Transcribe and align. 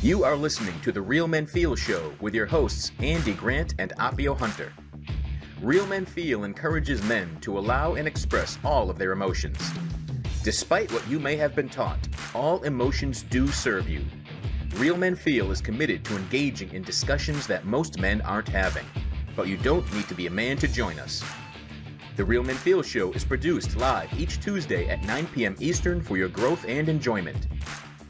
You 0.00 0.22
are 0.22 0.36
listening 0.36 0.80
to 0.82 0.92
the 0.92 1.02
Real 1.02 1.26
Men 1.26 1.44
Feel 1.44 1.74
Show 1.74 2.12
with 2.20 2.32
your 2.32 2.46
hosts, 2.46 2.92
Andy 3.00 3.32
Grant 3.32 3.74
and 3.80 3.92
Appio 3.98 4.38
Hunter. 4.38 4.72
Real 5.60 5.88
Men 5.88 6.06
Feel 6.06 6.44
encourages 6.44 7.02
men 7.02 7.36
to 7.40 7.58
allow 7.58 7.96
and 7.96 8.06
express 8.06 8.60
all 8.62 8.90
of 8.90 8.98
their 8.98 9.10
emotions. 9.10 9.58
Despite 10.44 10.92
what 10.92 11.04
you 11.08 11.18
may 11.18 11.34
have 11.34 11.56
been 11.56 11.68
taught, 11.68 11.98
all 12.32 12.62
emotions 12.62 13.24
do 13.24 13.48
serve 13.48 13.88
you. 13.88 14.04
Real 14.76 14.96
Men 14.96 15.16
Feel 15.16 15.50
is 15.50 15.60
committed 15.60 16.04
to 16.04 16.16
engaging 16.16 16.72
in 16.72 16.82
discussions 16.84 17.48
that 17.48 17.64
most 17.64 17.98
men 17.98 18.20
aren't 18.20 18.48
having, 18.48 18.86
but 19.34 19.48
you 19.48 19.56
don't 19.56 19.92
need 19.92 20.06
to 20.06 20.14
be 20.14 20.28
a 20.28 20.30
man 20.30 20.56
to 20.58 20.68
join 20.68 21.00
us. 21.00 21.24
The 22.14 22.24
Real 22.24 22.44
Men 22.44 22.54
Feel 22.54 22.84
Show 22.84 23.10
is 23.14 23.24
produced 23.24 23.76
live 23.76 24.16
each 24.16 24.40
Tuesday 24.40 24.88
at 24.88 25.02
9 25.02 25.26
p.m. 25.34 25.56
Eastern 25.58 26.00
for 26.00 26.16
your 26.16 26.28
growth 26.28 26.64
and 26.68 26.88
enjoyment. 26.88 27.48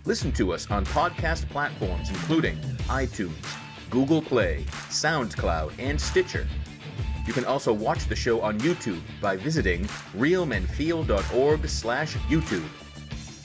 Listen 0.08 0.32
to 0.32 0.54
us 0.54 0.70
on 0.70 0.86
podcast 0.86 1.46
platforms 1.50 2.08
including 2.08 2.56
iTunes, 2.88 3.44
Google 3.90 4.22
Play, 4.22 4.64
SoundCloud, 4.88 5.74
and 5.78 6.00
Stitcher. 6.00 6.48
You 7.26 7.34
can 7.34 7.44
also 7.44 7.74
watch 7.74 8.06
the 8.06 8.16
show 8.16 8.40
on 8.40 8.58
YouTube 8.60 9.02
by 9.20 9.36
visiting 9.36 9.84
realmenfeel.org 10.16 11.68
slash 11.68 12.14
YouTube. 12.30 12.66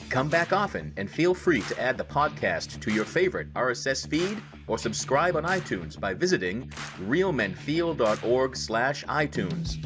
Come 0.08 0.30
back 0.30 0.54
often 0.54 0.90
and 0.96 1.10
feel 1.10 1.34
free 1.34 1.60
to 1.60 1.78
add 1.78 1.98
the 1.98 2.04
podcast 2.04 2.80
to 2.80 2.90
your 2.90 3.04
favorite 3.04 3.52
RSS 3.52 4.08
feed 4.08 4.42
or 4.66 4.78
subscribe 4.78 5.36
on 5.36 5.44
iTunes 5.44 6.00
by 6.00 6.14
visiting 6.14 6.70
realmenfeel.org 7.02 8.56
slash 8.56 9.04
iTunes. 9.04 9.84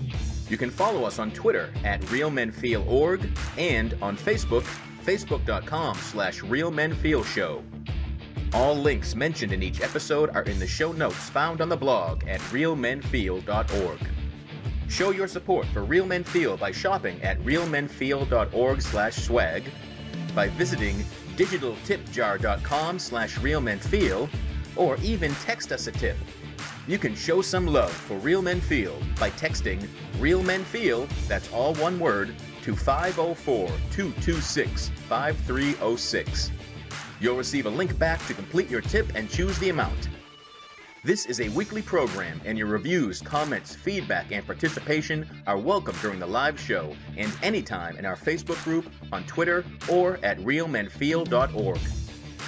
You 0.48 0.56
can 0.56 0.70
follow 0.70 1.02
us 1.02 1.18
on 1.18 1.32
Twitter 1.32 1.72
at 1.82 2.00
realmenfeelorg 2.02 3.36
and 3.58 3.96
on 4.00 4.16
Facebook 4.16 4.64
facebook.com 5.08 5.96
slash 5.96 6.42
realmenfeelshow. 6.42 7.62
All 8.52 8.74
links 8.74 9.14
mentioned 9.14 9.52
in 9.52 9.62
each 9.62 9.80
episode 9.80 10.28
are 10.36 10.42
in 10.42 10.58
the 10.58 10.66
show 10.66 10.92
notes 10.92 11.30
found 11.30 11.62
on 11.62 11.70
the 11.70 11.76
blog 11.76 12.28
at 12.28 12.40
realmenfeel.org. 12.52 13.98
Show 14.88 15.10
your 15.10 15.26
support 15.26 15.66
for 15.68 15.84
Real 15.84 16.04
Men 16.04 16.24
Feel 16.24 16.58
by 16.58 16.72
shopping 16.72 17.22
at 17.22 17.38
realmenfeel.org 17.40 18.82
slash 18.82 19.16
swag, 19.16 19.64
by 20.34 20.48
visiting 20.48 20.96
digitaltipjar.com 21.36 22.98
slash 22.98 23.38
realmenfeel, 23.38 24.28
or 24.76 24.98
even 24.98 25.34
text 25.36 25.72
us 25.72 25.86
a 25.86 25.92
tip. 25.92 26.18
You 26.86 26.98
can 26.98 27.14
show 27.14 27.40
some 27.40 27.66
love 27.66 27.92
for 27.92 28.18
Real 28.18 28.42
Men 28.42 28.60
Feel 28.60 28.98
by 29.18 29.30
texting 29.30 29.88
Real 30.18 30.42
Men 30.42 30.64
Feel, 30.64 31.06
that's 31.28 31.50
all 31.50 31.74
one 31.76 31.98
word, 31.98 32.34
to 32.68 32.76
504 32.76 33.66
226 33.90 34.90
5306. 35.08 36.50
You'll 37.18 37.36
receive 37.38 37.64
a 37.64 37.70
link 37.70 37.98
back 37.98 38.24
to 38.26 38.34
complete 38.34 38.68
your 38.68 38.82
tip 38.82 39.10
and 39.14 39.30
choose 39.30 39.58
the 39.58 39.70
amount. 39.70 40.10
This 41.02 41.24
is 41.24 41.40
a 41.40 41.48
weekly 41.48 41.80
program, 41.80 42.42
and 42.44 42.58
your 42.58 42.66
reviews, 42.66 43.22
comments, 43.22 43.74
feedback, 43.74 44.32
and 44.32 44.44
participation 44.44 45.26
are 45.46 45.56
welcome 45.56 45.96
during 46.02 46.18
the 46.18 46.26
live 46.26 46.60
show 46.60 46.94
and 47.16 47.32
anytime 47.42 47.96
in 47.96 48.04
our 48.04 48.16
Facebook 48.16 48.62
group, 48.64 48.84
on 49.12 49.24
Twitter, 49.24 49.64
or 49.90 50.18
at 50.22 50.38
realmenfeel.org. 50.40 51.80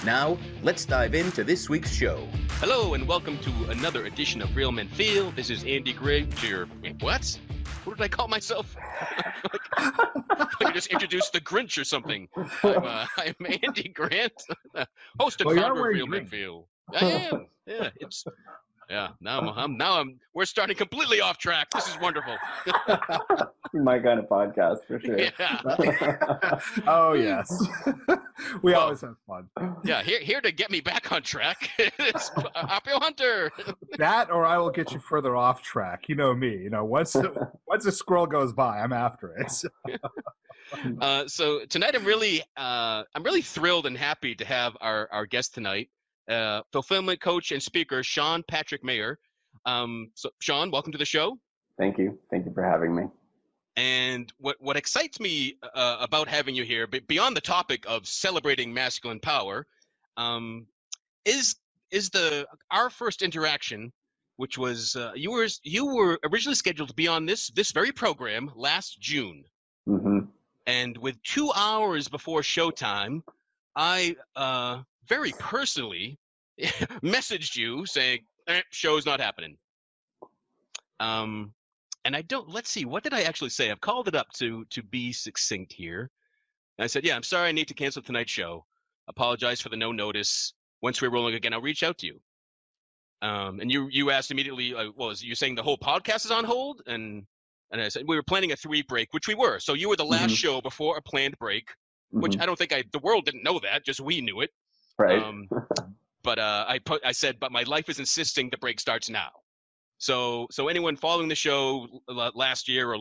Now, 0.04 0.36
let's 0.62 0.84
dive 0.84 1.14
into 1.14 1.44
this 1.44 1.70
week's 1.70 1.92
show. 1.94 2.28
Hello, 2.58 2.92
and 2.92 3.08
welcome 3.08 3.38
to 3.38 3.70
another 3.70 4.04
edition 4.04 4.42
of 4.42 4.54
Real 4.54 4.70
Men 4.70 4.88
Feel. 4.88 5.30
This 5.30 5.48
is 5.48 5.64
Andy 5.64 5.94
Gray. 5.94 6.26
To 6.26 6.46
your 6.46 6.66
what? 7.00 7.38
What 7.84 7.96
did 7.96 8.04
I 8.04 8.08
call 8.08 8.28
myself? 8.28 8.76
like 9.52 10.60
I 10.60 10.72
just 10.72 10.88
introduced 10.88 11.32
the 11.32 11.40
Grinch 11.40 11.80
or 11.80 11.84
something. 11.84 12.28
I'm, 12.36 12.84
uh, 12.84 13.06
I'm 13.16 13.34
Andy 13.62 13.88
Grant, 13.88 14.32
host 15.18 15.42
Well, 15.44 15.72
of 15.72 15.78
Real 15.78 16.06
Men 16.06 16.26
green. 16.26 16.64
I 16.94 17.04
am. 17.04 17.46
Yeah, 17.66 17.90
it's. 17.96 18.24
Yeah, 18.90 19.10
now 19.20 19.38
I'm, 19.40 19.48
I'm 19.50 19.76
now 19.76 20.00
I'm. 20.00 20.18
We're 20.34 20.44
starting 20.46 20.74
completely 20.76 21.20
off 21.20 21.38
track. 21.38 21.70
This 21.70 21.86
is 21.86 21.96
wonderful. 22.00 22.34
My 23.72 24.00
kind 24.00 24.18
of 24.18 24.26
podcast 24.28 24.78
for 24.88 24.98
sure. 24.98 25.16
Yeah, 25.16 26.58
oh 26.88 27.12
yes, 27.12 27.56
we 28.62 28.72
Well- 28.72 28.80
always 28.80 29.00
have 29.02 29.14
fun. 29.28 29.48
yeah. 29.84 30.02
Here, 30.02 30.18
here 30.18 30.40
to 30.40 30.50
get 30.50 30.72
me 30.72 30.80
back 30.80 31.12
on 31.12 31.22
track 31.22 31.70
is 31.78 31.88
Appio 32.56 33.00
Hunter. 33.00 33.52
That, 33.98 34.30
or 34.32 34.44
I 34.44 34.58
will 34.58 34.70
get 34.70 34.90
you 34.90 34.98
further 34.98 35.36
off 35.36 35.62
track. 35.62 36.08
You 36.08 36.16
know 36.16 36.34
me. 36.34 36.56
You 36.56 36.70
know 36.70 36.84
once 36.84 37.14
once 37.68 37.86
a 37.86 37.92
squirrel 37.92 38.26
goes 38.26 38.52
by, 38.52 38.80
I'm 38.80 38.92
after 38.92 39.36
it. 39.36 39.52
Uh, 41.00 41.26
so 41.26 41.64
tonight 41.66 41.94
I'm 41.94 42.04
really 42.04 42.42
uh, 42.56 43.04
I'm 43.14 43.22
really 43.22 43.42
thrilled 43.42 43.86
and 43.86 43.96
happy 43.96 44.34
to 44.36 44.44
have 44.44 44.76
our, 44.80 45.08
our 45.12 45.26
guest 45.26 45.54
tonight, 45.54 45.90
uh, 46.30 46.62
fulfillment 46.72 47.20
coach 47.20 47.52
and 47.52 47.62
speaker 47.62 48.02
Sean 48.02 48.42
Patrick 48.48 48.84
Mayer. 48.84 49.18
Um, 49.66 50.10
so 50.14 50.30
Sean, 50.38 50.70
welcome 50.70 50.92
to 50.92 50.98
the 50.98 51.04
show. 51.04 51.38
Thank 51.78 51.98
you. 51.98 52.18
Thank 52.30 52.46
you 52.46 52.52
for 52.52 52.62
having 52.62 52.94
me. 52.94 53.04
And 53.76 54.32
what 54.38 54.56
what 54.60 54.76
excites 54.76 55.20
me 55.20 55.56
uh, 55.74 55.98
about 56.00 56.28
having 56.28 56.54
you 56.54 56.64
here, 56.64 56.86
be- 56.86 57.00
beyond 57.00 57.36
the 57.36 57.40
topic 57.40 57.84
of 57.88 58.06
celebrating 58.06 58.72
masculine 58.72 59.20
power, 59.20 59.66
um, 60.16 60.66
is 61.24 61.56
is 61.90 62.10
the 62.10 62.46
our 62.70 62.90
first 62.90 63.22
interaction, 63.22 63.92
which 64.36 64.58
was 64.58 64.96
uh, 64.96 65.12
you 65.14 65.30
were 65.30 65.48
you 65.62 65.86
were 65.86 66.18
originally 66.30 66.54
scheduled 66.54 66.88
to 66.88 66.94
be 66.94 67.08
on 67.08 67.26
this 67.26 67.48
this 67.50 67.72
very 67.72 67.92
program 67.92 68.50
last 68.54 69.00
June. 69.00 69.44
hmm 69.86 70.20
and 70.66 70.96
with 70.98 71.20
two 71.22 71.50
hours 71.56 72.06
before 72.06 72.42
showtime, 72.42 73.22
I 73.74 74.14
uh, 74.36 74.82
very 75.10 75.32
personally 75.38 76.18
messaged 77.02 77.56
you 77.56 77.84
saying, 77.84 78.20
eh, 78.46 78.62
"Show's 78.70 79.04
not 79.04 79.20
happening." 79.20 79.58
Um, 81.00 81.52
and 82.04 82.16
I 82.16 82.22
don't. 82.22 82.48
Let's 82.48 82.70
see. 82.70 82.84
What 82.86 83.02
did 83.02 83.12
I 83.12 83.22
actually 83.22 83.50
say? 83.50 83.70
I've 83.70 83.80
called 83.80 84.08
it 84.08 84.14
up 84.14 84.32
to 84.34 84.64
to 84.70 84.82
be 84.82 85.12
succinct 85.12 85.72
here. 85.72 86.10
And 86.78 86.84
I 86.84 86.86
said, 86.86 87.04
"Yeah, 87.04 87.16
I'm 87.16 87.22
sorry. 87.22 87.48
I 87.48 87.52
need 87.52 87.68
to 87.68 87.74
cancel 87.74 88.02
tonight's 88.02 88.30
show. 88.32 88.64
Apologize 89.08 89.60
for 89.60 89.68
the 89.68 89.76
no 89.76 89.92
notice. 89.92 90.54
Once 90.82 91.02
we're 91.02 91.10
rolling 91.10 91.34
again, 91.34 91.52
I'll 91.52 91.60
reach 91.60 91.82
out 91.82 91.98
to 91.98 92.06
you." 92.06 92.20
Um, 93.22 93.60
and 93.60 93.70
you 93.70 93.88
you 93.90 94.10
asked 94.10 94.30
immediately, 94.30 94.74
uh, 94.74 94.90
well, 94.96 95.10
is 95.10 95.22
you 95.22 95.34
saying 95.34 95.54
the 95.56 95.62
whole 95.62 95.76
podcast 95.78 96.24
is 96.24 96.30
on 96.30 96.44
hold? 96.44 96.82
And 96.86 97.26
and 97.70 97.80
I 97.80 97.88
said 97.88 98.04
we 98.08 98.16
were 98.16 98.22
planning 98.22 98.52
a 98.52 98.56
three 98.56 98.82
break, 98.82 99.12
which 99.12 99.28
we 99.28 99.34
were. 99.34 99.58
So 99.60 99.74
you 99.74 99.88
were 99.90 99.96
the 99.96 100.04
last 100.04 100.32
Mhm. 100.32 100.36
show 100.38 100.60
before 100.60 100.96
a 100.96 101.02
planned 101.02 101.38
break, 101.38 101.68
which 102.10 102.32
Mhm. 102.32 102.40
I 102.42 102.46
don't 102.46 102.56
think 102.56 102.72
I 102.72 102.82
the 102.92 102.98
world 102.98 103.26
didn't 103.26 103.42
know 103.42 103.58
that, 103.60 103.84
just 103.84 104.00
we 104.00 104.20
knew 104.20 104.40
it. 104.40 104.50
Right. 105.00 105.22
Um, 105.22 105.48
but 106.22 106.38
uh, 106.38 106.64
I 106.68 106.78
put 106.78 107.04
I 107.04 107.12
said, 107.12 107.38
but 107.40 107.52
my 107.52 107.62
life 107.64 107.88
is 107.88 107.98
insisting 107.98 108.50
the 108.50 108.58
break 108.58 108.78
starts 108.80 109.08
now. 109.10 109.30
So 109.98 110.46
so 110.50 110.68
anyone 110.68 110.96
following 110.96 111.28
the 111.28 111.34
show 111.34 111.86
last 112.34 112.68
year 112.68 112.92
or 112.92 112.98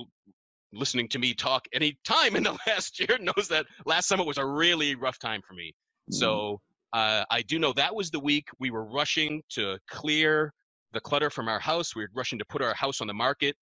listening 0.74 1.08
to 1.09 1.20
me 1.20 1.34
talk 1.34 1.68
any 1.74 1.98
time 2.04 2.36
in 2.36 2.44
the 2.44 2.58
last 2.68 3.00
year 3.00 3.18
knows 3.20 3.48
that 3.50 3.66
last 3.86 4.08
summer 4.08 4.24
was 4.24 4.38
a 4.38 4.46
really 4.46 4.96
rough 4.96 5.20
time 5.20 5.42
for 5.48 5.54
me. 5.54 5.74
So 6.12 6.59
uh, 6.94 7.24
I 7.30 7.42
do 7.44 7.59
know 7.59 7.74
that 7.74 7.94
was 7.94 8.09
the 8.09 8.20
week 8.20 8.48
we 8.59 8.72
were 8.72 8.86
rushing 8.86 9.42
to 9.50 9.78
clear 9.90 10.54
the 10.94 11.00
clutter 11.00 11.30
from 11.30 11.48
our 11.48 11.59
house. 11.59 11.96
We 11.96 12.04
were 12.04 12.09
rushing 12.16 12.40
to 12.40 12.46
put 12.46 12.62
our 12.62 12.74
house 12.74 13.02
on 13.02 13.08
the 13.08 13.14
market. 13.14 13.56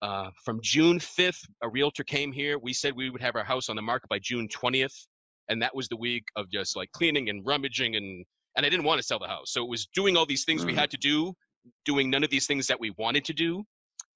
Uh, 0.00 0.30
from 0.44 0.60
June 0.62 0.98
5th, 0.98 1.44
a 1.62 1.68
realtor 1.68 2.04
came 2.04 2.32
here. 2.32 2.58
We 2.58 2.72
said 2.72 2.94
we 2.94 3.10
would 3.10 3.20
have 3.20 3.36
our 3.36 3.44
house 3.44 3.68
on 3.68 3.76
the 3.76 3.82
market 3.82 4.08
by 4.08 4.18
June 4.18 4.48
20th, 4.48 5.06
and 5.48 5.60
that 5.62 5.74
was 5.74 5.88
the 5.88 5.96
week 5.96 6.24
of 6.36 6.50
just 6.50 6.76
like 6.76 6.90
cleaning 6.92 7.28
and 7.28 7.44
rummaging 7.46 7.96
and 7.96 8.24
and 8.56 8.66
I 8.66 8.68
didn't 8.68 8.84
want 8.84 8.98
to 9.00 9.02
sell 9.02 9.18
the 9.18 9.26
house. 9.28 9.50
So 9.52 9.62
it 9.64 9.68
was 9.68 9.86
doing 9.94 10.16
all 10.16 10.26
these 10.26 10.44
things 10.44 10.66
we 10.66 10.74
Mm. 10.74 10.76
had 10.76 10.90
to 10.90 10.98
do, 10.98 11.32
doing 11.86 12.10
none 12.10 12.22
of 12.22 12.28
these 12.30 12.46
things 12.46 12.66
that 12.66 12.78
we 12.78 12.90
wanted 12.98 13.24
to 13.24 13.32
do. 13.32 13.64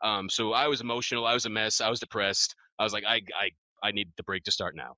Um, 0.02 0.28
so 0.28 0.52
I 0.52 0.66
was 0.68 0.82
emotional. 0.82 1.26
I 1.26 1.32
was 1.32 1.46
a 1.46 1.50
mess. 1.50 1.80
I 1.80 1.88
was 1.88 2.00
depressed. 2.00 2.54
I 2.78 2.84
was 2.84 2.92
like, 2.92 3.04
I 3.06 3.22
I 3.40 3.50
I 3.82 3.92
need 3.92 4.08
the 4.16 4.22
break 4.24 4.44
to 4.44 4.50
start 4.52 4.76
now. 4.76 4.94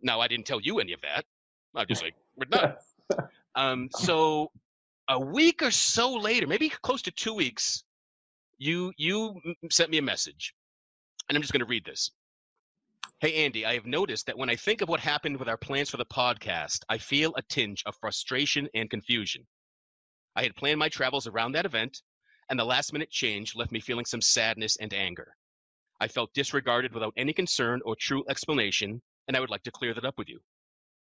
Now 0.00 0.20
I 0.20 0.28
didn't 0.28 0.46
tell 0.46 0.60
you 0.60 0.78
any 0.80 0.92
of 0.94 1.00
that. 1.02 1.24
I'm 1.76 1.86
just 1.86 2.02
like, 2.02 2.14
we're 2.36 2.46
done. 2.46 2.74
Um, 3.54 3.88
so 3.90 4.50
a 5.08 5.18
week 5.18 5.62
or 5.62 5.70
so 5.72 6.14
later, 6.14 6.46
maybe 6.46 6.68
close 6.82 7.02
to 7.02 7.10
two 7.10 7.34
weeks, 7.34 7.82
you 8.58 8.92
you 8.96 9.40
sent 9.70 9.90
me 9.90 9.98
a 9.98 10.02
message, 10.02 10.54
and 11.28 11.36
I'm 11.36 11.42
just 11.42 11.52
going 11.52 11.60
to 11.60 11.66
read 11.66 11.84
this. 11.84 12.10
Hey 13.20 13.44
Andy, 13.44 13.66
I 13.66 13.74
have 13.74 13.84
noticed 13.84 14.26
that 14.26 14.38
when 14.38 14.48
I 14.48 14.54
think 14.54 14.80
of 14.80 14.88
what 14.88 15.00
happened 15.00 15.38
with 15.38 15.48
our 15.48 15.56
plans 15.56 15.90
for 15.90 15.96
the 15.96 16.06
podcast, 16.06 16.84
I 16.88 16.98
feel 16.98 17.34
a 17.34 17.42
tinge 17.42 17.82
of 17.84 17.96
frustration 17.96 18.68
and 18.74 18.88
confusion. 18.88 19.44
I 20.36 20.44
had 20.44 20.54
planned 20.54 20.78
my 20.78 20.88
travels 20.88 21.26
around 21.26 21.50
that 21.52 21.66
event, 21.66 22.00
and 22.48 22.56
the 22.56 22.64
last 22.64 22.92
minute 22.92 23.10
change 23.10 23.56
left 23.56 23.72
me 23.72 23.80
feeling 23.80 24.04
some 24.04 24.20
sadness 24.20 24.76
and 24.76 24.94
anger. 24.94 25.34
I 25.98 26.06
felt 26.06 26.32
disregarded 26.32 26.94
without 26.94 27.12
any 27.16 27.32
concern 27.32 27.80
or 27.84 27.96
true 27.96 28.22
explanation, 28.28 29.02
and 29.26 29.36
I 29.36 29.40
would 29.40 29.50
like 29.50 29.64
to 29.64 29.72
clear 29.72 29.94
that 29.94 30.04
up 30.04 30.16
with 30.16 30.28
you. 30.28 30.38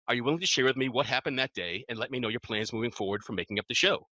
Are 0.07 0.15
you 0.15 0.23
willing 0.23 0.39
to 0.39 0.47
share 0.47 0.65
with 0.65 0.75
me 0.75 0.89
what 0.89 1.05
happened 1.05 1.37
that 1.37 1.53
day 1.53 1.85
and 1.87 1.99
let 1.99 2.09
me 2.09 2.17
know 2.17 2.29
your 2.29 2.39
plans 2.39 2.73
moving 2.73 2.89
forward 2.89 3.23
for 3.23 3.33
making 3.33 3.59
up 3.59 3.65
the 3.69 3.75
show? 3.75 4.07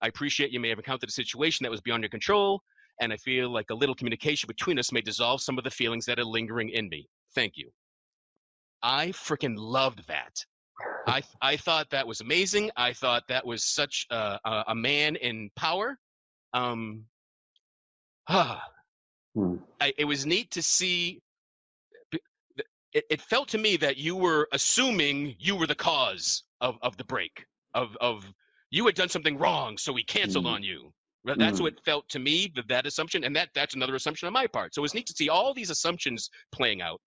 I 0.00 0.06
appreciate 0.06 0.52
you 0.52 0.60
may 0.60 0.68
have 0.68 0.78
encountered 0.78 1.08
a 1.08 1.12
situation 1.12 1.64
that 1.64 1.72
was 1.72 1.80
beyond 1.80 2.04
your 2.04 2.10
control, 2.10 2.62
and 3.00 3.12
I 3.12 3.16
feel 3.16 3.50
like 3.50 3.70
a 3.70 3.74
little 3.74 3.96
communication 3.96 4.46
between 4.46 4.78
us 4.78 4.92
may 4.92 5.00
dissolve 5.00 5.42
some 5.42 5.58
of 5.58 5.64
the 5.64 5.70
feelings 5.70 6.06
that 6.06 6.20
are 6.20 6.24
lingering 6.24 6.68
in 6.68 6.88
me. 6.88 7.08
Thank 7.36 7.56
you. 7.56 7.70
I 8.82 9.08
freaking 9.08 9.54
loved 9.56 10.00
that. 10.08 10.44
I 11.06 11.22
I 11.40 11.56
thought 11.56 11.90
that 11.90 12.06
was 12.06 12.20
amazing. 12.20 12.70
I 12.76 12.92
thought 12.94 13.22
that 13.28 13.46
was 13.46 13.62
such 13.62 14.06
a, 14.10 14.38
a, 14.44 14.64
a 14.68 14.74
man 14.74 15.16
in 15.16 15.50
power. 15.54 15.98
Um, 16.52 17.04
ah, 18.28 18.62
Hmm. 19.34 19.56
I, 19.82 19.92
it 19.98 20.06
was 20.06 20.24
neat 20.24 20.50
to 20.52 20.62
see. 20.62 21.20
It, 22.94 23.04
it 23.10 23.20
felt 23.20 23.48
to 23.48 23.58
me 23.58 23.76
that 23.76 23.98
you 23.98 24.16
were 24.16 24.48
assuming 24.52 25.36
you 25.38 25.54
were 25.56 25.66
the 25.66 25.74
cause 25.74 26.44
of, 26.62 26.78
of 26.80 26.96
the 26.96 27.04
break. 27.04 27.44
Of 27.74 27.94
of 28.00 28.24
you 28.70 28.86
had 28.86 28.94
done 28.94 29.10
something 29.10 29.36
wrong, 29.36 29.76
so 29.76 29.92
we 29.92 30.04
canceled 30.04 30.46
Mhm. 30.46 30.54
on 30.54 30.62
you. 30.62 30.90
That- 31.26 31.38
That's 31.38 31.58
Mhm. 31.58 31.64
what 31.64 31.84
felt 31.84 32.08
to 32.10 32.18
me. 32.18 32.50
That 32.54 32.68
that 32.68 32.86
assumption, 32.86 33.24
and 33.24 33.36
that 33.36 33.50
that's 33.54 33.74
another 33.74 33.94
assumption 33.94 34.26
on 34.26 34.32
my 34.32 34.46
part. 34.46 34.74
So 34.74 34.80
it 34.80 34.88
was 34.88 34.94
neat 34.94 35.06
to 35.08 35.12
see 35.12 35.28
all 35.28 35.52
these 35.52 35.68
assumptions 35.70 36.30
playing 36.52 36.80
out. 36.80 37.00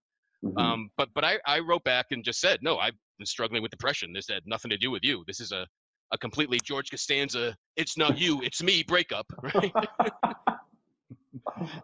Mhm. 0.44 0.58
Um, 0.60 0.90
but 0.98 1.10
but 1.14 1.26
I, 1.26 1.40
I 1.46 1.60
wrote 1.60 1.84
back 1.84 2.08
and 2.12 2.24
just 2.24 2.40
said, 2.40 2.60
no, 2.62 2.78
I've 2.78 2.96
been 3.18 3.26
struggling 3.26 3.62
with 3.62 3.72
depression. 3.72 4.14
This 4.14 4.28
had 4.30 4.44
nothing 4.46 4.70
to 4.72 4.78
do 4.78 4.90
with 4.92 5.04
you. 5.04 5.24
This 5.28 5.40
is 5.40 5.52
a, 5.52 5.68
a 6.12 6.18
completely 6.18 6.60
George 6.64 6.90
Costanza, 6.90 7.56
it's 7.76 7.98
not 7.98 8.18
you, 8.18 8.42
it's 8.42 8.64
me 8.64 8.84
breakup. 8.84 9.26
Right? 9.54 9.74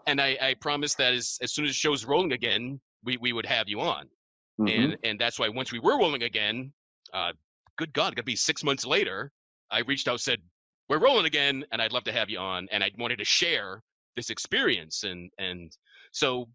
and 0.07 0.19
I, 0.21 0.37
I 0.41 0.55
promised 0.59 0.97
that 0.97 1.13
as, 1.13 1.37
as 1.41 1.53
soon 1.53 1.65
as 1.65 1.71
the 1.71 1.75
show's 1.75 2.05
rolling 2.05 2.31
again, 2.31 2.79
we, 3.03 3.17
we 3.17 3.33
would 3.33 3.45
have 3.45 3.67
you 3.67 3.81
on. 3.81 4.07
Mhm. 4.59 4.83
And 4.83 4.97
and 5.03 5.19
that's 5.19 5.37
why 5.37 5.49
once 5.49 5.71
we 5.73 5.79
were 5.79 5.97
rolling 5.99 6.23
again, 6.23 6.71
uh, 7.13 7.33
good 7.77 7.91
God, 7.93 8.13
it 8.13 8.15
could 8.15 8.25
be 8.25 8.37
six 8.37 8.63
months 8.63 8.85
later, 8.85 9.31
I 9.69 9.79
reached 9.79 10.07
out, 10.07 10.21
said, 10.21 10.39
We're 10.87 10.99
rolling 10.99 11.25
again, 11.25 11.65
and 11.71 11.81
I'd 11.81 11.91
love 11.91 12.05
to 12.05 12.13
have 12.13 12.29
you 12.29 12.39
on. 12.39 12.67
And 12.71 12.81
I 12.83 12.91
wanted 12.97 13.17
to 13.17 13.25
share 13.25 13.81
this 14.15 14.29
experience. 14.29 15.03
And 15.03 15.29
and 15.37 15.75
so 16.13 16.47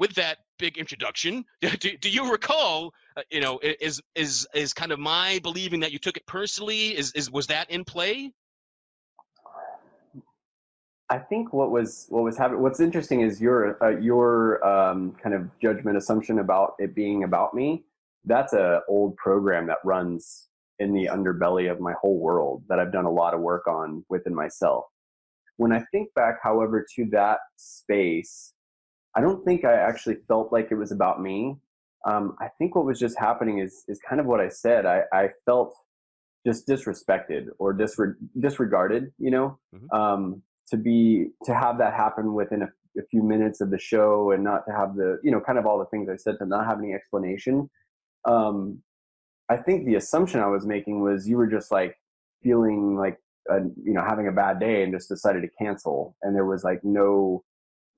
with 0.00 0.14
that 0.14 0.38
big 0.58 0.78
introduction, 0.78 1.44
do, 1.60 1.96
do 1.98 2.10
you 2.10 2.32
recall, 2.32 2.92
uh, 3.16 3.22
you 3.30 3.40
know, 3.40 3.60
is 3.62 4.02
is 4.16 4.48
is 4.54 4.72
kind 4.72 4.90
of 4.90 4.98
my 4.98 5.38
believing 5.44 5.78
that 5.80 5.92
you 5.92 6.00
took 6.00 6.16
it 6.16 6.26
personally? 6.26 6.96
Is 6.96 7.12
is 7.12 7.30
was 7.30 7.46
that 7.46 7.70
in 7.70 7.84
play? 7.84 8.32
I 11.10 11.18
think 11.18 11.52
what 11.52 11.70
was 11.70 12.06
what 12.08 12.24
was 12.24 12.36
happening. 12.38 12.62
What's 12.62 12.80
interesting 12.80 13.20
is 13.20 13.40
your 13.40 13.82
uh, 13.84 13.98
your 13.98 14.64
um, 14.66 15.12
kind 15.22 15.34
of 15.34 15.48
judgment 15.60 15.96
assumption 15.96 16.38
about 16.38 16.74
it 16.78 16.94
being 16.94 17.24
about 17.24 17.54
me. 17.54 17.84
That's 18.24 18.52
a 18.52 18.80
old 18.88 19.16
program 19.16 19.66
that 19.66 19.78
runs 19.84 20.48
in 20.78 20.94
the 20.94 21.06
underbelly 21.06 21.70
of 21.70 21.78
my 21.78 21.92
whole 22.00 22.18
world 22.18 22.62
that 22.68 22.78
I've 22.78 22.92
done 22.92 23.04
a 23.04 23.10
lot 23.10 23.34
of 23.34 23.40
work 23.40 23.66
on 23.66 24.02
within 24.08 24.34
myself. 24.34 24.84
When 25.58 25.72
I 25.72 25.84
think 25.90 26.08
back, 26.14 26.38
however, 26.42 26.86
to 26.96 27.06
that 27.10 27.40
space, 27.56 28.54
I 29.16 29.20
don't 29.20 29.44
think 29.44 29.64
I 29.64 29.74
actually 29.74 30.16
felt 30.28 30.52
like 30.52 30.68
it 30.70 30.76
was 30.76 30.92
about 30.92 31.20
me. 31.20 31.56
Um, 32.06 32.36
I 32.40 32.48
think 32.58 32.74
what 32.74 32.84
was 32.86 32.98
just 32.98 33.18
happening 33.18 33.58
is 33.58 33.84
is 33.88 34.00
kind 34.08 34.20
of 34.20 34.26
what 34.26 34.40
I 34.40 34.48
said. 34.48 34.86
I, 34.86 35.02
I 35.12 35.30
felt 35.44 35.74
just 36.46 36.66
disrespected 36.66 37.46
or 37.58 37.74
disre- 37.74 38.14
disregarded. 38.38 39.12
You 39.18 39.30
know, 39.30 39.58
Mhm. 39.74 39.92
um, 39.98 40.42
to 40.68 40.76
be 40.76 41.30
to 41.44 41.54
have 41.54 41.78
that 41.78 41.94
happen 41.94 42.32
within 42.34 42.62
a, 42.62 42.68
a 42.98 43.02
few 43.10 43.22
minutes 43.22 43.60
of 43.60 43.70
the 43.70 43.78
show 43.78 44.30
and 44.30 44.42
not 44.44 44.64
to 44.66 44.72
have 44.72 44.94
the 44.94 45.18
you 45.22 45.30
know 45.30 45.40
kind 45.40 45.58
of 45.58 45.66
all 45.66 45.78
the 45.78 45.86
things 45.86 46.08
I 46.08 46.16
said 46.16 46.36
to 46.38 46.46
not 46.46 46.66
have 46.66 46.78
any 46.78 46.94
explanation. 46.94 47.68
Um, 48.26 48.82
I 49.48 49.56
think 49.56 49.84
the 49.84 49.96
assumption 49.96 50.40
I 50.40 50.46
was 50.46 50.64
making 50.64 51.00
was 51.02 51.28
you 51.28 51.36
were 51.36 51.48
just 51.48 51.72
like 51.72 51.96
feeling 52.42 52.96
like 52.96 53.18
a, 53.50 53.58
you 53.82 53.92
know 53.92 54.04
having 54.04 54.28
a 54.28 54.32
bad 54.32 54.60
day 54.60 54.82
and 54.84 54.92
just 54.92 55.08
decided 55.08 55.42
to 55.42 55.48
cancel, 55.62 56.16
and 56.22 56.34
there 56.34 56.46
was 56.46 56.62
like 56.64 56.82
no 56.84 57.42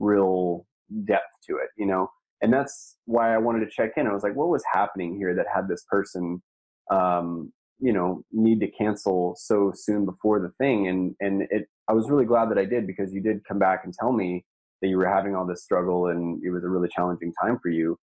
real 0.01 0.67
depth 1.05 1.33
to 1.49 1.57
it, 1.57 1.71
you 1.77 1.87
know. 1.87 2.11
And 2.41 2.53
that's 2.53 2.97
why 3.05 3.35
I 3.35 3.39
wanted 3.39 3.61
to 3.61 3.71
check 3.71 3.93
in. 3.97 4.07
I 4.07 4.13
was 4.13 4.25
like, 4.25 4.35
what 4.35 4.49
was 4.49 4.65
happening 4.73 5.17
here 5.17 5.35
that 5.35 5.47
had 5.55 5.69
this 5.69 5.85
person, 5.89 6.43
um, 6.91 7.53
you 7.79 7.93
know, 7.93 8.25
need 8.33 8.61
to 8.61 8.71
cancel 8.71 9.37
so 9.39 9.73
soon 9.75 10.05
before 10.05 10.41
the 10.41 10.53
thing? 10.59 10.89
And 10.89 11.15
and 11.21 11.43
it, 11.51 11.69
I 11.89 11.93
was 11.93 12.11
really 12.11 12.25
glad 12.25 12.51
that 12.51 12.59
I 12.59 12.65
did 12.65 12.87
because 12.87 13.13
you 13.13 13.21
did 13.21 13.45
come 13.47 13.59
back 13.59 13.83
and 13.85 13.95
tell 13.95 14.13
me 14.13 14.45
that 14.81 14.89
you 14.89 14.99
were 14.99 15.09
having 15.09 15.37
all 15.37 15.47
this 15.47 15.63
struggle 15.63 16.09
and 16.09 16.43
it 16.45 16.51
was 16.51 16.65
a 16.65 16.69
really 16.69 16.89
challenging 16.89 17.33
time 17.41 17.59
for 17.63 17.69
you. 17.69 17.97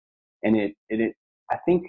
And 0.43 0.55
it, 0.55 0.73
it, 0.89 1.01
it 1.01 1.15
I 1.51 1.57
think 1.65 1.87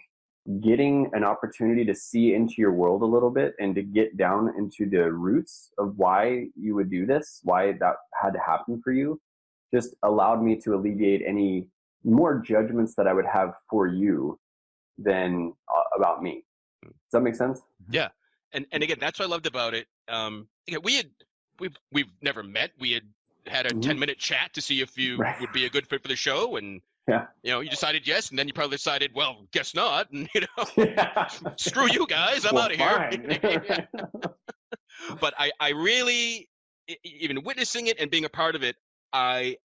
getting 0.61 1.11
an 1.13 1.23
opportunity 1.23 1.85
to 1.85 1.95
see 1.95 2.35
into 2.35 2.55
your 2.59 2.73
world 2.73 3.03
a 3.03 3.07
little 3.07 3.31
bit 3.31 3.55
and 3.61 3.75
to 3.75 3.83
get 3.83 4.17
down 4.17 4.53
into 4.59 4.89
the 4.89 5.13
roots 5.13 5.71
of 5.79 5.93
why 5.97 6.47
you 6.57 6.75
would 6.75 6.91
do 6.91 7.07
this, 7.07 7.41
why 7.45 7.73
that 7.73 7.97
had 8.21 8.33
to 8.33 8.41
happen 8.41 8.81
for 8.83 8.93
you, 8.93 9.21
just 9.73 9.95
allowed 10.03 10.43
me 10.43 10.57
to 10.57 10.75
alleviate 10.75 11.23
any 11.27 11.67
more 12.05 12.39
judgments 12.39 12.95
that 12.97 13.07
I 13.07 13.13
would 13.13 13.27
have 13.27 13.55
for 13.69 13.87
you 13.87 14.39
than 14.99 15.53
uh, 15.75 15.83
about 15.97 16.23
me. 16.23 16.45
Does 16.83 16.93
that 17.13 17.21
make 17.21 17.35
sense? 17.35 17.61
Yeah, 17.91 18.09
and 18.53 18.67
and 18.73 18.83
again, 18.83 18.99
that's 19.01 19.19
what 19.19 19.27
I 19.27 19.29
loved 19.29 19.47
about 19.47 19.75
it. 19.75 19.87
Um, 20.09 20.49
yeah, 20.67 20.79
we 20.83 20.97
had 20.97 21.11
we've 21.59 21.77
we've 21.93 22.11
never 22.23 22.43
met. 22.43 22.73
We 22.79 22.93
had 22.93 23.03
had 23.47 23.67
a 23.67 23.71
Mhm. 23.75 23.83
ten 23.83 23.99
minute 23.99 24.19
chat 24.19 24.53
to 24.55 24.61
see 24.61 24.81
if 24.81 24.97
you 24.99 25.19
Right. 25.19 25.39
would 25.41 25.53
be 25.53 25.67
a 25.67 25.71
good 25.71 25.87
fit 25.87 26.03
for 26.03 26.09
the 26.09 26.17
show, 26.17 26.57
and 26.57 26.81
Yeah. 27.09 27.27
you 27.43 27.53
know, 27.53 27.61
you 27.61 27.71
decided 27.71 28.07
yes, 28.07 28.31
and 28.31 28.39
then 28.39 28.47
you 28.47 28.53
probably 28.55 28.77
decided, 28.77 29.13
well, 29.15 29.47
guess 29.53 29.75
not, 29.75 30.11
and 30.11 30.29
you 30.35 30.43
know, 30.43 30.65
screw 31.57 31.87
you 31.91 32.07
guys, 32.07 32.45
I'm 32.45 32.55
Well, 32.55 32.65
out 32.65 32.73
of 32.73 32.79
here. 32.79 33.89
but 35.21 35.35
I 35.39 35.51
I 35.61 35.71
really 35.71 36.49
even 37.05 37.43
witnessing 37.45 37.87
it 37.87 37.99
and 38.01 38.11
being 38.11 38.25
a 38.25 38.29
part 38.29 38.55
of 38.55 38.63
it, 38.63 38.77
I 39.13 39.57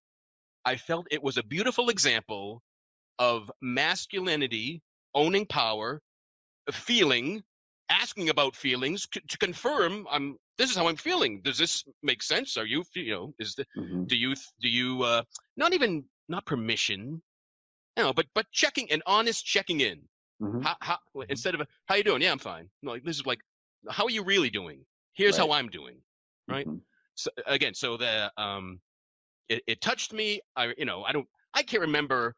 I 0.65 0.77
felt 0.77 1.07
it 1.11 1.23
was 1.23 1.37
a 1.37 1.43
beautiful 1.43 1.89
example 1.89 2.63
of 3.19 3.51
masculinity 3.61 4.81
owning 5.13 5.45
power, 5.45 6.01
feeling, 6.71 7.43
asking 7.89 8.29
about 8.29 8.55
feelings 8.55 9.07
c- 9.13 9.21
to 9.27 9.37
confirm 9.37 10.07
I'm 10.09 10.37
this 10.57 10.69
is 10.71 10.75
how 10.77 10.87
I'm 10.87 10.97
feeling. 10.97 11.41
Does 11.41 11.57
this 11.57 11.83
make 12.03 12.23
sense? 12.23 12.57
Are 12.57 12.65
you 12.65 12.83
you 12.95 13.11
know 13.11 13.33
is 13.39 13.55
the 13.55 13.65
Mhm. 13.75 14.07
do 14.07 14.17
you 14.17 14.35
do 14.61 14.69
you 14.69 15.03
uh 15.03 15.23
not 15.57 15.73
even 15.73 16.05
not 16.29 16.45
permission 16.45 17.21
you 17.97 18.03
know 18.03 18.13
but 18.13 18.25
but 18.33 18.45
checking 18.51 18.91
an 18.91 19.01
honest 19.05 19.45
checking 19.45 19.81
in 19.81 20.01
Mhm. 20.39 20.63
how, 20.63 20.75
how 20.81 20.97
instead 21.29 21.55
of 21.55 21.61
a, 21.61 21.67
how 21.87 21.95
you 21.95 22.03
doing 22.03 22.21
yeah 22.21 22.31
i'm 22.31 22.39
fine 22.39 22.69
no, 22.81 22.91
like 22.91 23.03
this 23.03 23.17
is 23.17 23.25
like 23.25 23.39
how 23.89 24.05
are 24.05 24.09
you 24.11 24.23
really 24.23 24.49
doing 24.49 24.85
here's 25.13 25.37
how 25.37 25.51
i'm 25.51 25.69
doing 25.69 25.97
right 26.49 26.67
Mhm. 26.67 26.81
so 27.15 27.29
again 27.45 27.73
so 27.73 27.97
the 27.97 28.31
um 28.37 28.79
it, 29.49 29.61
it 29.67 29.81
touched 29.81 30.13
me 30.13 30.39
i 30.55 30.73
you 30.77 30.85
know 30.85 31.03
i 31.03 31.11
don't 31.11 31.27
i 31.53 31.63
can't 31.63 31.81
remember 31.81 32.33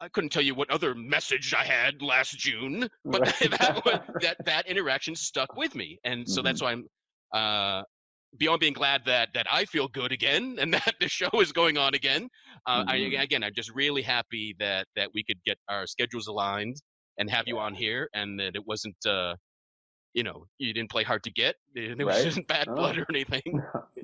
i 0.00 0.08
couldn't 0.08 0.30
tell 0.30 0.42
you 0.42 0.54
what 0.54 0.70
other 0.70 0.94
message 0.94 1.54
i 1.54 1.64
had 1.64 2.00
last 2.02 2.38
june 2.38 2.88
but 3.10 3.22
Right. 3.22 3.50
that 3.50 3.72
was, 3.84 3.98
that 4.20 4.36
that 4.44 4.66
interaction 4.66 5.14
stuck 5.14 5.56
with 5.56 5.74
me 5.74 5.98
and 6.04 6.28
so 6.28 6.42
that's 6.42 6.62
why 6.62 6.72
i'm 6.72 6.86
uh 7.34 7.82
beyond 8.38 8.60
being 8.60 8.72
glad 8.72 9.02
that 9.04 9.28
that 9.34 9.46
i 9.50 9.64
feel 9.64 9.88
good 9.88 10.12
again 10.12 10.56
and 10.60 10.72
that 10.74 10.94
the 11.00 11.08
show 11.08 11.30
is 11.40 11.52
going 11.52 11.76
on 11.78 11.94
again 11.94 12.28
uh, 12.66 12.82
I, 12.86 12.96
Mhm. 12.96 13.22
again 13.22 13.42
i'm 13.42 13.54
just 13.54 13.70
really 13.74 14.02
happy 14.02 14.54
that 14.58 14.86
that 14.96 15.10
we 15.14 15.22
could 15.24 15.42
get 15.44 15.58
our 15.68 15.86
schedules 15.86 16.26
aligned 16.28 16.76
and 17.18 17.30
have 17.30 17.44
you 17.46 17.58
on 17.58 17.74
here 17.74 18.08
and 18.14 18.38
that 18.40 18.56
it 18.56 18.62
wasn't 18.66 18.96
uh 19.06 19.34
you 20.14 20.22
know 20.22 20.46
you 20.58 20.72
didn't 20.72 20.90
play 20.90 21.04
hard 21.04 21.22
to 21.24 21.30
get 21.32 21.56
it 21.74 22.04
Right. 22.04 22.26
wasn't 22.26 22.46
bad 22.46 22.68
blood 22.74 22.96
or 22.98 23.06
anything 23.10 23.42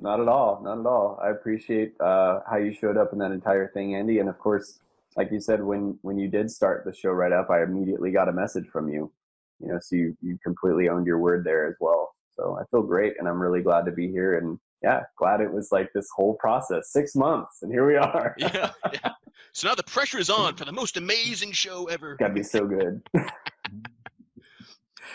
not 0.09 0.19
at 0.19 0.27
all. 0.27 0.59
Not 0.63 0.79
at 0.79 0.85
all. 0.87 1.19
I 1.23 1.29
appreciate 1.29 1.93
uh, 2.01 2.39
how 2.49 2.57
you 2.57 2.73
showed 2.73 2.97
up 2.97 3.13
in 3.13 3.19
that 3.19 3.31
entire 3.31 3.67
thing 3.67 3.93
andy. 3.93 4.17
And 4.19 4.27
of 4.27 4.39
course 4.39 4.79
like 5.15 5.31
you 5.31 5.39
said 5.39 5.63
when 5.63 5.97
when 6.01 6.17
you 6.17 6.27
did 6.27 6.49
start 6.49 6.83
the 6.85 6.93
show 6.93 7.09
right 7.09 7.31
up 7.31 7.49
i 7.49 7.63
immediately 7.63 8.11
got 8.11 8.29
a 8.29 8.31
message 8.31 8.67
from 8.67 8.89
you. 8.89 9.11
You 9.59 9.67
know 9.67 9.79
so 9.79 9.95
you 9.95 10.17
you 10.21 10.39
completely 10.43 10.89
owned 10.89 11.05
your 11.05 11.19
word 11.19 11.43
there 11.43 11.67
as 11.67 11.75
well. 11.79 12.15
So 12.35 12.57
i 12.59 12.63
feel 12.71 12.81
great 12.81 13.13
and 13.19 13.27
i'm 13.27 13.39
really 13.39 13.61
glad 13.61 13.85
to 13.85 13.91
be 13.91 14.07
here. 14.09 14.39
And 14.39 14.57
yeah 14.81 15.01
glad 15.17 15.41
it 15.41 15.51
was 15.51 15.71
like 15.71 15.89
this 15.93 16.07
whole 16.15 16.35
process. 16.35 16.91
Six 16.91 17.15
months 17.15 17.61
and 17.61 17.71
here 17.71 17.85
we 17.85 17.95
are. 17.95 18.35
Yeah, 18.39 18.71
yeah. 18.91 19.11
So 19.51 19.67
now 19.67 19.75
the 19.75 19.83
pressure 19.83 20.19
is 20.19 20.29
on 20.29 20.55
for 20.55 20.65
the 20.65 20.71
most 20.71 20.97
amazing 20.97 21.51
show 21.51 21.85
ever. 21.85 22.15
Gotta 22.15 22.33
be 22.33 22.43
so 22.43 22.65
good 22.65 23.01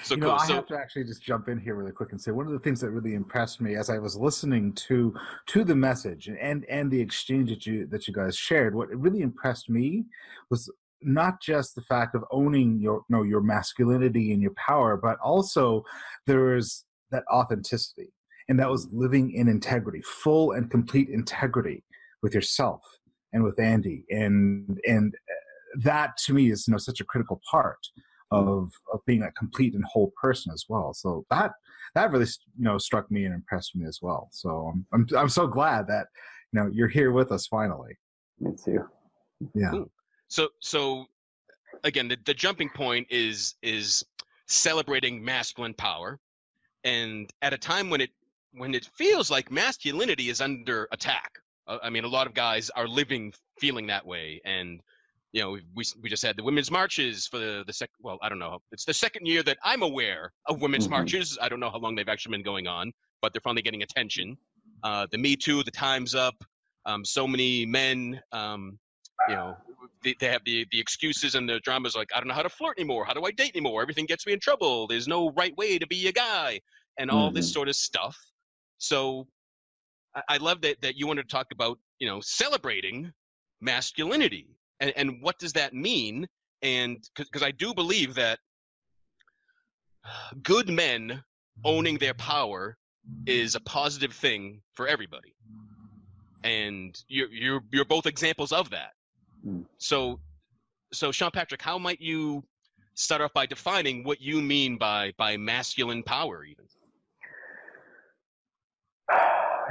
so 0.05 0.15
you 0.15 0.21
cool 0.21 0.31
know, 0.31 0.37
I 0.37 0.47
so 0.47 0.55
have 0.55 0.67
to 0.67 0.77
actually 0.77 1.05
just 1.05 1.23
jump 1.23 1.49
in 1.49 1.59
here 1.59 1.75
really 1.75 1.93
quick 1.93 2.13
and 2.13 2.21
say 2.21 2.31
one 2.31 2.47
of 2.47 2.53
the 2.53 2.59
things 2.59 2.81
that 2.81 2.91
really 2.91 3.15
impressed 3.15 3.61
me 3.61 3.75
as 3.75 3.89
I 3.89 3.99
was 3.99 4.17
listening 4.17 4.73
to 4.75 5.15
to 5.47 5.65
the 5.65 5.75
message 5.75 6.29
and 6.29 6.65
and 6.67 6.91
the 6.91 7.01
exchange 7.01 7.51
that 7.51 7.67
you 7.67 7.87
that 7.87 8.07
you 8.07 8.15
guys 8.15 8.37
shared. 8.37 8.75
What 8.75 8.89
really 8.91 9.23
impressed 9.23 9.71
me 9.71 10.05
was 10.51 10.71
not 11.01 11.41
just 11.41 11.75
the 11.75 11.83
fact 11.83 12.15
of 12.15 12.25
owning 12.31 12.81
your 12.81 12.97
you 13.09 13.17
know, 13.17 13.23
your 13.23 13.41
masculinity 13.41 14.33
and 14.33 14.43
your 14.43 14.53
power, 14.53 14.97
but 14.97 15.19
also 15.21 15.85
there 16.27 16.57
is 16.57 16.85
that 17.11 17.25
authenticity, 17.33 18.13
and 18.49 18.59
that 18.59 18.71
was 18.71 18.89
living 18.93 19.33
in 19.33 19.49
integrity, 19.49 20.03
full 20.03 20.53
and 20.53 20.71
complete 20.71 21.09
integrity 21.09 21.83
with 22.23 22.35
yourself 22.35 22.83
and 23.33 23.43
with 23.43 23.59
Andy, 23.59 24.05
and 24.11 24.79
and 24.87 25.15
uh, 25.15 25.81
that 25.83 26.17
to 26.27 26.35
me 26.35 26.51
is 26.51 26.69
you 26.69 26.73
know 26.73 26.79
such 26.79 27.01
a 27.01 27.05
critical 27.05 27.41
part 27.51 27.79
of 28.35 28.73
of 28.93 29.01
being 29.07 29.23
a 29.23 29.33
complete 29.33 29.75
and 29.75 29.85
whole 29.85 30.13
person 30.21 30.53
as 30.53 30.65
well. 30.69 30.93
So 30.95 31.25
that 31.31 31.53
that 31.95 32.11
really 32.11 32.27
you 32.59 32.65
know 32.65 32.79
struck 32.79 33.11
me 33.11 33.25
and 33.25 33.35
impressed 33.35 33.75
me 33.77 33.87
as 33.87 34.01
well. 34.03 34.29
So 34.33 34.73
I'm 34.73 34.87
I'm, 34.93 35.07
I'm 35.17 35.29
so 35.29 35.47
glad 35.47 35.87
that 35.89 36.07
you 36.53 36.61
know 36.61 36.71
you're 36.73 36.89
here 36.89 37.13
with 37.13 37.33
us 37.33 37.47
finally. 37.47 37.97
me 38.41 38.53
too 38.63 38.89
Yeah. 39.55 39.71
Cool. 39.71 39.91
so 40.29 40.49
so 40.61 41.07
again 41.85 42.09
the, 42.09 42.19
the 42.25 42.35
jumping 42.35 42.71
point 42.71 43.07
is 43.11 43.55
is 43.63 44.05
celebrating 44.47 45.25
masculine 45.25 45.75
power, 45.75 46.19
and 46.85 47.31
at 47.43 47.53
a 47.53 47.59
time 47.59 47.91
when 47.91 48.01
it 48.01 48.11
when 48.53 48.75
it 48.75 48.89
feels 48.97 49.31
like 49.31 49.51
masculinity 49.51 50.29
is 50.31 50.41
under 50.41 50.89
attack. 50.93 51.33
Uh, 51.67 51.79
I 51.83 51.91
mean, 51.91 52.05
a 52.05 52.09
lot 52.09 52.27
of 52.27 52.35
guys 52.35 52.71
are 52.71 52.87
living 52.87 53.33
feeling 53.59 53.87
that 53.89 54.07
way, 54.07 54.41
and 54.45 54.81
you 55.35 55.43
know, 55.43 55.59
we 55.75 55.85
we 56.01 56.09
just 56.09 56.23
had 56.23 56.37
the 56.37 56.45
women's 56.45 56.71
marches 56.71 57.27
for 57.27 57.39
the 57.39 57.65
the 57.67 57.73
second. 57.73 57.97
Well, 58.01 58.19
I 58.23 58.29
don't 58.29 58.39
know. 58.39 58.61
It's 58.71 58.85
the 58.85 58.95
second 58.95 59.27
year 59.27 59.43
that 59.43 59.59
I'm 59.65 59.83
aware 59.83 60.33
of 60.47 60.63
women's 60.63 60.85
mm-hmm. 60.85 60.93
marches. 60.93 61.37
I 61.43 61.49
don't 61.49 61.59
know 61.59 61.71
how 61.71 61.79
long 61.79 61.97
they've 61.97 62.09
actually 62.09 62.37
been 62.37 62.45
going 62.45 62.69
on, 62.69 62.93
but 63.21 63.33
they're 63.33 63.41
finally 63.41 63.61
getting 63.63 63.83
attention. 63.83 64.39
Uh, 64.85 65.09
the 65.11 65.19
Me 65.19 65.35
Too, 65.35 65.65
the 65.65 65.73
Time's 65.73 66.15
Up. 66.15 66.37
Um, 66.87 67.05
so 67.05 67.27
many 67.27 67.67
men, 67.67 68.21
um, 68.31 68.79
you 69.29 69.35
know, 69.35 69.57
they, 70.05 70.15
they, 70.21 70.29
have 70.29 70.43
the 70.45 70.67
the 70.71 70.79
excuses 70.79 71.35
and 71.35 71.49
the 71.49 71.59
dramas 71.61 71.97
like 71.97 72.11
I 72.15 72.21
don't 72.21 72.29
know 72.29 72.35
how 72.35 72.43
to 72.43 72.49
flirt 72.49 72.79
anymore. 72.79 73.05
How 73.05 73.13
do 73.13 73.25
I 73.25 73.33
date 73.33 73.57
anymore? 73.57 73.83
Everything 73.83 74.07
gets 74.07 74.27
me 74.27 74.35
in 74.35 74.39
trouble. 74.39 74.87
There's 74.87 75.09
no 75.09 75.31
right 75.31 75.57
way 75.57 75.79
to 75.79 75.87
be 75.89 76.07
a 76.07 76.13
guy, 76.13 76.61
and 76.97 77.11
all 77.11 77.27
mm-hmm. 77.27 77.35
this 77.35 77.53
sort 77.53 77.69
of 77.69 77.75
stuff. 77.75 78.17
So, 78.79 79.27
I, 80.15 80.23
I 80.29 80.37
love 80.37 80.61
that 80.61 80.81
that 80.83 80.95
you 80.97 81.09
wanted 81.09 81.29
to 81.29 81.35
talk 81.35 81.49
about 81.51 81.81
you 81.99 82.07
know 82.07 82.21
celebrating 82.21 83.11
masculinity 83.61 84.47
and, 84.81 84.93
and 84.97 85.23
what 85.23 85.39
does 85.39 85.53
that 85.55 85.75
mean? 85.75 86.27
And 86.63 87.07
because 87.17 87.43
i 87.43 87.51
do 87.51 87.75
believe 87.75 88.15
that 88.15 88.39
good 90.43 90.69
men 90.69 91.23
owning 91.65 91.99
their 91.99 92.15
power 92.15 92.77
is 93.27 93.55
a 93.55 93.61
positive 93.61 94.13
thing 94.13 94.61
for 94.75 94.89
everybody. 94.89 95.35
And 96.43 96.99
you're 97.09 97.29
you're 97.29 97.61
you're 97.71 97.85
both 97.85 98.07
examples 98.07 98.53
of 98.53 98.71
that. 98.71 98.93
Hmm. 99.45 99.63
so 99.77 100.21
so 100.93 101.13
sean 101.13 101.31
patrick 101.31 101.61
how 101.61 101.77
might 101.77 102.01
you 102.01 102.43
start 102.95 103.21
off 103.21 103.33
by 103.35 103.45
defining 103.45 104.05
what 104.05 104.21
you 104.21 104.41
mean 104.41 104.79
by 104.79 105.13
by 105.19 105.37
masculine 105.37 106.03
power 106.03 106.45
even 106.45 106.65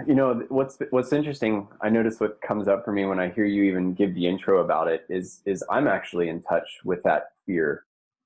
you 0.07 0.15
know 0.15 0.43
what's 0.49 0.77
what's 0.89 1.13
interesting 1.13 1.67
i 1.81 1.89
notice 1.89 2.19
what 2.19 2.41
comes 2.41 2.67
up 2.67 2.83
for 2.83 2.91
me 2.91 3.05
when 3.05 3.19
i 3.19 3.29
hear 3.29 3.45
you 3.45 3.63
even 3.63 3.93
give 3.93 4.13
the 4.15 4.27
intro 4.27 4.63
about 4.63 4.87
it 4.87 5.05
is 5.09 5.41
is 5.45 5.63
i'm 5.69 5.87
actually 5.87 6.29
in 6.29 6.41
touch 6.41 6.67
with 6.83 7.01
that 7.03 7.27
fear 7.45 7.83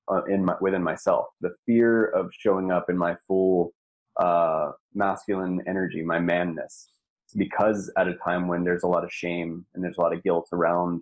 uh, 0.09 0.23
in 0.25 0.43
my 0.45 0.55
within 0.61 0.83
myself. 0.83 1.27
The 1.41 1.55
fear 1.65 2.05
of 2.05 2.31
showing 2.37 2.71
up 2.71 2.89
in 2.89 2.97
my 2.97 3.15
full 3.27 3.73
uh, 4.17 4.71
masculine 4.93 5.61
energy 5.67 6.01
my 6.01 6.19
manness 6.19 6.89
because 7.35 7.91
at 7.97 8.07
a 8.07 8.15
time 8.15 8.47
when 8.47 8.63
there's 8.63 8.83
a 8.83 8.87
lot 8.87 9.03
of 9.03 9.11
shame 9.11 9.65
and 9.75 9.83
there's 9.83 9.97
a 9.97 10.01
lot 10.01 10.13
of 10.13 10.23
guilt 10.23 10.47
around 10.53 11.01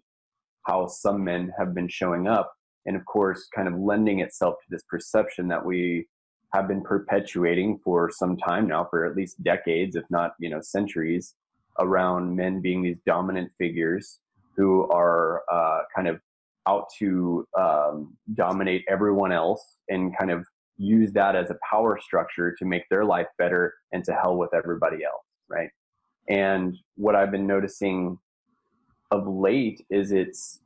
how 0.63 0.87
some 0.87 1.23
men 1.23 1.53
have 1.57 1.73
been 1.73 1.87
showing 1.87 2.27
up 2.27 2.51
and 2.87 2.95
of 2.95 3.05
course 3.05 3.47
kind 3.53 3.67
of 3.67 3.75
lending 3.75 4.19
itself 4.19 4.55
to 4.55 4.65
this 4.69 4.83
perception 4.89 5.47
that 5.47 5.63
we 5.63 6.07
have 6.55 6.69
been 6.69 6.81
perpetuating 6.81 7.79
for 7.83 8.09
some 8.09 8.37
time 8.37 8.67
now, 8.67 8.87
for 8.89 9.05
at 9.05 9.15
least 9.15 9.43
decades, 9.43 9.95
if 9.95 10.05
not 10.09 10.35
you 10.39 10.49
know 10.49 10.61
centuries, 10.61 11.35
around 11.79 12.35
men 12.35 12.61
being 12.61 12.81
these 12.81 12.97
dominant 13.05 13.51
figures 13.57 14.19
who 14.55 14.89
are 14.89 15.43
uh, 15.51 15.81
kind 15.93 16.07
of 16.07 16.19
out 16.67 16.85
to 16.97 17.45
um, 17.59 18.15
dominate 18.33 18.83
everyone 18.87 19.31
else 19.31 19.77
and 19.89 20.17
kind 20.17 20.31
of 20.31 20.45
use 20.77 21.11
that 21.13 21.35
as 21.35 21.51
a 21.51 21.57
power 21.69 21.99
structure 22.01 22.55
to 22.57 22.65
make 22.65 22.83
their 22.89 23.05
life 23.05 23.27
better 23.37 23.73
and 23.91 24.03
to 24.03 24.13
hell 24.13 24.37
with 24.37 24.53
everybody 24.53 25.03
else, 25.03 25.25
right? 25.49 25.69
And 26.29 26.75
what 26.95 27.15
I've 27.15 27.31
been 27.31 27.45
noticing 27.45 28.17
of 29.11 29.27
late 29.27 29.85
is 29.89 30.11
it's 30.11 30.61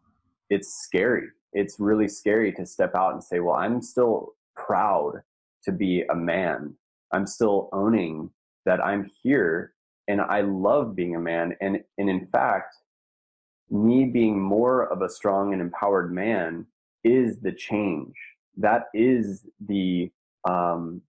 it's 0.52 0.70
scary. 0.84 1.28
It's 1.54 1.80
really 1.80 2.08
scary 2.08 2.52
to 2.54 2.66
step 2.66 2.94
out 2.96 3.14
and 3.14 3.24
say, 3.24 3.40
"Well, 3.40 3.56
I'm 3.56 3.82
still 3.82 4.34
proud 4.56 5.24
to 5.64 5.72
be 5.72 6.04
a 6.10 6.16
man. 6.16 6.76
I'm 7.12 7.26
still 7.26 7.70
owning 7.74 8.30
that 8.66 8.84
I'm 8.84 9.10
here 9.24 9.74
and 10.08 10.22
I 10.22 10.42
love 10.42 10.96
being 10.96 11.16
a 11.16 11.20
man. 11.20 11.56
And, 11.62 11.84
and 11.98 12.10
in 12.10 12.28
fact, 12.28 12.76
me 13.70 14.06
being 14.06 14.42
more 14.42 14.92
of 14.92 15.02
a 15.02 15.10
strong 15.10 15.54
and 15.54 15.62
empowered 15.62 16.12
man 16.12 16.66
is 17.04 17.40
the 17.40 17.52
change. 17.52 18.16
That 18.58 18.86
is 18.94 19.46
the, 19.68 20.12
um, 20.48 21.02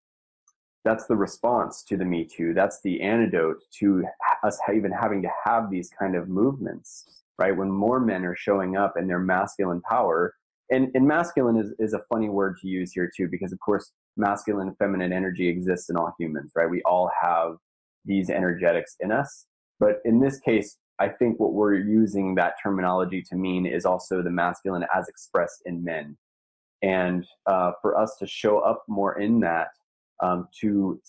that's 0.85 1.07
the 1.07 1.17
response 1.17 1.83
to 1.85 1.97
the 1.97 2.05
Me 2.05 2.25
Too. 2.25 2.55
That's 2.55 2.81
the 2.83 3.01
antidote 3.01 3.63
to 3.79 4.05
us 4.43 4.59
even 4.75 4.93
having 4.93 5.23
to 5.23 5.31
have 5.45 5.71
these 5.71 5.91
kind 5.99 6.15
of 6.15 6.29
movements, 6.29 7.23
right? 7.39 7.57
When 7.57 7.71
more 7.71 8.01
men 8.01 8.25
are 8.25 8.37
showing 8.37 8.77
up 8.77 8.95
in 8.97 9.07
their 9.07 9.19
masculine 9.19 9.81
power, 9.83 10.35
and, 10.71 10.89
and 10.95 11.07
masculine 11.07 11.57
is, 11.57 11.73
is 11.79 11.95
a 11.95 12.03
funny 12.09 12.29
word 12.29 12.57
to 12.61 12.69
use 12.69 12.93
here 12.93 13.11
too, 13.15 13.29
because 13.29 13.53
of 13.53 13.59
course, 13.61 13.93
masculine 14.21 14.69
and 14.69 14.79
feminine 14.79 15.13
energy 15.13 15.49
exists 15.49 15.91
in 15.91 15.97
all 15.97 16.15
humans, 16.19 16.53
right? 16.55 16.71
We 16.71 16.83
all 16.83 17.11
have 17.21 17.57
these 18.05 18.31
energetics 18.31 18.97
in 19.01 19.11
us. 19.11 19.47
But 19.79 19.97
in 20.05 20.21
this 20.21 20.39
case, 20.41 20.77
I 20.99 21.09
think 21.09 21.41
what 21.41 21.55
we're 21.55 21.75
using 21.75 22.35
that 22.35 22.55
terminology 22.63 23.23
to 23.31 23.37
mean 23.37 23.67
is 23.67 23.87
also 23.87 24.23
the 24.23 24.31
masculine 24.31 24.85
as 24.95 25.09
expressed 25.09 25.63
in 25.65 25.83
men. 25.83 26.17
And 26.83 27.27
uh, 27.47 27.73
for 27.81 27.99
us 27.99 28.17
to 28.21 28.27
show 28.27 28.61
up 28.61 28.85
more 28.87 29.19
in 29.19 29.41
that, 29.41 29.69
um, 30.23 30.49
to 30.61 31.01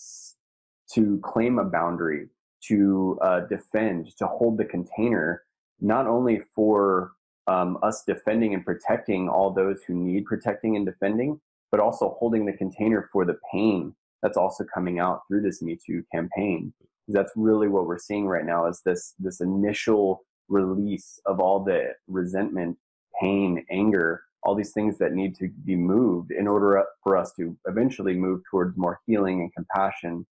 to 0.94 1.20
claim 1.22 1.58
a 1.58 1.64
boundary, 1.64 2.28
to 2.68 3.18
uh, 3.22 3.40
defend, 3.40 4.14
to 4.18 4.26
hold 4.26 4.58
the 4.58 4.64
container, 4.64 5.42
not 5.80 6.06
only 6.06 6.40
for 6.54 7.12
um, 7.46 7.78
us 7.82 8.04
defending 8.06 8.54
and 8.54 8.64
protecting 8.64 9.28
all 9.28 9.50
those 9.52 9.82
who 9.86 9.94
need 9.94 10.26
protecting 10.26 10.76
and 10.76 10.86
defending, 10.86 11.40
but 11.72 11.80
also 11.80 12.14
holding 12.20 12.46
the 12.46 12.52
container 12.52 13.08
for 13.10 13.24
the 13.24 13.38
pain 13.50 13.94
that's 14.22 14.36
also 14.36 14.64
coming 14.72 15.00
out 15.00 15.22
through 15.26 15.40
this 15.40 15.62
Me 15.62 15.76
Too 15.84 16.04
campaign. 16.14 16.72
That's 17.08 17.32
really 17.34 17.66
what 17.66 17.86
we're 17.86 17.98
seeing 17.98 18.26
right 18.26 18.44
now 18.44 18.66
is 18.66 18.82
this 18.84 19.14
this 19.18 19.40
initial 19.40 20.20
release 20.48 21.18
of 21.26 21.40
all 21.40 21.64
the 21.64 21.94
resentment, 22.06 22.76
pain, 23.20 23.64
anger, 23.70 24.22
all 24.44 24.54
these 24.54 24.72
things 24.72 24.98
that 24.98 25.12
need 25.12 25.34
to 25.36 25.48
be 25.64 25.74
moved 25.74 26.30
in 26.30 26.46
order 26.46 26.84
for 27.02 27.16
us 27.16 27.32
to 27.38 27.56
eventually 27.66 28.14
move 28.14 28.42
towards 28.50 28.76
more 28.76 29.00
healing 29.06 29.40
and 29.40 29.52
compassion 29.54 30.26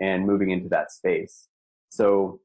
and 0.00 0.26
moving 0.26 0.50
into 0.50 0.68
that 0.68 0.92
space. 0.92 1.48
So 1.90 2.40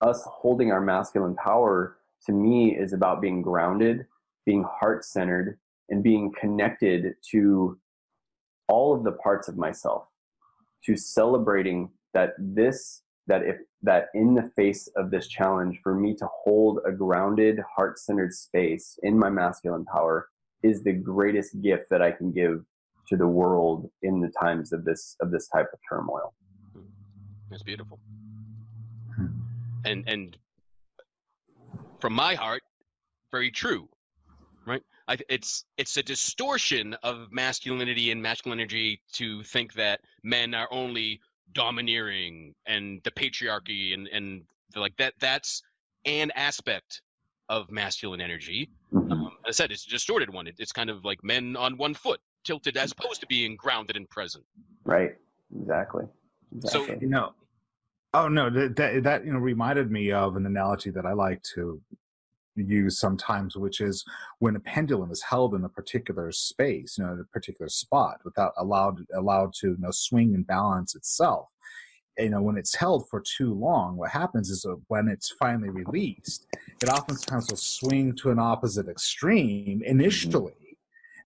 us 0.00 0.26
holding 0.26 0.72
our 0.72 0.80
masculine 0.80 1.36
power 1.36 1.98
to 2.26 2.32
me 2.32 2.76
is 2.76 2.92
about 2.92 3.20
being 3.20 3.42
grounded, 3.42 4.06
being 4.44 4.64
heart 4.64 5.04
centered, 5.04 5.58
and 5.88 6.02
being 6.02 6.32
connected 6.40 7.14
to 7.30 7.78
all 8.68 8.94
of 8.94 9.04
the 9.04 9.12
parts 9.12 9.48
of 9.48 9.56
myself, 9.56 10.06
to 10.84 10.96
celebrating 10.96 11.90
that 12.14 12.34
this, 12.38 13.02
that 13.26 13.42
if, 13.42 13.56
that 13.82 14.06
in 14.14 14.34
the 14.34 14.50
face 14.56 14.88
of 14.96 15.10
this 15.10 15.28
challenge, 15.28 15.80
for 15.82 15.94
me 15.94 16.14
to 16.14 16.26
hold 16.44 16.80
a 16.86 16.92
grounded, 16.92 17.60
heart 17.76 17.98
centered 17.98 18.32
space 18.32 18.98
in 19.02 19.18
my 19.18 19.28
masculine 19.28 19.84
power 19.84 20.28
is 20.62 20.82
the 20.82 20.92
greatest 20.92 21.60
gift 21.60 21.84
that 21.90 22.00
I 22.00 22.10
can 22.10 22.32
give 22.32 22.64
to 23.08 23.16
the 23.16 23.26
world 23.26 23.90
in 24.02 24.20
the 24.20 24.32
times 24.40 24.72
of 24.72 24.84
this 24.84 25.16
of 25.20 25.30
this 25.30 25.48
type 25.48 25.66
of 25.72 25.78
turmoil. 25.86 26.34
It's 27.50 27.62
beautiful. 27.62 28.00
Hmm. 29.14 29.26
And 29.84 30.08
and 30.08 30.36
from 32.00 32.14
my 32.14 32.34
heart, 32.34 32.62
very 33.30 33.50
true, 33.50 33.80
right? 33.80 33.93
I, 35.08 35.18
it's 35.28 35.64
it's 35.76 35.96
a 35.96 36.02
distortion 36.02 36.94
of 37.02 37.28
masculinity 37.30 38.10
and 38.10 38.22
masculine 38.22 38.60
energy 38.60 39.00
to 39.12 39.42
think 39.42 39.74
that 39.74 40.00
men 40.22 40.54
are 40.54 40.68
only 40.70 41.20
domineering 41.52 42.54
and 42.66 43.00
the 43.04 43.10
patriarchy 43.10 43.94
and 43.94 44.08
and 44.08 44.42
like 44.76 44.96
that. 44.96 45.14
That's 45.20 45.62
an 46.06 46.30
aspect 46.34 47.02
of 47.48 47.70
masculine 47.70 48.20
energy. 48.20 48.70
Mm-hmm. 48.92 49.12
Um, 49.12 49.32
as 49.46 49.60
I 49.60 49.64
said, 49.64 49.72
it's 49.72 49.86
a 49.86 49.90
distorted 49.90 50.32
one. 50.32 50.46
It, 50.46 50.54
it's 50.58 50.72
kind 50.72 50.88
of 50.88 51.04
like 51.04 51.22
men 51.22 51.56
on 51.56 51.76
one 51.76 51.92
foot, 51.92 52.20
tilted, 52.44 52.76
as 52.76 52.92
opposed 52.92 53.20
to 53.20 53.26
being 53.26 53.56
grounded 53.56 53.96
and 53.96 54.08
present. 54.08 54.44
Right. 54.84 55.16
Exactly. 55.60 56.04
exactly. 56.56 56.86
So 56.86 56.98
you 57.00 57.08
know, 57.08 57.34
Oh 58.14 58.28
no, 58.28 58.48
that, 58.48 58.76
that, 58.76 59.02
that 59.02 59.26
you 59.26 59.32
know 59.32 59.40
reminded 59.40 59.90
me 59.90 60.12
of 60.12 60.36
an 60.36 60.46
analogy 60.46 60.90
that 60.90 61.04
I 61.04 61.12
like 61.12 61.42
to 61.54 61.80
use 62.56 62.98
sometimes, 62.98 63.56
which 63.56 63.80
is 63.80 64.04
when 64.38 64.56
a 64.56 64.60
pendulum 64.60 65.10
is 65.10 65.22
held 65.22 65.54
in 65.54 65.64
a 65.64 65.68
particular 65.68 66.30
space, 66.32 66.96
you 66.98 67.04
know, 67.04 67.12
in 67.12 67.20
a 67.20 67.24
particular 67.24 67.68
spot, 67.68 68.18
without 68.24 68.52
allowed 68.56 69.00
allowed 69.14 69.52
to 69.54 69.68
you 69.68 69.76
know 69.78 69.90
swing 69.90 70.34
and 70.34 70.46
balance 70.46 70.94
itself. 70.94 71.48
You 72.18 72.30
know, 72.30 72.42
when 72.42 72.56
it's 72.56 72.76
held 72.76 73.08
for 73.08 73.20
too 73.20 73.54
long, 73.54 73.96
what 73.96 74.10
happens 74.10 74.48
is 74.48 74.64
when 74.86 75.08
it's 75.08 75.30
finally 75.30 75.70
released, 75.70 76.46
it 76.80 76.88
oftentimes 76.88 77.50
will 77.50 77.56
swing 77.56 78.14
to 78.16 78.30
an 78.30 78.38
opposite 78.38 78.88
extreme 78.88 79.80
mm-hmm. 79.80 79.90
initially 79.90 80.52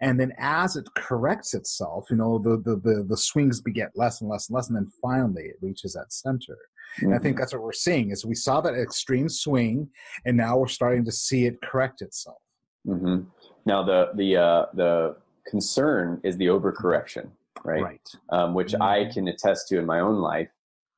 and 0.01 0.19
then 0.19 0.33
as 0.39 0.77
it 0.77 0.89
corrects 0.95 1.55
itself 1.55 2.07
you 2.11 2.17
know 2.17 2.39
the, 2.39 2.57
the 2.59 2.77
the 2.77 3.05
the, 3.09 3.17
swings 3.17 3.61
get 3.61 3.91
less 3.97 4.21
and 4.21 4.31
less 4.31 4.49
and 4.49 4.55
less 4.55 4.69
and 4.69 4.77
then 4.77 4.91
finally 5.03 5.45
it 5.45 5.57
reaches 5.61 5.93
that 5.95 6.13
center 6.13 6.57
Mm-hmm. 7.01 7.13
I 7.13 7.19
think 7.19 7.35
mm-hmm. 7.35 7.41
that's 7.41 7.53
what 7.53 7.63
we're 7.63 7.73
seeing 7.73 8.11
is 8.11 8.25
we 8.25 8.35
saw 8.35 8.61
that 8.61 8.75
extreme 8.75 9.29
swing, 9.29 9.89
and 10.25 10.37
now 10.37 10.59
we're 10.59 10.69
starting 10.69 11.05
to 11.05 11.13
see 11.13 11.47
it 11.47 11.61
correct 11.63 12.03
itself. 12.03 12.39
Mm-hmm. 12.87 13.25
Now 13.67 13.83
the 13.83 14.11
the 14.15 14.37
uh, 14.37 14.67
the 14.75 15.17
concern 15.47 16.21
is 16.25 16.37
the 16.37 16.47
overcorrection, 16.47 17.29
right? 17.65 17.83
Right. 17.83 18.09
Um, 18.31 18.55
which 18.55 18.75
I 18.75 19.05
Mhm. 19.05 19.15
can 19.15 19.29
attest 19.29 19.69
to 19.69 19.79
in 19.79 19.87
my 19.87 20.01
own 20.01 20.21
life, 20.21 20.51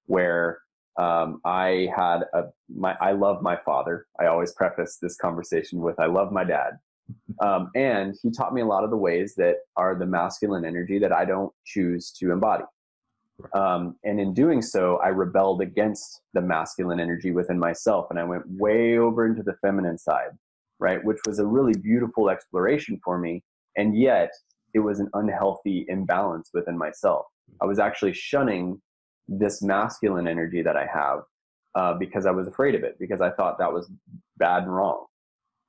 where 0.06 0.60
um, 0.98 1.40
I 1.44 1.88
had 1.94 2.24
a 2.34 2.44
my 2.68 2.96
I 3.00 3.12
love 3.12 3.42
my 3.42 3.56
father. 3.56 4.06
I 4.18 4.26
always 4.26 4.52
preface 4.52 4.98
this 5.00 5.16
conversation 5.16 5.80
with 5.80 5.98
I 5.98 6.06
love 6.06 6.32
my 6.32 6.44
dad, 6.44 6.78
um, 7.42 7.70
and 7.74 8.16
he 8.22 8.30
taught 8.30 8.54
me 8.54 8.60
a 8.60 8.66
lot 8.66 8.84
of 8.84 8.90
the 8.90 8.96
ways 8.96 9.34
that 9.36 9.56
are 9.76 9.94
the 9.94 10.06
masculine 10.06 10.64
energy 10.64 10.98
that 10.98 11.12
I 11.12 11.24
don't 11.24 11.52
choose 11.64 12.12
to 12.12 12.32
embody. 12.32 12.64
Um, 13.54 13.96
and 14.04 14.20
in 14.20 14.34
doing 14.34 14.62
so, 14.62 14.98
I 14.98 15.08
rebelled 15.08 15.60
against 15.60 16.22
the 16.34 16.40
masculine 16.40 17.00
energy 17.00 17.32
within 17.32 17.58
myself, 17.58 18.06
and 18.10 18.18
I 18.18 18.24
went 18.24 18.44
way 18.46 18.98
over 18.98 19.26
into 19.26 19.42
the 19.42 19.54
feminine 19.62 19.98
side, 19.98 20.30
right? 20.78 21.04
Which 21.04 21.18
was 21.26 21.38
a 21.38 21.46
really 21.46 21.74
beautiful 21.80 22.30
exploration 22.30 23.00
for 23.04 23.18
me, 23.18 23.42
and 23.76 23.98
yet 23.98 24.30
it 24.74 24.80
was 24.80 25.00
an 25.00 25.10
unhealthy 25.14 25.84
imbalance 25.88 26.50
within 26.54 26.78
myself. 26.78 27.26
I 27.60 27.66
was 27.66 27.78
actually 27.78 28.12
shunning 28.12 28.80
this 29.28 29.62
masculine 29.62 30.26
energy 30.26 30.62
that 30.62 30.76
I 30.76 30.86
have 30.86 31.20
uh, 31.74 31.94
because 31.94 32.26
I 32.26 32.30
was 32.30 32.46
afraid 32.48 32.74
of 32.74 32.82
it, 32.82 32.96
because 32.98 33.20
I 33.20 33.30
thought 33.30 33.58
that 33.58 33.72
was 33.72 33.90
bad 34.36 34.62
and 34.64 34.74
wrong. 34.74 35.06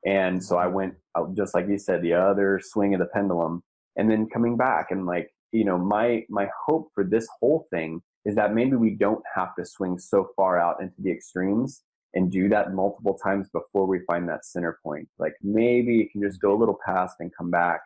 And 0.05 0.43
so 0.43 0.57
I 0.57 0.67
went, 0.67 0.95
just 1.35 1.53
like 1.53 1.67
you 1.67 1.77
said, 1.77 2.01
the 2.01 2.13
other 2.13 2.59
swing 2.63 2.93
of 2.93 2.99
the 2.99 3.05
pendulum, 3.05 3.63
and 3.95 4.09
then 4.09 4.27
coming 4.27 4.57
back 4.57 4.87
and 4.89 5.05
like, 5.05 5.29
you 5.51 5.65
know, 5.65 5.77
my 5.77 6.23
my 6.29 6.47
hope 6.67 6.89
for 6.93 7.03
this 7.03 7.27
whole 7.39 7.67
thing 7.71 8.01
is 8.25 8.35
that 8.35 8.53
maybe 8.53 8.75
we 8.75 8.91
don't 8.91 9.23
have 9.35 9.55
to 9.55 9.65
swing 9.65 9.97
so 9.97 10.29
far 10.35 10.59
out 10.59 10.81
into 10.81 10.95
the 10.99 11.11
extremes 11.11 11.81
and 12.13 12.31
do 12.31 12.49
that 12.49 12.73
multiple 12.73 13.17
times 13.23 13.49
before 13.51 13.87
we 13.87 13.99
find 14.05 14.27
that 14.27 14.45
center 14.45 14.79
point. 14.83 15.07
Like 15.17 15.33
maybe 15.41 16.01
it 16.01 16.11
can 16.11 16.21
just 16.21 16.41
go 16.41 16.53
a 16.53 16.57
little 16.57 16.77
past 16.85 17.15
and 17.19 17.31
come 17.35 17.49
back. 17.49 17.81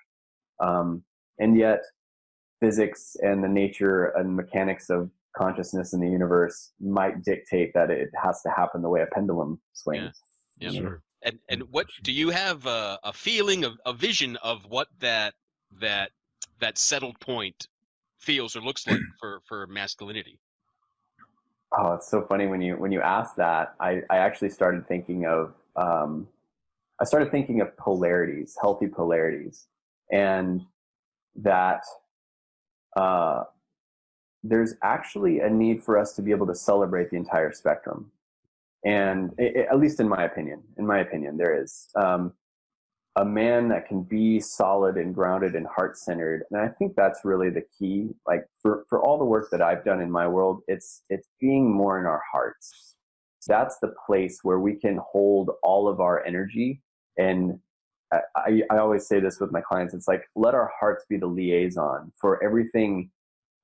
Um, 0.59 1.03
and 1.39 1.57
yet, 1.57 1.81
physics 2.59 3.15
and 3.21 3.43
the 3.43 3.47
nature 3.47 4.05
and 4.17 4.35
mechanics 4.35 4.89
of 4.89 5.09
consciousness 5.37 5.93
in 5.93 5.99
the 5.99 6.09
universe 6.09 6.71
might 6.79 7.23
dictate 7.23 7.71
that 7.73 7.91
it 7.91 8.09
has 8.21 8.41
to 8.41 8.49
happen 8.49 8.81
the 8.81 8.89
way 8.89 9.01
a 9.01 9.07
pendulum 9.13 9.59
swings. 9.73 10.13
Yeah. 10.59 10.71
Sure. 10.71 11.01
And 11.21 11.39
and 11.49 11.63
what 11.71 11.87
do 12.03 12.11
you 12.11 12.29
have 12.29 12.65
a, 12.65 12.99
a 13.03 13.11
feeling 13.11 13.63
of 13.63 13.73
a 13.85 13.93
vision 13.93 14.37
of 14.37 14.65
what 14.67 14.87
that 14.99 15.33
that 15.79 16.11
that 16.59 16.77
settled 16.77 17.19
point 17.19 17.67
feels 18.19 18.55
or 18.55 18.61
looks 18.61 18.87
like 18.87 18.99
for 19.19 19.41
for 19.47 19.67
masculinity? 19.67 20.39
Oh, 21.77 21.93
it's 21.93 22.09
so 22.09 22.21
funny 22.21 22.47
when 22.47 22.61
you 22.61 22.75
when 22.77 22.91
you 22.91 23.01
ask 23.01 23.35
that. 23.35 23.75
I 23.79 24.01
I 24.09 24.17
actually 24.17 24.49
started 24.49 24.87
thinking 24.87 25.25
of 25.25 25.53
um, 25.75 26.27
I 27.01 27.05
started 27.05 27.31
thinking 27.31 27.61
of 27.61 27.75
polarities, 27.77 28.55
healthy 28.61 28.87
polarities, 28.87 29.67
and 30.11 30.61
that 31.35 31.81
uh, 32.95 33.43
there's 34.43 34.75
actually 34.83 35.39
a 35.41 35.49
need 35.49 35.83
for 35.83 35.97
us 35.97 36.13
to 36.13 36.21
be 36.21 36.31
able 36.31 36.47
to 36.47 36.55
celebrate 36.55 37.09
the 37.09 37.17
entire 37.17 37.51
spectrum, 37.51 38.11
and 38.85 39.33
i 39.39 39.43
i- 39.43 39.67
at 39.71 39.79
least 39.79 39.99
in 39.99 40.07
my 40.07 40.23
opinion, 40.23 40.61
in 40.77 40.85
my 40.87 40.99
opinion, 40.99 41.35
there 41.35 41.61
is 41.61 41.87
um, 41.95 42.31
a 43.17 43.25
man 43.25 43.69
that 43.69 43.87
can 43.87 44.03
be 44.03 44.39
solid 44.39 44.97
and 44.97 45.15
grounded 45.15 45.55
and 45.55 45.67
heart 45.67 45.97
centered, 45.97 46.43
and 46.51 46.59
I 46.59 46.67
think 46.67 46.95
that's 46.95 47.21
really 47.23 47.49
the 47.49 47.63
key. 47.77 48.09
Like 48.27 48.45
for 48.61 48.85
for 48.89 49.01
all 49.01 49.17
the 49.17 49.25
work 49.25 49.49
that 49.51 49.61
I've 49.61 49.85
done 49.85 50.01
in 50.01 50.11
my 50.11 50.27
world, 50.27 50.61
it's 50.67 51.03
it's 51.09 51.29
being 51.39 51.71
more 51.71 51.99
in 51.99 52.05
our 52.05 52.21
hearts. 52.31 52.95
That's 53.47 53.77
the 53.79 53.93
place 54.07 54.39
where 54.41 54.59
we 54.59 54.75
can 54.75 54.99
hold 55.11 55.51
all 55.61 55.87
of 55.87 55.99
our 55.99 56.25
energy 56.25 56.81
and 57.17 57.59
I, 58.35 58.61
I, 58.71 58.77
always 58.77 59.07
say 59.07 59.19
this 59.19 59.39
with 59.39 59.51
my 59.51 59.61
clients. 59.61 59.93
It's 59.93 60.07
like, 60.07 60.23
let 60.35 60.53
our 60.53 60.71
hearts 60.79 61.05
be 61.09 61.17
the 61.17 61.27
liaison 61.27 62.11
for 62.19 62.43
everything 62.43 63.09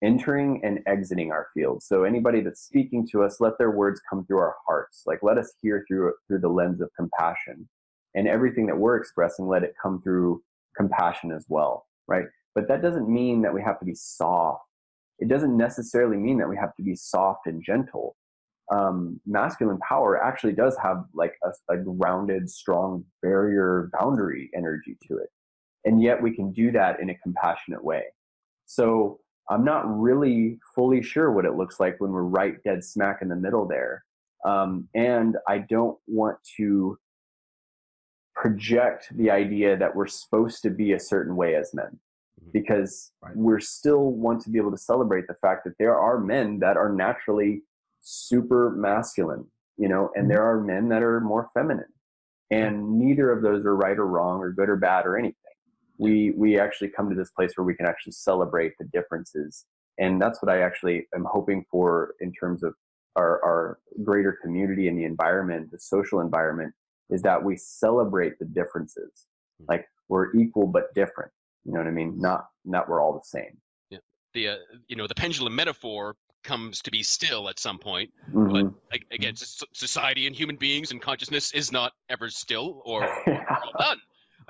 entering 0.03 0.62
and 0.63 0.79
exiting 0.88 1.31
our 1.31 1.48
field. 1.53 1.84
So 1.84 2.03
anybody 2.03 2.41
that's 2.41 2.62
speaking 2.62 3.08
to 3.12 3.24
us, 3.24 3.39
let 3.39 3.58
their 3.58 3.72
words 3.72 4.01
come 4.10 4.25
through 4.25 4.39
our 4.39 4.55
hearts. 4.65 5.04
Like, 5.06 5.19
let 5.21 5.38
us 5.38 5.54
hear 5.62 5.86
through 5.88 6.13
through 6.28 6.39
the 6.39 6.49
lens 6.49 6.82
of 6.82 6.89
compassion. 6.97 7.69
And 8.15 8.28
everything 8.28 8.65
that 8.67 8.78
we're 8.78 8.97
expressing, 8.97 9.47
let 9.47 9.63
it 9.63 9.74
come 9.82 10.02
through 10.02 10.43
compassion 10.76 11.32
as 11.32 11.45
well, 11.47 11.88
right? 12.08 12.26
But 12.56 12.67
that 12.67 12.82
doesn't 12.82 13.08
mean 13.08 13.41
that 13.43 13.54
we 13.54 13.62
have 13.62 13.80
to 13.80 13.86
be 13.86 13.95
soft. 13.95 14.63
It 15.19 15.30
doesn't 15.30 15.56
necessarily 15.56 16.17
mean 16.17 16.38
that 16.39 16.50
we 16.50 16.58
have 16.58 16.76
to 16.76 16.84
be 16.84 16.95
soft 16.95 17.47
and 17.47 17.63
gentle 17.63 18.15
um, 18.71 19.19
masculine 19.26 19.80
power 19.80 20.21
actually 20.24 20.54
does 20.54 20.78
have 20.82 21.04
like 21.13 21.34
a, 21.43 21.74
a 21.74 21.78
grounded, 21.78 22.50
strong 22.50 23.04
barrier 23.21 23.89
boundary 24.00 24.50
energy 24.56 24.97
to 25.08 25.17
it. 25.17 25.30
And 25.84 26.02
yet 26.02 26.21
we 26.21 26.34
can 26.34 26.54
do 26.54 26.71
that 26.71 27.00
in 27.02 27.10
a 27.10 27.17
compassionate 27.17 27.84
way. 27.84 28.04
So 28.65 29.19
I'm 29.50 29.65
not 29.65 29.84
really 30.00 30.60
fully 30.74 31.04
sure 31.04 31.32
what 31.32 31.45
it 31.45 31.56
looks 31.56 31.80
like 31.80 32.00
when 32.00 32.12
we're 32.12 32.24
right 32.24 32.63
dead 32.63 32.84
smack 32.84 33.21
in 33.21 33.28
the 33.28 33.36
middle 33.36 33.67
there. 33.67 34.06
Um, 34.45 34.88
and 34.95 35.36
I 35.47 35.60
don't 35.60 35.97
want 36.08 36.38
to 36.58 36.97
project 38.36 39.10
the 39.15 39.30
idea 39.30 39.78
that 39.78 39.96
we're 39.96 40.08
supposed 40.08 40.62
to 40.63 40.70
be 40.70 40.94
a 40.94 41.00
certain 41.00 41.36
way 41.36 41.56
as 41.56 41.74
men 41.74 42.00
mm-hmm. 42.39 42.52
because 42.52 43.12
Right. 43.24 43.36
we're 43.36 43.60
still 43.60 44.12
want 44.12 44.41
to 44.44 44.50
be 44.50 44.58
able 44.58 44.72
to 44.72 44.78
celebrate 44.78 45.28
the 45.28 45.36
fact 45.36 45.63
that 45.65 45.78
there 45.78 45.98
are 45.98 46.20
men 46.20 46.60
that 46.60 46.78
are 46.78 46.91
naturally 46.91 47.62
super 48.00 48.72
masculine, 48.72 49.46
you 49.78 49.88
know, 49.88 50.10
and 50.15 50.24
mm-hmm. 50.24 50.32
there 50.32 50.44
are 50.44 50.62
men 50.62 50.89
that 50.89 51.04
are 51.04 51.20
more 51.22 51.50
feminine. 51.54 51.94
And 52.50 53.00
neither 53.00 53.32
of 53.32 53.41
those 53.41 53.65
are 53.65 53.76
right 53.76 53.98
or 53.98 54.08
wrong 54.08 54.39
or 54.39 54.52
good 54.52 54.70
or 54.70 54.76
bad 54.76 55.06
or 55.06 55.17
anything. 55.17 55.36
We 55.98 56.32
we 56.32 56.60
actually 56.60 56.89
come 56.89 57.10
to 57.10 57.15
this 57.15 57.32
place 57.32 57.54
where 57.56 57.63
we 57.63 57.76
can 57.76 57.86
actually 57.86 58.13
celebrate 58.13 58.74
the 58.78 58.86
differences. 58.86 59.65
And 60.00 60.22
that's 60.22 60.41
what 60.41 60.52
I 60.52 60.62
actually 60.62 61.08
am 61.15 61.26
hoping 61.30 61.63
for 61.72 62.15
in 62.20 62.34
terms 62.34 62.63
of 62.63 62.74
our, 63.15 63.44
our 63.44 63.80
greater 64.04 64.38
community 64.41 64.88
and 64.88 64.98
the 64.98 65.04
environment, 65.06 65.72
the 65.72 65.80
social 65.80 66.22
environment, 66.22 66.74
is 67.12 67.21
that 67.21 67.43
we 67.43 67.56
celebrate 67.58 68.39
the 68.39 68.45
differences. 68.45 69.28
Like 69.67 69.86
we're 70.10 70.34
equal 70.36 70.65
but 70.67 70.93
different. 70.95 71.32
You 71.65 71.74
know 71.74 71.80
what 71.80 71.88
I 71.88 71.91
mean? 71.91 72.19
Not 72.19 72.45
not 72.65 72.89
we're 72.89 73.02
all 73.02 73.13
the 73.13 73.24
same. 73.24 73.58
Yeah. 73.89 74.00
The 74.34 74.47
uh, 74.50 74.56
you 74.88 74.95
know 74.95 75.06
the 75.08 75.15
pendulum 75.15 75.56
metaphor 75.56 76.15
comes 76.43 76.82
to 76.82 76.89
be 76.89 77.04
still 77.04 77.47
at 77.50 77.60
some 77.60 77.78
point. 77.78 78.10
Mhm. 78.34 78.74
Like, 78.91 79.06
again, 79.12 79.34
s- 79.34 79.62
society 79.74 80.26
and 80.26 80.36
human 80.36 80.56
beings 80.56 80.89
and 80.89 81.00
consciousness 81.00 81.52
is 81.54 81.71
not 81.71 81.91
ever 82.10 82.30
still 82.30 82.82
or 82.84 83.02
done. 83.78 83.97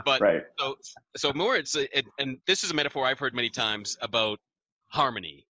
But 0.06 0.22
right. 0.22 0.44
so 0.58 0.78
so 1.18 1.34
more 1.34 1.58
it's 1.58 1.76
a, 1.76 1.98
it, 1.98 2.06
and 2.18 2.38
this 2.48 2.64
is 2.64 2.72
a 2.72 2.74
metaphor 2.74 3.06
I've 3.06 3.20
heard 3.20 3.36
many 3.36 3.50
times 3.50 3.98
about 4.02 4.40
harmony. 4.88 5.46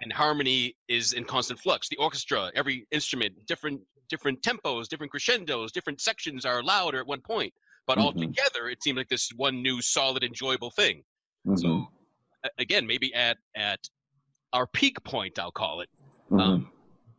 And 0.00 0.12
harmony 0.12 0.76
is 0.88 1.12
in 1.14 1.24
constant 1.24 1.58
flux. 1.60 1.88
The 1.88 1.96
orchestra, 1.96 2.50
every 2.54 2.86
instrument, 2.90 3.34
different 3.46 3.80
different 4.08 4.40
tempos, 4.42 4.86
different 4.88 5.10
crescendos, 5.10 5.72
different 5.72 6.00
sections 6.00 6.44
are 6.44 6.62
louder 6.62 7.00
at 7.00 7.06
one 7.08 7.20
point, 7.20 7.52
but 7.88 7.98
all 7.98 8.12
Mhm. 8.12 8.20
together 8.20 8.68
it 8.68 8.80
seems 8.82 8.96
like 8.96 9.08
this 9.08 9.30
one 9.34 9.62
new 9.62 9.82
solid 9.82 10.22
enjoyable 10.22 10.70
thing. 10.70 11.02
Mhm. 11.44 11.58
So 11.58 11.88
again, 12.58 12.86
maybe 12.86 13.12
at 13.14 13.38
at 13.56 13.80
our 14.52 14.66
peak 14.68 15.02
point, 15.02 15.38
I'll 15.40 15.50
call 15.50 15.80
it. 15.80 15.90
Um, 16.30 16.70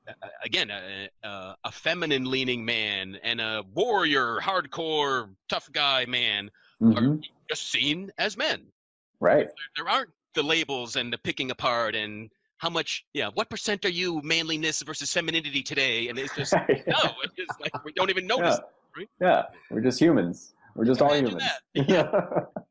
a- 0.07 0.11
a- 0.25 0.31
again, 0.43 0.71
a, 0.71 1.09
a, 1.23 1.57
a 1.65 1.71
feminine 1.71 2.23
leaning 2.31 2.63
man 2.63 3.15
and 3.21 3.41
a 3.41 3.63
warrior, 3.73 4.39
hardcore, 4.41 5.35
tough 5.49 5.69
guy 5.73 6.05
man 6.05 6.49
Mhm. 6.81 7.21
just 7.49 7.69
seen 7.69 8.11
as 8.17 8.37
men. 8.37 8.71
Right. 9.19 9.49
There 9.75 9.89
aren't 9.89 10.11
the 10.35 10.43
labels 10.43 10.95
and 10.95 11.11
the 11.11 11.17
picking 11.17 11.51
apart 11.51 11.95
and 11.95 12.31
how 12.57 12.69
much, 12.69 13.05
yeah, 13.13 13.29
what 13.33 13.49
percent 13.49 13.85
are 13.85 13.89
you 13.89 14.21
manliness 14.23 14.81
versus 14.81 15.11
femininity 15.13 15.61
today? 15.63 16.09
And 16.09 16.17
it's 16.17 16.35
just, 16.35 16.53
no, 16.69 16.95
it's 17.23 17.35
just 17.35 17.59
like 17.61 17.83
we 17.83 17.91
don't 17.93 18.09
even 18.09 18.25
notice. 18.35 18.59
yeah. 18.59 18.97
right? 18.97 19.09
yeah. 19.21 19.43
We're 19.69 19.81
just 19.81 19.99
humans. 19.99 20.53
We're 20.75 20.85
just 20.85 21.01
all 21.01 21.13
humans. 21.13 21.43
that. 21.75 22.49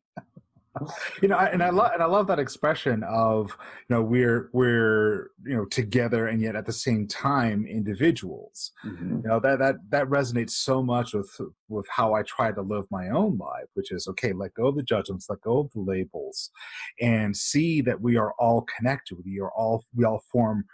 you 1.23 1.29
know 1.29 1.39
and 1.39 1.63
i 1.63 1.71
love 1.71 1.91
and 1.93 2.03
i 2.03 2.07
love 2.07 2.27
that 2.27 2.39
expression 2.39 3.03
of 3.05 3.51
you 3.89 3.95
know 3.97 4.03
we're 4.03 4.51
we're 4.53 5.31
you 5.45 5.57
know 5.57 5.65
together 5.67 6.27
and 6.29 6.41
yet 6.43 6.57
at 6.57 6.67
the 6.67 6.73
same 6.73 7.07
time 7.07 7.67
individuals 7.67 8.73
Mhm. 8.85 9.23
you 9.23 9.29
know 9.29 9.41
that 9.41 9.59
that 9.59 9.77
that 9.91 10.07
resonates 10.09 10.51
so 10.51 10.83
much 10.83 11.15
with 11.15 11.31
with 11.69 11.87
how 11.89 12.15
i 12.15 12.23
try 12.23 12.53
to 12.53 12.63
live 12.63 12.85
my 12.91 13.09
own 13.09 13.37
life 13.39 13.69
which 13.75 13.91
is 13.93 14.07
okay 14.09 14.33
let 14.33 14.55
go 14.55 14.67
of 14.69 14.77
the 14.77 14.83
judgments 14.83 15.27
let 15.29 15.41
go 15.41 15.59
of 15.61 15.71
the 15.73 15.81
labels 15.81 16.51
and 17.01 17.37
see 17.37 17.81
that 17.81 18.01
we 18.01 18.17
are 18.17 18.33
all 18.39 18.67
connected 18.77 19.17
we 19.25 19.41
are 19.41 19.51
all 19.53 19.85
we 19.95 20.05
all 20.05 20.23
form 20.33 20.65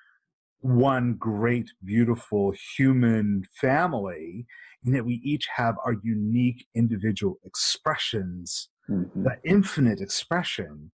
one 0.61 1.15
great 1.15 1.71
beautiful 1.85 2.53
human 2.77 3.43
family 3.61 4.47
and 4.85 4.95
that 4.95 5.05
we 5.05 5.21
each 5.25 5.49
have 5.57 5.75
our 5.85 5.95
unique 6.03 6.67
individual 6.75 7.39
expressions 7.45 8.69
Mhm. 8.89 9.25
the 9.25 9.39
infinite 9.45 10.01
expression 10.01 10.91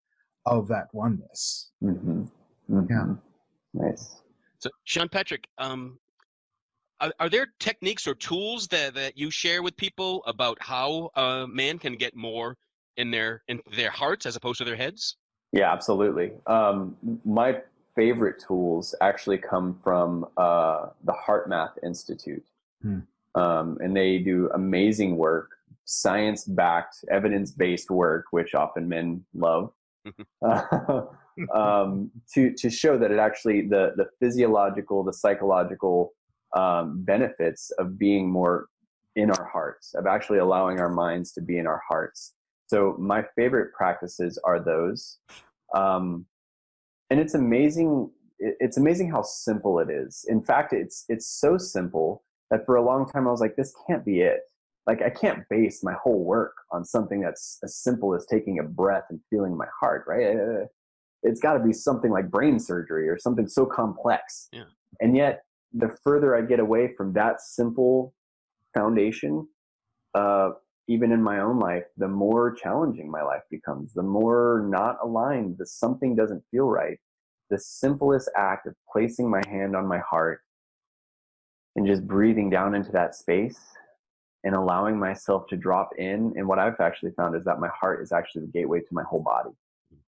of 0.47 0.69
that 0.69 0.89
oneness. 0.93 1.71
Mhm. 1.83 2.31
Mhm. 2.71 2.89
Yeah. 2.89 3.15
Nice. 3.75 4.23
So, 4.59 4.71
Sean 4.85 5.09
Patrick, 5.09 5.47
um, 5.59 5.99
are, 7.01 7.13
are 7.21 7.29
there 7.29 7.47
techniques 7.59 8.07
or 8.07 8.15
tools 8.15 8.67
that, 8.69 8.95
that 8.95 9.17
you 9.17 9.31
share 9.31 9.63
with 9.63 9.77
people 9.77 10.23
about 10.27 10.59
how 10.61 11.11
a 11.15 11.47
man 11.47 11.79
can 11.79 11.95
get 11.95 12.17
more 12.17 12.57
in 12.97 13.11
their 13.11 13.43
in 13.49 13.61
their 13.77 13.91
hearts 13.91 14.27
as 14.27 14.37
opposed 14.37 14.59
to 14.59 14.65
their 14.65 14.77
heads? 14.77 15.17
Yeah, 15.53 15.73
absolutely. 15.73 16.33
Um, 16.47 16.97
my 17.25 17.63
favorite 17.95 18.43
tools 18.47 18.95
actually 19.01 19.39
come 19.39 19.79
from 19.83 20.27
uh, 20.37 20.89
the 21.05 21.13
HeartMath 21.13 21.73
Institute. 21.83 22.45
Hmm. 22.83 23.01
Um, 23.35 23.79
and 23.81 23.97
they 23.97 24.19
do 24.19 24.51
amazing 24.55 25.17
work, 25.17 25.58
science 25.89 26.45
backed, 26.45 26.97
evidence 27.11 27.51
based 27.51 27.91
work, 27.91 28.27
which 28.31 28.55
often 28.55 28.89
men 28.89 29.25
love. 29.35 29.73
um, 31.55 32.11
to 32.35 32.53
to 32.55 32.71
show 32.71 32.99
that 32.99 33.11
it 33.11 33.19
actually 33.19 33.63
the 33.63 33.93
the 33.97 34.07
physiological, 34.21 35.03
the 35.03 35.13
psychological 35.13 36.13
um, 36.55 37.03
benefits 37.05 37.71
of 37.79 37.99
being 37.99 38.31
more 38.31 38.67
in 39.17 39.31
our 39.31 39.45
hearts, 39.47 39.95
of 39.95 40.07
actually 40.07 40.39
allowing 40.39 40.79
our 40.79 40.91
minds 40.91 41.33
to 41.33 41.41
be 41.41 41.59
in 41.59 41.67
our 41.67 41.83
hearts. 41.89 42.35
So 42.67 42.95
my 42.99 43.25
favorite 43.35 43.73
practices 43.73 44.39
are 44.45 44.63
those, 44.63 45.19
um, 45.75 46.27
and 47.11 47.19
it's 47.19 47.35
amazing. 47.35 48.11
It's 48.39 48.77
amazing 48.77 49.11
how 49.11 49.23
simple 49.23 49.79
it 49.81 49.89
is. 49.91 50.25
In 50.29 50.43
fact, 50.43 50.75
it's 50.75 51.05
it's 51.09 51.27
so 51.27 51.57
simple 51.57 52.25
that 52.51 52.67
for 52.67 52.77
a 52.77 52.85
long 52.85 53.09
time 53.09 53.27
I 53.27 53.31
was 53.31 53.41
like, 53.41 53.57
this 53.57 53.75
can't 53.89 54.05
be 54.05 54.21
it. 54.21 54.41
Like 54.89 55.03
I 55.03 55.11
can't 55.11 55.45
base 55.51 55.85
my 55.85 55.93
whole 56.03 56.25
work 56.25 56.55
on 56.73 56.83
something 56.83 57.21
that's 57.21 57.59
as 57.63 57.77
simple 57.77 58.15
as 58.15 58.25
taking 58.25 58.59
a 58.59 58.63
breath 58.63 59.05
and 59.11 59.21
feeling 59.29 59.55
my 59.55 59.67
heart, 59.79 60.05
right? 60.09 60.35
Uh, 60.35 60.67
it's 61.23 61.41
got 61.41 61.53
to 61.53 61.61
be 61.61 61.75
something 61.75 62.11
like 62.11 62.31
brain 62.31 62.59
surgery 62.59 63.07
or 63.07 63.19
something 63.19 63.47
so 63.47 63.67
complex. 63.67 64.49
Yeah. 64.51 64.65
And 65.01 65.15
yet, 65.15 65.43
the 65.75 65.95
further 66.03 66.35
I 66.35 66.41
get 66.41 66.59
away 66.59 66.95
from 66.97 67.13
that 67.13 67.43
simple 67.43 68.15
foundation, 68.75 69.47
uh, 70.15 70.53
even 70.89 71.13
in 71.13 71.23
my 71.23 71.41
own 71.41 71.59
life, 71.59 71.85
the 71.99 72.09
more 72.09 72.55
challenging 72.55 73.11
my 73.11 73.23
life 73.23 73.43
becomes, 73.51 73.93
the 73.93 74.03
more 74.03 74.67
not 74.71 74.97
aligned, 75.03 75.57
the 75.59 75.67
something 75.67 76.17
doesn't 76.17 76.43
feel 76.51 76.67
right. 76.67 76.99
The 77.51 77.59
simplest 77.59 78.31
act 78.35 78.67
of 78.67 78.75
placing 78.91 79.31
my 79.31 79.43
hand 79.49 79.77
on 79.77 79.87
my 79.87 79.99
heart 79.99 80.41
and 81.77 81.87
just 81.87 82.07
breathing 82.07 82.49
down 82.49 82.75
into 82.75 82.93
that 82.93 83.15
space 83.15 83.59
and 84.45 84.55
allowing 84.55 84.99
myself 84.99 85.47
to 85.49 85.57
drop 85.57 85.91
in. 85.99 86.33
And 86.37 86.47
what 86.47 86.59
I've 86.59 86.81
actually 86.81 87.13
found 87.13 87.35
is 87.37 87.45
that 87.45 87.61
my 87.61 87.69
heart 87.69 88.03
is 88.03 88.13
actually 88.13 88.43
the 88.43 88.53
gateway 88.53 88.81
to 88.81 88.93
my 88.93 89.03
whole 89.03 89.23
body. 89.23 89.51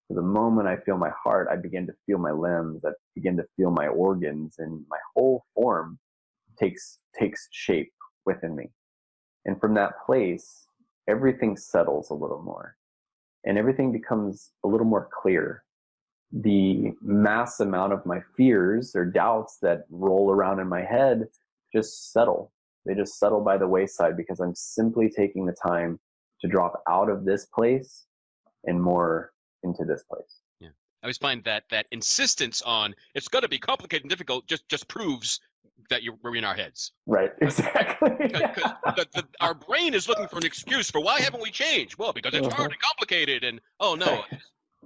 So 0.08 0.14
the 0.14 0.22
moment 0.22 0.66
I 0.66 0.76
feel 0.76 0.98
my 0.98 1.10
heart, 1.22 1.48
I 1.50 1.56
begin 1.56 1.86
to 1.86 1.92
feel 2.04 2.18
my 2.18 2.32
limbs, 2.32 2.84
I 2.84 2.90
begin 3.14 3.36
to 3.36 3.44
feel 3.56 3.70
my 3.70 3.86
organs, 3.86 4.56
and 4.58 4.84
my 4.90 4.98
whole 5.14 5.44
form 5.54 5.98
takes 6.58 6.98
takes 7.18 7.48
shape 7.52 7.92
within 8.26 8.56
me. 8.56 8.70
And 9.44 9.60
from 9.60 9.74
that 9.74 9.92
place, 10.04 10.66
everything 11.08 11.56
settles 11.56 12.10
a 12.10 12.14
little 12.14 12.42
more. 12.42 12.76
And 13.44 13.56
everything 13.56 13.92
becomes 13.92 14.50
a 14.64 14.68
little 14.68 14.86
more 14.86 15.08
clear. 15.22 15.64
The 16.32 16.92
mass 17.00 17.60
amount 17.60 17.92
of 17.92 18.04
my 18.04 18.20
fears 18.36 18.94
or 18.94 19.04
doubts 19.04 19.58
that 19.62 19.86
roll 19.90 20.30
around 20.30 20.60
in 20.60 20.68
my 20.68 20.82
head 20.82 21.28
just 21.72 22.12
settle. 22.12 22.52
They 22.86 22.94
just 22.94 23.18
settle 23.18 23.40
by 23.40 23.58
the 23.58 23.68
wayside 23.68 24.16
because 24.16 24.40
I'm 24.40 24.54
simply 24.54 25.10
taking 25.10 25.46
the 25.46 25.54
time 25.66 25.98
to 26.40 26.48
drop 26.48 26.82
out 26.88 27.10
of 27.10 27.24
this 27.24 27.46
place 27.46 28.06
and 28.64 28.80
more 28.80 29.32
into 29.62 29.84
this 29.84 30.04
place. 30.04 30.40
Yeah. 30.60 30.68
I 31.02 31.06
always 31.06 31.18
find 31.18 31.44
that 31.44 31.64
that 31.70 31.86
insistence 31.90 32.62
on 32.62 32.94
it's 33.14 33.28
going 33.28 33.42
to 33.42 33.48
be 33.48 33.58
complicated 33.58 34.04
and 34.04 34.10
difficult 34.10 34.46
just 34.46 34.68
just 34.68 34.88
proves 34.88 35.40
that 35.88 36.02
you're 36.02 36.14
we're 36.22 36.36
in 36.36 36.44
our 36.44 36.54
heads. 36.54 36.92
Right. 37.06 37.32
Exactly. 37.40 38.10
The, 38.96 39.06
the, 39.14 39.24
our 39.40 39.54
brain 39.54 39.94
is 39.94 40.08
looking 40.08 40.26
for 40.26 40.38
an 40.38 40.44
excuse 40.44 40.90
for 40.90 41.00
why 41.00 41.20
haven't 41.20 41.40
we 41.40 41.50
changed? 41.50 41.96
Well, 41.96 42.12
because 42.12 42.34
it's 42.34 42.52
hard 42.52 42.72
and 42.72 42.80
complicated, 42.80 43.44
and 43.44 43.60
oh 43.78 43.94
no, 43.94 44.24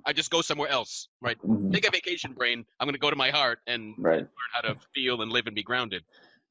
I 0.05 0.13
just 0.13 0.31
go 0.31 0.43
somewhere 0.43 0.69
else. 0.69 1.09
Right. 1.23 1.39
Mm-hmm. 1.39 1.71
Take 1.71 1.89
a 1.89 1.91
vacation, 1.91 2.33
brain. 2.33 2.65
I'm 2.79 2.87
going 2.87 2.95
to 2.95 3.01
go 3.01 3.09
to 3.09 3.17
my 3.17 3.31
heart 3.31 3.61
and 3.67 3.95
right. 3.99 4.21
learn 4.21 4.29
how 4.53 4.61
to 4.63 4.77
feel 4.95 5.23
and 5.23 5.33
live 5.33 5.47
and 5.47 5.55
be 5.55 5.63
grounded. 5.63 6.05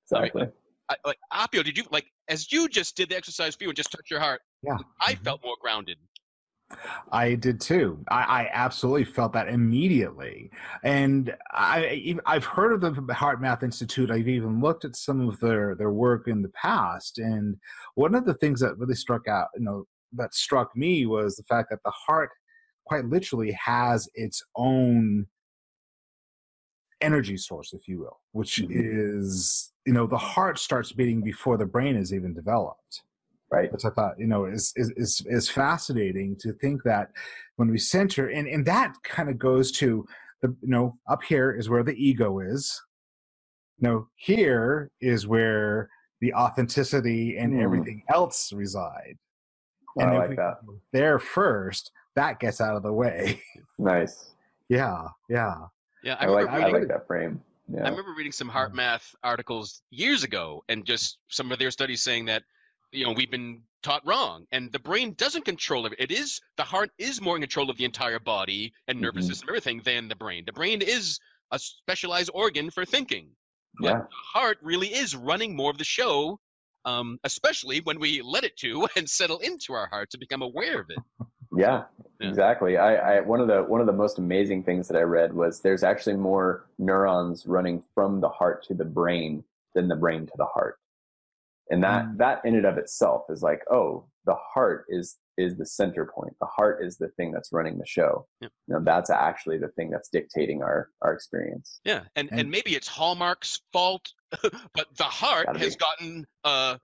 Exactly. 0.06 0.48
I, 0.90 0.96
like 1.06 1.18
Appio, 1.32 1.64
did 1.64 1.78
you 1.78 1.84
like 1.92 2.06
as 2.28 2.52
you 2.52 2.68
just 2.68 2.96
did 2.96 3.10
the 3.10 3.18
exercise 3.18 3.56
for 3.56 3.64
you 3.64 3.70
and 3.70 3.78
just 3.78 3.92
touch 3.92 4.10
your 4.10 4.20
heart? 4.20 4.42
Yeah. 4.64 4.78
I 5.02 5.14
mm-hmm. 5.14 5.24
felt 5.24 5.42
more 5.44 5.56
grounded. 5.62 5.98
I 7.12 7.36
did 7.36 7.62
too. 7.62 8.04
I, 8.10 8.24
I, 8.24 8.50
absolutely 8.52 9.04
felt 9.04 9.34
that 9.34 9.48
immediately, 9.48 10.50
and 10.84 11.36
I, 11.52 12.18
I've 12.26 12.46
heard 12.46 12.74
of 12.74 12.82
the 12.82 13.14
HeartMath 13.14 13.62
Institute. 13.62 14.10
I've 14.10 14.28
even 14.28 14.60
looked 14.60 14.86
at 14.86 14.96
some 14.96 15.28
of 15.28 15.40
their 15.40 15.76
their 15.76 15.92
work 15.92 16.28
in 16.28 16.42
the 16.42 16.50
past, 16.50 17.20
and 17.20 17.58
one 17.96 18.16
of 18.16 18.26
the 18.26 18.34
things 18.34 18.60
that 18.62 18.78
really 18.78 18.96
struck 18.96 19.28
out, 19.28 19.50
you 19.56 19.64
know, 19.64 19.86
that 20.14 20.34
struck 20.34 20.76
me 20.76 21.06
was 21.06 21.36
the 21.36 21.44
fact 21.44 21.70
that 21.70 21.80
the 21.86 21.92
heart, 21.92 22.32
quite 22.86 23.06
literally, 23.06 23.52
has 23.52 24.10
its 24.16 24.44
own 24.56 25.28
energy 27.04 27.38
source, 27.38 27.74
if 27.74 27.88
you 27.88 28.00
will, 28.00 28.20
which 28.32 28.58
mm-hmm. 28.58 28.72
is 28.74 29.74
you 29.86 29.94
know 29.94 30.08
the 30.08 30.18
heart 30.18 30.58
starts 30.58 30.92
beating 30.92 31.22
before 31.22 31.58
the 31.58 31.66
brain 31.66 31.96
is 31.96 32.14
even 32.14 32.34
developed 32.34 33.04
right 33.52 33.72
which 33.72 33.86
i 33.86 33.90
thought 33.90 34.18
you 34.18 34.28
know 34.28 34.46
is 34.46 34.74
is 34.76 34.92
is, 34.96 35.22
is 35.28 35.50
fascinating 35.50 36.36
to 36.40 36.54
think 36.54 36.84
that 36.84 37.10
when 37.58 37.70
we 37.70 37.78
center 37.78 38.28
and 38.28 38.48
and 38.48 38.66
that 38.66 38.96
kind 39.04 39.30
of 39.30 39.38
goes 39.38 39.72
to 39.72 40.06
the 40.42 40.48
you 40.62 40.70
know 40.70 40.98
up 41.08 41.24
here 41.24 41.52
is 41.52 41.70
where 41.70 41.84
the 41.84 41.96
ego 41.96 42.40
is 42.40 42.82
you 43.78 43.88
know 43.88 44.08
here 44.16 44.90
is 45.02 45.28
where 45.28 45.90
the 46.22 46.34
authenticity 46.34 47.38
and 47.38 47.54
mm. 47.54 47.62
everything 47.62 48.04
else 48.10 48.52
reside 48.54 49.18
and 49.98 50.10
I 50.10 50.18
like 50.18 50.38
that. 50.38 50.56
there 50.92 51.20
first 51.20 51.92
that 52.16 52.40
gets 52.40 52.60
out 52.60 52.76
of 52.76 52.84
the 52.84 52.94
way 52.94 53.42
nice 53.78 54.32
yeah 54.70 55.08
yeah 55.30 55.56
yeah 56.04 56.16
i, 56.20 56.26
I 56.26 56.30
like 56.30 56.50
i 56.50 56.68
like 56.70 56.88
that 56.88 57.08
frame 57.08 57.42
yeah. 57.70 57.86
I 57.86 57.90
remember 57.90 58.14
reading 58.16 58.34
some 58.34 58.50
HeartMath 58.50 59.16
articles 59.24 59.84
years 59.90 60.26
ago, 60.26 60.66
and 60.68 60.86
just 60.86 61.18
some 61.30 61.50
of 61.50 61.60
their 61.60 61.72
studies 61.72 62.04
saying 62.04 62.26
that 62.26 62.44
you 62.94 63.06
know 63.06 63.12
we've 63.12 63.32
been 63.32 63.62
taught 63.82 64.06
wrong 64.06 64.46
and 64.52 64.72
the 64.72 64.80
brain 64.80 65.14
doesn't 65.18 65.44
control 65.44 65.86
it 65.86 65.94
it 66.00 66.12
is 66.12 66.40
the 66.58 66.64
heart 66.64 66.92
is 66.98 67.20
more 67.20 67.36
in 67.36 67.42
control 67.42 67.70
of 67.70 67.78
the 67.78 67.84
entire 67.84 68.20
body 68.20 68.72
and 68.88 69.02
nervous 69.02 69.26
mm-hmm. 69.26 69.32
system 69.32 69.50
everything 69.50 69.82
than 69.84 70.08
the 70.08 70.16
brain 70.16 70.44
the 70.46 70.54
brain 70.54 70.82
is 70.82 71.20
a 71.52 71.60
specialized 71.60 72.30
organ 72.34 72.70
for 72.70 72.86
thinking 72.86 73.30
but 73.80 73.88
yeah. 73.88 73.98
the 73.98 74.40
heart 74.40 74.58
really 74.62 74.88
is 74.88 75.16
running 75.16 75.56
more 75.56 75.72
of 75.72 75.78
the 75.78 75.84
show 75.84 76.40
um, 76.86 77.18
especially 77.24 77.80
when 77.82 78.00
we 78.00 78.22
let 78.22 78.44
it 78.44 78.56
to 78.58 78.88
and 78.96 79.10
settle 79.10 79.40
into 79.40 79.74
our 79.74 79.88
heart 79.88 80.10
to 80.12 80.18
become 80.18 80.42
aware 80.42 80.80
of 80.80 80.86
it 80.90 81.00
yeah, 81.58 81.84
yeah. 82.20 82.30
exactly 82.30 82.78
I, 82.78 83.18
I 83.18 83.20
one 83.22 83.40
of 83.40 83.48
the 83.48 83.64
one 83.64 83.82
of 83.82 83.88
the 83.88 83.94
most 83.94 84.18
amazing 84.20 84.64
things 84.64 84.88
that 84.88 84.98
i 84.98 85.02
read 85.02 85.34
was 85.34 85.62
there's 85.62 85.84
actually 85.84 86.16
more 86.16 86.66
neurons 86.78 87.46
running 87.46 87.84
from 87.94 88.22
the 88.22 88.30
heart 88.30 88.64
to 88.68 88.74
the 88.74 88.86
brain 88.86 89.44
than 89.76 89.88
the 89.88 89.96
brain 89.96 90.26
to 90.26 90.34
the 90.38 90.46
heart 90.46 90.78
and 91.70 91.84
that 91.84 92.06
mm. 92.06 92.18
that 92.18 92.42
in 92.46 92.56
and 92.56 92.66
of 92.66 92.78
itself 92.78 93.24
is 93.30 93.42
like 93.42 93.62
oh 93.72 94.06
the 94.26 94.36
heart 94.36 94.86
is 94.90 95.18
is 95.38 95.58
the 95.58 95.66
center 95.66 96.06
point 96.06 96.34
the 96.40 96.48
heart 96.48 96.84
is 96.84 96.98
the 96.98 97.08
thing 97.10 97.32
that's 97.32 97.52
running 97.52 97.78
the 97.78 97.86
show 97.86 98.28
yeah. 98.42 98.48
you 98.68 98.76
know 98.76 98.82
that's 98.84 99.10
actually 99.10 99.58
the 99.58 99.70
thing 99.70 99.90
that's 99.90 100.10
dictating 100.10 100.62
our 100.62 100.90
our 101.02 101.14
experience 101.14 101.80
yeah 101.84 102.02
and 102.16 102.30
and, 102.32 102.42
and 102.42 102.52
maybe 102.52 102.76
it's 102.76 102.88
hallmark's 102.88 103.62
fault 103.72 104.12
but 104.42 104.88
the 104.98 105.04
heart 105.04 105.56
has 105.58 105.76
gotten 105.76 106.26
uh 106.44 106.78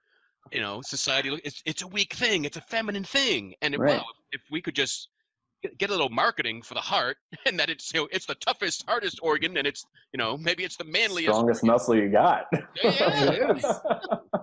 you 0.51 0.61
know 0.61 0.81
society 0.81 1.37
it's 1.43 1.61
it's 1.65 1.81
a 1.81 1.87
weak 1.87 2.13
thing 2.13 2.45
it's 2.45 2.57
a 2.57 2.61
feminine 2.61 3.03
thing 3.03 3.53
and 3.61 3.73
it, 3.73 3.79
right. 3.79 4.01
If 4.31 4.41
we 4.51 4.61
could 4.61 4.75
just 4.75 5.09
get 5.77 5.89
a 5.89 5.91
little 5.91 6.09
marketing 6.09 6.61
for 6.61 6.73
the 6.73 6.79
heart 6.79 7.17
and 7.45 7.59
that 7.59 7.69
it's 7.69 7.93
you 7.93 7.99
know 8.01 8.07
it's 8.11 8.25
the 8.25 8.35
toughest 8.35 8.83
hardest 8.87 9.19
organ 9.21 9.57
and 9.57 9.67
it's 9.67 9.85
you 10.13 10.17
know 10.17 10.37
maybe 10.37 10.63
it's 10.63 10.77
the 10.77 10.85
manliest 10.85 11.33
strongest 11.33 11.63
organ. 11.63 11.73
muscle 11.73 11.95
you 11.95 12.09
got 12.09 12.45
yeah, 12.83 13.53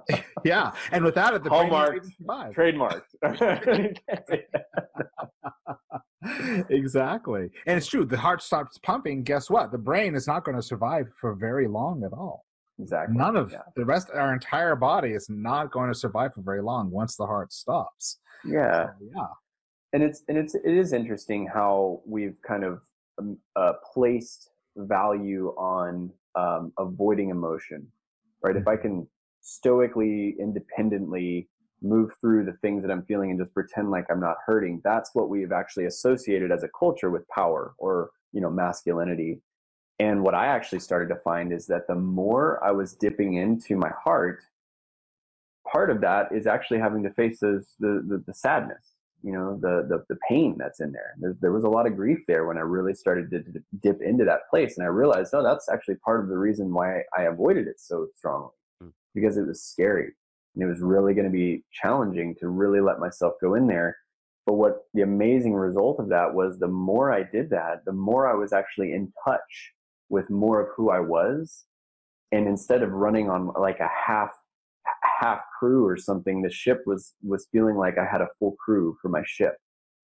yeah. 0.09 0.21
yeah. 0.45 0.73
and 0.93 1.05
without 1.05 1.35
it 1.35 1.43
the 1.43 1.51
hallmark 1.51 2.05
trademark 2.53 3.05
exactly 6.71 7.51
and 7.67 7.79
it's 7.79 7.87
true 7.87 8.05
the 8.05 8.19
heart 8.19 8.43
stops 8.43 8.79
pumping 8.79 9.23
guess 9.23 9.49
what 9.49 9.71
the 9.73 9.79
brain 9.79 10.15
is 10.15 10.27
not 10.27 10.45
going 10.45 10.57
to 10.57 10.63
survive 10.63 11.07
for 11.21 11.35
very 11.35 11.69
long 11.69 12.03
at 12.05 12.13
all 12.13 12.45
exactly 12.79 13.17
none 13.17 13.37
of 13.37 13.53
yeah. 13.53 13.63
the 13.75 13.85
rest 13.85 14.11
our 14.13 14.35
entire 14.35 14.77
body 14.77 15.13
is 15.13 15.29
not 15.31 15.73
going 15.73 15.91
to 15.91 15.99
survive 15.99 16.35
for 16.35 16.43
very 16.43 16.61
long 16.61 16.91
once 16.91 17.17
the 17.17 17.27
heart 17.27 17.53
stops 17.53 18.19
yeah 18.45 18.87
so, 18.87 18.93
yeah 19.15 19.27
and 19.97 20.05
it's 20.05 20.23
and 20.29 20.37
it's 20.37 20.55
it 20.55 20.67
is 20.67 20.93
interesting 20.93 21.47
how 21.47 22.03
we've 22.05 22.37
kind 22.47 22.65
of 22.65 22.83
um, 23.19 23.39
uh, 23.57 23.73
placed 23.95 24.51
value 24.77 25.55
on 25.57 26.13
um, 26.35 26.71
avoiding 26.79 27.31
emotion, 27.31 27.87
right? 28.43 28.57
If 28.57 28.69
I 28.69 28.77
can 28.77 29.09
stoically, 29.41 30.37
independently 30.39 31.49
move 31.81 32.11
through 32.21 32.45
the 32.45 32.59
things 32.61 32.83
that 32.83 32.91
I'm 32.91 33.05
feeling 33.05 33.31
and 33.31 33.41
just 33.41 33.55
pretend 33.55 33.91
like 33.91 34.05
I'm 34.11 34.21
not 34.21 34.37
hurting, 34.45 34.83
that's 34.85 35.15
what 35.15 35.31
we've 35.31 35.51
actually 35.51 35.87
associated 35.87 36.53
as 36.53 36.63
a 36.63 36.69
culture 36.79 37.09
with 37.09 37.27
power 37.29 37.75
or 37.79 38.11
you 38.33 38.43
know 38.43 38.51
masculinity. 38.51 39.41
And 39.99 40.23
what 40.23 40.35
I 40.35 40.49
actually 40.49 40.81
started 40.81 41.09
to 41.09 41.21
find 41.25 41.55
is 41.55 41.67
that 41.69 41.87
the 41.89 41.95
more 41.95 42.63
I 42.63 42.71
was 42.71 42.93
dipping 42.93 43.37
into 43.37 43.77
my 43.77 43.93
heart, 44.05 44.43
part 45.73 45.89
of 45.89 46.03
that 46.03 46.33
is 46.33 46.47
actually 46.47 46.81
having 46.81 47.03
to 47.05 47.11
face 47.15 47.41
those, 47.41 47.77
the, 47.81 48.05
the, 48.07 48.23
the 48.27 48.35
sadness 48.35 48.96
you 49.23 49.33
know 49.33 49.59
the 49.61 49.87
the, 49.89 50.05
the 50.09 50.19
pain 50.29 50.57
that's 50.59 50.81
in 50.81 50.93
there. 50.93 51.15
There's, 51.19 51.37
there 51.41 51.53
was 51.53 51.65
a 51.65 51.69
lot 51.69 51.87
of 51.87 51.97
grief 51.97 52.19
there 52.29 52.47
when 52.47 52.59
i 52.59 52.61
really 52.61 52.95
started 52.95 53.31
to, 53.31 53.43
dip 53.81 54.01
into 54.03 54.25
that 54.25 54.49
place 54.51 54.77
and 54.77 54.87
i 54.87 54.89
realized 54.89 55.33
no 55.33 55.43
that's 55.43 55.69
actually 55.69 55.97
part 55.97 56.23
of 56.23 56.29
the 56.29 56.39
reason 56.39 56.73
why 56.73 57.03
i 57.17 57.23
avoided 57.23 57.67
it 57.67 57.81
so 57.81 58.07
strongly. 58.17 58.51
Mm. 58.83 58.93
because 59.15 59.37
it 59.37 59.47
was 59.47 59.63
scary 59.63 60.13
and 60.55 60.65
it 60.65 60.67
was 60.67 60.81
really 60.81 61.15
going 61.15 61.27
to 61.27 61.31
be 61.31 61.65
challenging 61.73 62.35
to 62.41 62.49
really 62.49 62.81
let 62.81 62.99
myself 62.99 63.35
go 63.41 63.55
in 63.55 63.67
there. 63.67 63.97
But 64.47 64.55
what 64.55 64.85
the 64.95 65.03
amazing 65.03 65.55
result 65.55 66.01
of 66.01 66.09
that 66.11 66.33
was 66.33 66.59
the 66.59 66.69
more 66.69 67.13
i 67.13 67.23
did 67.23 67.51
that 67.51 67.85
the 67.85 67.93
more 67.93 68.29
i 68.29 68.35
was 68.35 68.53
actually 68.53 68.93
in 68.93 69.13
touch 69.25 69.73
with 70.09 70.31
more 70.31 70.61
of 70.61 70.69
who 70.77 70.91
i 70.91 71.01
was 71.01 71.65
and 72.33 72.47
instead 72.47 72.83
of 72.83 72.93
running 72.93 73.29
on 73.29 73.53
like 73.59 73.81
a 73.81 73.89
half 73.89 74.31
half 75.19 75.41
crew 75.59 75.85
or 75.87 75.97
something 75.97 76.43
the 76.43 76.51
ship 76.51 76.83
was 76.87 77.15
was 77.23 77.49
feeling 77.53 77.77
like 77.77 77.99
i 77.99 78.05
had 78.05 78.21
a 78.21 78.29
full 78.39 78.57
crew 78.65 78.97
for 79.01 79.09
my 79.09 79.23
ship. 79.27 79.57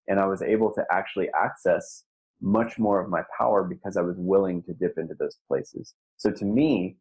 And 0.09 0.18
i 0.18 0.27
was 0.27 0.42
able 0.42 0.72
to 0.75 0.85
actually 0.90 1.29
access 1.38 2.05
much 2.40 2.79
more 2.79 3.01
of 3.01 3.09
my 3.09 3.22
power 3.38 3.62
because 3.62 3.96
i 3.96 4.03
was 4.03 4.16
willing 4.18 4.62
to 4.64 4.75
dip 4.75 4.98
into 4.98 5.14
those 5.18 5.38
places. 5.48 5.94
So 6.16 6.31
to 6.31 6.44
me 6.44 6.96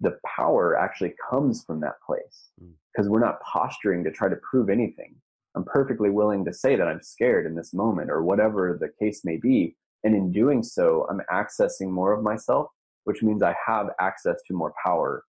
the 0.00 0.18
power 0.36 0.78
actually 0.78 1.14
comes 1.30 1.62
from 1.64 1.80
that 1.80 2.00
place 2.06 2.48
hmm. 2.58 2.70
because 2.92 3.08
we're 3.08 3.20
not 3.20 3.40
posturing 3.42 4.02
to 4.04 4.10
try 4.10 4.28
to 4.28 4.36
prove 4.36 4.70
anything. 4.70 5.14
I'm 5.54 5.64
perfectly 5.64 6.10
willing 6.10 6.44
to 6.44 6.54
say 6.54 6.76
that 6.76 6.88
i'm 6.88 7.02
scared 7.02 7.46
in 7.46 7.54
this 7.54 7.72
moment 7.74 8.10
or 8.10 8.22
whatever 8.22 8.78
the 8.80 8.90
case 9.04 9.22
may 9.24 9.36
be. 9.36 9.76
And 10.02 10.14
in 10.14 10.32
doing 10.32 10.62
so 10.62 11.06
i'm 11.10 11.20
accessing 11.30 11.90
more 11.90 12.12
of 12.12 12.22
myself 12.22 12.68
which 13.04 13.22
means 13.22 13.42
i 13.42 13.54
have 13.66 13.88
access 14.00 14.40
to 14.46 14.54
more 14.54 14.72
power 14.84 15.24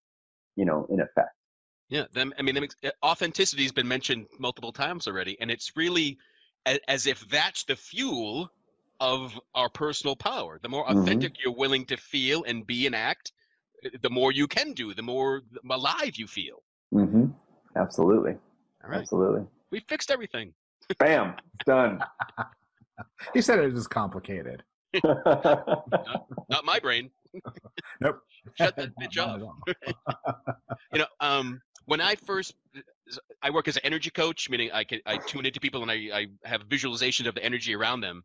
you 0.56 0.64
know 0.64 0.86
in 0.90 1.00
effect 1.00 1.34
Yeah, 1.92 2.04
them. 2.14 2.32
I 2.38 2.42
mean, 2.42 2.54
them, 2.54 2.64
authenticity 3.04 3.64
has 3.64 3.72
been 3.72 3.86
mentioned 3.86 4.26
multiple 4.38 4.72
times 4.72 5.06
already, 5.06 5.38
and 5.42 5.50
it's 5.50 5.72
really 5.76 6.16
a, 6.66 6.78
as 6.90 7.06
if 7.06 7.20
that's 7.28 7.64
the 7.64 7.76
fuel 7.76 8.50
of 8.98 9.38
our 9.54 9.68
personal 9.68 10.16
power. 10.16 10.58
The 10.62 10.70
more 10.70 10.86
Mhm. 10.86 11.02
authentic 11.02 11.34
you're 11.44 11.52
willing 11.52 11.84
to 11.86 11.98
feel 11.98 12.44
and 12.44 12.66
be 12.66 12.86
and 12.86 12.94
act, 12.94 13.32
uh, 13.84 13.90
the 14.00 14.08
more 14.08 14.32
you 14.32 14.46
can 14.48 14.72
do, 14.72 14.94
the 14.94 15.02
more 15.02 15.42
alive 15.68 16.16
you 16.16 16.26
feel. 16.26 16.62
hmm 16.92 17.26
Absolutely. 17.76 18.38
All 18.84 18.88
right, 18.90 19.00
Absolutely. 19.00 19.46
we 19.70 19.80
fixed 19.80 20.10
everything. 20.10 20.54
Bam. 20.98 21.36
Done. 21.66 22.02
He 23.34 23.40
said 23.42 23.58
it 23.58 23.72
was 23.72 23.86
complicated. 23.86 24.62
Not 25.04 26.64
my 26.64 26.78
brain. 26.80 27.10
Nope. 28.00 28.20
Shut 28.54 28.76
that 28.76 28.90
bitch 28.98 29.16
at 29.18 29.42
up. 29.42 29.56
you 30.92 30.98
know 30.98 31.06
um 31.20 31.60
when 31.86 32.00
i 32.00 32.14
first 32.14 32.54
i 33.42 33.50
work 33.50 33.68
as 33.68 33.76
an 33.76 33.82
energy 33.84 34.10
coach 34.10 34.48
meaning 34.50 34.70
i 34.72 34.84
can 34.84 35.00
i 35.06 35.16
tune 35.16 35.46
into 35.46 35.60
people 35.60 35.82
and 35.82 35.90
i 35.90 35.94
i 36.14 36.26
have 36.44 36.68
visualizations 36.68 37.26
of 37.26 37.34
the 37.34 37.44
energy 37.44 37.74
around 37.74 38.00
them. 38.00 38.22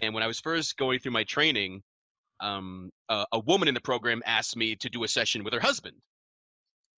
And 0.00 0.14
when 0.14 0.22
i 0.22 0.26
was 0.26 0.40
first 0.40 0.76
going 0.76 0.98
through 0.98 1.12
my 1.12 1.24
training 1.24 1.82
um 2.40 2.90
a, 3.08 3.26
a 3.32 3.38
woman 3.40 3.68
in 3.68 3.74
the 3.74 3.80
program 3.80 4.22
asked 4.26 4.56
me 4.56 4.76
to 4.76 4.88
do 4.88 5.04
a 5.04 5.08
session 5.08 5.44
with 5.44 5.52
her 5.54 5.60
husband. 5.60 5.96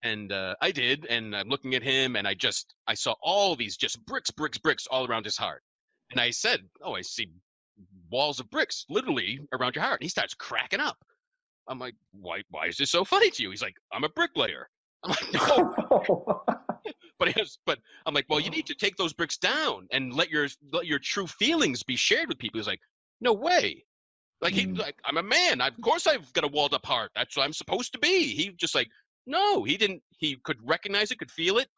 And 0.03 0.33
uh, 0.33 0.55
i 0.61 0.71
did 0.71 1.07
and 1.07 1.35
i'm 1.35 1.49
looking 1.49 1.75
at 1.75 1.83
him 1.83 2.17
and 2.17 2.29
i 2.29 2.35
just 2.35 2.75
i 2.87 2.95
saw 2.95 3.15
all 3.23 3.57
these 3.57 3.77
just 3.77 4.05
bricks 4.07 4.31
bricks 4.31 4.59
bricks 4.59 4.87
all 4.91 5.07
around 5.07 5.25
his 5.25 5.37
heart. 5.37 5.63
And 6.11 6.21
i 6.21 6.31
said 6.31 6.61
oh 6.83 6.95
i 6.95 7.03
see 7.03 7.29
walls 8.11 8.39
of 8.39 8.49
bricks 8.51 8.85
literally 8.89 9.41
around 9.53 9.75
your 9.75 9.85
heart. 9.85 10.01
And 10.01 10.05
he 10.05 10.09
starts 10.09 10.35
cracking 10.35 10.81
up. 10.81 10.99
I'm 11.69 11.79
like 11.79 11.95
why 12.13 12.43
why 12.51 12.67
is 12.67 12.77
this 12.77 12.91
so 12.91 13.05
funny 13.05 13.31
to 13.31 13.43
you? 13.43 13.51
He's 13.51 13.63
like 13.63 13.77
i'm 13.93 14.05
a 14.05 14.11
bricklayer 14.11 14.69
i'm 15.05 15.11
like 15.11 15.33
no 15.35 16.43
but 17.19 17.29
he 17.29 17.41
was, 17.41 17.59
but 17.67 17.79
I'm 18.07 18.15
like, 18.15 18.27
well, 18.29 18.41
you 18.41 18.51
need 18.51 18.67
to 18.67 18.75
take 18.75 18.97
those 18.97 19.13
bricks 19.13 19.37
down 19.37 19.87
and 19.93 20.13
let 20.13 20.31
your 20.31 20.49
let 20.73 20.87
your 20.87 20.99
true 20.99 21.27
feelings 21.27 21.83
be 21.83 21.97
shared 21.97 22.29
with 22.29 22.39
people. 22.39 22.59
He's 22.59 22.67
like, 22.67 22.81
no 23.21 23.33
way. 23.33 23.85
Like 24.41 24.53
he 24.53 24.67
Mm. 24.67 24.79
like 24.79 24.97
I'm 25.05 25.17
a 25.17 25.23
man. 25.23 25.61
I, 25.61 25.69
of 25.69 25.81
course 25.81 26.07
I've 26.07 26.31
got 26.33 26.45
a 26.45 26.49
walled 26.49 26.75
up 26.75 26.85
heart. 26.85 27.11
That's 27.15 27.37
what 27.37 27.45
I'm 27.45 27.53
supposed 27.53 27.93
to 27.93 27.99
be. 27.99 28.35
He 28.35 28.51
just 28.51 28.75
like 28.75 28.89
no. 29.27 29.65
He 29.65 29.77
didn't. 29.77 30.03
He 30.19 30.37
could 30.45 30.59
recognize 30.63 31.11
it, 31.13 31.19
could 31.19 31.31
feel 31.31 31.59
it, 31.59 31.69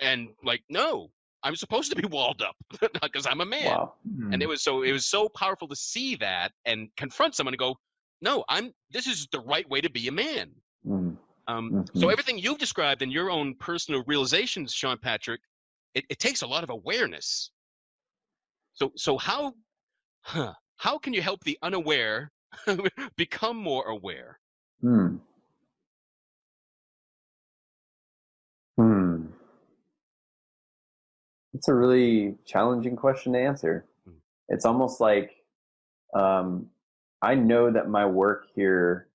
and 0.00 0.28
like 0.42 0.62
no, 0.68 1.10
I'm 1.42 1.56
supposed 1.56 1.90
to 1.94 1.96
be 1.96 2.06
walled 2.10 2.42
up 2.42 2.56
because 3.02 3.26
I'm 3.26 3.40
a 3.40 3.46
man. 3.46 3.66
wow. 3.66 3.94
And 4.32 4.42
it 4.42 4.48
was 4.48 4.62
so 4.62 4.82
it 4.82 4.92
was 4.92 5.06
so 5.06 5.28
powerful 5.28 5.68
to 5.68 5.76
see 5.76 6.16
that 6.16 6.52
and 6.66 6.88
confront 6.96 7.34
someone 7.36 7.54
and 7.54 7.58
go, 7.58 7.76
no, 8.20 8.44
I'm. 8.48 8.72
This 8.90 9.06
is 9.06 9.28
the 9.32 9.40
right 9.40 9.68
way 9.70 9.80
to 9.80 9.90
be 9.90 10.08
a 10.08 10.12
man. 10.12 10.50
Mm. 10.86 11.16
Um, 11.46 11.84
So 11.94 12.06
Mhm. 12.06 12.12
everything 12.12 12.38
you've 12.38 12.58
described 12.58 13.02
in 13.02 13.10
your 13.10 13.30
own 13.30 13.54
personal 13.56 14.02
realizations, 14.06 14.72
Sean 14.72 14.98
Patrick, 14.98 15.40
it, 15.94 16.04
it 16.08 16.18
takes 16.18 16.42
a 16.42 16.46
lot 16.46 16.64
of 16.64 16.70
awareness. 16.70 17.50
So 18.74 18.92
so 18.96 19.18
how 19.18 19.54
huh, 20.22 20.54
how 20.76 20.98
can 20.98 21.12
you 21.12 21.22
help 21.22 21.40
the 21.44 21.58
unaware 21.62 22.32
become 23.16 23.56
more 23.56 23.84
aware? 23.88 24.40
Hmm. 24.80 25.16
Hmm. 28.76 29.26
It's 31.52 31.68
a 31.68 31.74
really 31.74 32.36
challenging 32.44 32.96
question 32.96 33.32
to 33.34 33.38
answer. 33.38 33.86
Mm. 34.08 34.14
It's 34.48 34.64
almost 34.64 35.00
like 35.00 35.44
um, 36.14 36.70
I 37.22 37.36
know 37.36 37.70
that 37.70 37.88
my 37.88 38.04
work 38.06 38.46
here, 38.54 39.08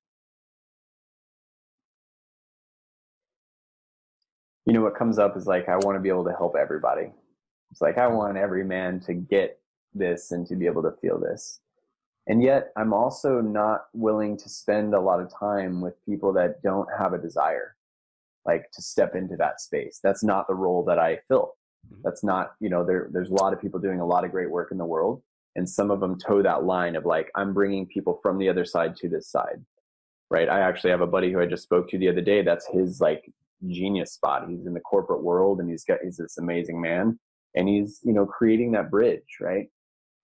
you 4.70 4.76
know, 4.76 4.84
what 4.84 4.96
comes 4.96 5.18
up 5.18 5.36
is 5.36 5.48
like, 5.48 5.68
I 5.68 5.78
want 5.78 5.96
to 5.96 6.00
be 6.00 6.10
able 6.10 6.26
to 6.26 6.32
help 6.32 6.56
everybody. 6.56 7.08
It's 7.72 7.82
like, 7.82 7.98
I 7.98 8.06
want 8.06 8.38
every 8.38 8.64
man 8.64 9.00
to 9.02 9.16
get 9.16 9.60
this 9.96 10.32
and 10.32 10.46
to 10.46 10.56
be 10.56 10.68
able 10.68 10.84
to 10.84 10.92
feel 11.02 11.20
this. 11.20 11.60
And 12.28 12.44
yet, 12.44 12.72
I'm 12.78 12.94
also 12.94 13.42
not 13.42 13.86
willing 13.94 14.38
to 14.38 14.48
spend 14.48 14.94
a 14.94 15.00
lot 15.00 15.20
of 15.22 15.34
time 15.34 15.82
with 15.82 15.96
people 16.06 16.32
that 16.34 16.62
don't 16.62 16.88
have 16.96 17.14
a 17.14 17.18
desire, 17.18 17.76
like 18.46 18.70
to 18.74 18.82
step 18.84 19.16
into 19.16 19.36
that 19.38 19.60
space. 19.60 20.00
That's 20.04 20.24
not 20.24 20.48
the 20.48 20.54
role 20.54 20.86
that 20.86 21.00
I 21.00 21.18
fill. 21.28 21.56
Mhm. 21.92 22.04
That's 22.04 22.24
not, 22.24 22.52
you 22.60 22.70
know, 22.70 22.86
there, 22.86 23.10
there's 23.12 23.32
a 23.32 23.42
lot 23.42 23.54
of 23.54 23.60
people 23.60 23.80
doing 23.80 24.00
a 24.00 24.06
lot 24.06 24.24
of 24.24 24.30
great 24.32 24.52
work 24.52 24.72
in 24.72 24.78
the 24.78 24.86
world. 24.86 25.24
And 25.56 25.68
some 25.68 25.90
of 25.90 26.00
them 26.00 26.20
toe 26.20 26.44
that 26.44 26.66
line 26.66 26.96
of 26.96 27.08
like, 27.08 27.32
I'm 27.34 27.56
bringing 27.56 27.88
people 27.88 28.20
from 28.22 28.38
the 28.38 28.50
other 28.50 28.66
side 28.66 28.96
to 28.98 29.10
this 29.10 29.28
side, 29.28 29.66
right? 30.30 30.48
I 30.48 30.60
actually 30.60 30.92
have 30.92 31.02
a 31.02 31.08
buddy 31.08 31.32
who 31.32 31.40
I 31.40 31.48
just 31.48 31.64
spoke 31.64 31.90
to 31.90 31.98
the 31.98 32.10
other 32.10 32.22
day. 32.22 32.44
That's 32.44 32.68
his 32.68 33.02
like 33.02 33.34
genius 33.68 34.14
spot. 34.14 34.50
He's 34.50 34.66
in 34.66 34.74
the 34.74 34.80
corporate 34.80 35.24
world 35.24 35.60
and 35.60 35.70
he's 35.70 35.84
got, 35.84 36.00
he's 36.04 36.18
this 36.18 36.38
amazing 36.38 36.80
man 36.80 37.20
and 37.56 37.68
he's, 37.68 38.00
you 38.04 38.14
know, 38.14 38.26
creating 38.26 38.72
that 38.74 38.92
bridge, 38.92 39.38
right? 39.42 39.68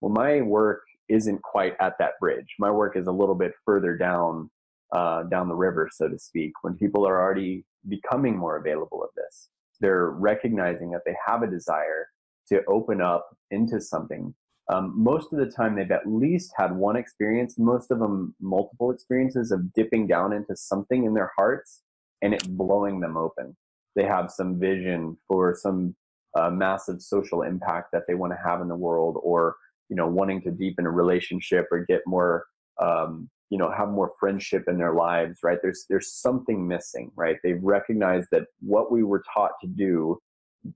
Well, 0.02 0.12
my 0.12 0.42
work 0.42 0.82
isn't 1.10 1.42
quite 1.42 1.76
at 1.80 1.98
that 2.00 2.20
bridge. 2.20 2.56
My 2.60 2.72
work 2.72 2.98
is 2.98 3.08
a 3.08 3.12
little 3.12 3.36
bit 3.36 3.54
further 3.66 3.98
down, 3.98 4.50
uh, 4.92 5.24
down 5.24 5.48
the 5.48 5.56
river, 5.56 5.90
so 5.92 6.08
to 6.08 6.18
speak. 6.18 6.52
When 6.62 6.76
people 6.76 7.08
are 7.08 7.22
already 7.22 7.66
becoming 7.88 8.38
more 8.38 8.58
available 8.58 9.04
of 9.04 9.10
this, 9.16 9.50
they're 9.80 10.10
recognizing 10.10 10.92
that 10.92 11.02
they 11.06 11.16
have 11.26 11.44
a 11.44 11.48
desire 11.48 12.08
to 12.50 12.64
open 12.66 13.02
up 13.02 13.36
into 13.52 13.82
something. 13.82 14.34
Um, 14.72 14.94
most 14.96 15.32
of 15.32 15.40
the 15.40 15.52
time, 15.52 15.76
they've 15.76 15.92
at 15.92 16.08
least 16.08 16.52
had 16.58 16.76
one 16.76 16.96
experience. 16.96 17.60
Most 17.60 17.92
of 17.92 18.00
them, 18.00 18.36
multiple 18.40 18.92
experiences 18.92 19.52
of 19.52 19.74
dipping 19.74 20.08
down 20.08 20.34
into 20.34 20.56
something 20.56 21.06
in 21.06 21.14
their 21.14 21.32
hearts 21.38 21.84
and 22.26 22.34
it 22.34 22.58
blowing 22.58 23.00
them 23.00 23.16
open. 23.16 23.56
They 23.96 24.04
have 24.04 24.32
some 24.32 24.60
vision 24.60 25.18
for 25.28 25.56
some 25.56 25.96
uh, 26.38 26.50
massive 26.50 27.02
social 27.02 27.44
impact 27.44 27.88
that 27.94 28.04
they 28.08 28.16
want 28.16 28.34
to 28.34 28.40
have 28.44 28.60
in 28.62 28.68
the 28.68 28.76
world, 28.88 29.16
or 29.24 29.56
you 29.90 29.96
know, 29.96 30.08
wanting 30.08 30.42
to 30.42 30.52
deepen 30.52 30.86
a 30.88 30.92
relationship 30.92 31.68
or 31.72 31.86
get 31.86 32.02
more, 32.08 32.46
um, 32.82 33.30
you 33.52 33.58
know, 33.60 33.72
have 33.72 33.90
more 33.90 34.12
friendship 34.20 34.64
in 34.68 34.78
their 34.80 34.96
lives, 34.96 35.40
right? 35.44 35.60
There's, 35.62 35.86
there's 35.90 36.12
something 36.12 36.68
missing, 36.68 37.12
right? 37.16 37.38
They've 37.44 37.62
recognized 37.62 38.30
that 38.32 38.46
what 38.62 38.92
we 38.92 39.04
were 39.04 39.24
taught 39.32 39.52
to 39.62 39.68
do 39.68 40.20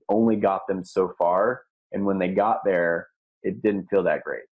only 0.08 0.36
got 0.36 0.62
them 0.68 0.84
so 0.84 1.12
far. 1.18 1.62
And 1.92 2.06
when 2.06 2.18
they 2.20 2.28
got 2.28 2.58
there, 2.64 3.08
it 3.42 3.60
didn't 3.62 3.88
feel 3.90 4.04
that 4.04 4.22
great. 4.22 4.44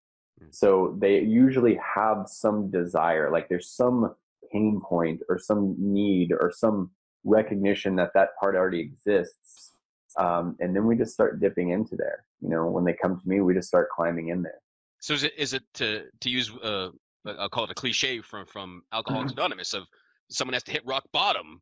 Mm. 0.42 0.48
So 0.50 0.96
they 0.98 1.20
usually 1.20 1.78
have 1.94 2.24
some 2.26 2.70
desire, 2.70 3.30
like 3.30 3.48
there's 3.48 3.70
some 3.70 4.16
pain 4.53 4.81
point 4.85 5.20
or 5.29 5.38
some 5.38 5.74
need 5.79 6.33
or 6.33 6.53
some 6.55 6.90
recognition 7.24 7.96
that 7.96 8.11
that 8.14 8.31
part 8.40 8.57
already 8.57 8.81
exists. 8.81 9.72
Um, 10.18 10.57
and 10.61 10.74
then 10.74 10.87
we 10.87 10.96
just 10.96 11.12
start 11.12 11.40
dipping 11.40 11.70
into 11.70 11.96
there. 11.96 12.24
You 12.40 12.48
know, 12.48 12.66
when 12.66 12.85
they 12.85 12.94
come 12.94 13.20
to 13.20 13.29
me, 13.29 13.40
we 13.40 13.55
just 13.55 13.68
start 13.68 13.88
climbing 13.94 14.29
in 14.29 14.42
there. 14.42 14.61
So 15.01 15.14
is 15.14 15.24
it 15.24 15.33
is 15.38 15.55
it 15.55 15.62
to 15.74 16.05
to 16.20 16.31
use 16.31 16.51
uh 16.62 16.90
I'll 17.27 17.48
call 17.48 17.64
it 17.64 17.70
a 17.70 17.74
cliche 17.74 18.20
from 18.20 18.46
from 18.46 18.83
Alcoholics 18.92 19.33
Anonymous 19.33 19.74
of 19.74 19.85
someone 20.31 20.55
has 20.55 20.62
to 20.64 20.72
hit 20.72 20.83
rock 20.87 21.05
bottom 21.12 21.61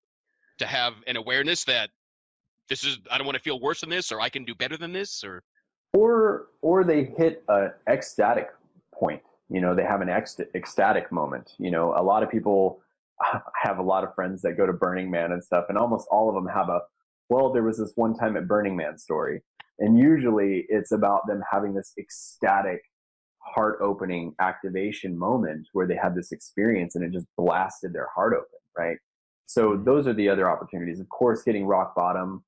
to 0.58 0.66
have 0.66 0.94
an 1.06 1.16
awareness 1.16 1.64
that 1.64 1.90
this 2.68 2.84
is 2.84 2.98
I 3.10 3.18
don't 3.18 3.26
want 3.26 3.36
to 3.36 3.42
feel 3.42 3.60
worse 3.60 3.80
than 3.80 3.90
this 3.90 4.10
or 4.10 4.20
I 4.20 4.28
can 4.28 4.44
do 4.44 4.54
better 4.54 4.76
than 4.76 4.92
this 4.92 5.22
or 5.22 5.42
or 5.92 6.46
or 6.62 6.84
they 6.84 7.04
hit 7.04 7.42
an 7.48 7.72
ecstatic 7.88 8.48
point 8.94 9.22
you 9.50 9.60
know 9.60 9.74
they 9.74 9.84
have 9.84 10.00
an 10.00 10.08
ex- 10.08 10.40
ecstatic 10.54 11.10
moment 11.12 11.52
you 11.58 11.70
know 11.70 11.94
a 11.96 12.02
lot 12.02 12.22
of 12.22 12.30
people 12.30 12.82
I 13.20 13.40
have 13.62 13.78
a 13.78 13.82
lot 13.82 14.04
of 14.04 14.14
friends 14.14 14.42
that 14.42 14.56
go 14.56 14.66
to 14.66 14.72
burning 14.72 15.10
man 15.10 15.32
and 15.32 15.42
stuff 15.42 15.66
and 15.68 15.78
almost 15.78 16.08
all 16.10 16.28
of 16.28 16.34
them 16.34 16.46
have 16.52 16.68
a 16.68 16.80
well 17.28 17.52
there 17.52 17.62
was 17.62 17.78
this 17.78 17.92
one 17.96 18.16
time 18.16 18.36
at 18.36 18.48
burning 18.48 18.76
man 18.76 18.98
story 18.98 19.42
And 19.78 19.98
usually 19.98 20.66
it's 20.68 20.92
about 20.92 21.26
them 21.26 21.42
having 21.50 21.74
this 21.74 21.92
ecstatic, 21.98 22.82
heart 23.38 23.78
opening 23.80 24.34
activation 24.40 25.18
moment 25.18 25.68
where 25.72 25.86
they 25.86 25.96
had 25.96 26.14
this 26.14 26.32
experience 26.32 26.94
and 26.94 27.04
it 27.04 27.12
just 27.12 27.26
blasted 27.36 27.92
their 27.92 28.08
heart 28.14 28.34
open, 28.34 28.60
right? 28.76 28.98
So 29.46 29.76
Mm-hmm. 29.76 29.84
those 29.84 30.06
are 30.06 30.14
the 30.14 30.28
other 30.28 30.50
opportunities. 30.50 31.00
Of 31.00 31.08
course, 31.08 31.44
hitting 31.44 31.66
rock 31.66 31.94
bottom, 31.94 32.44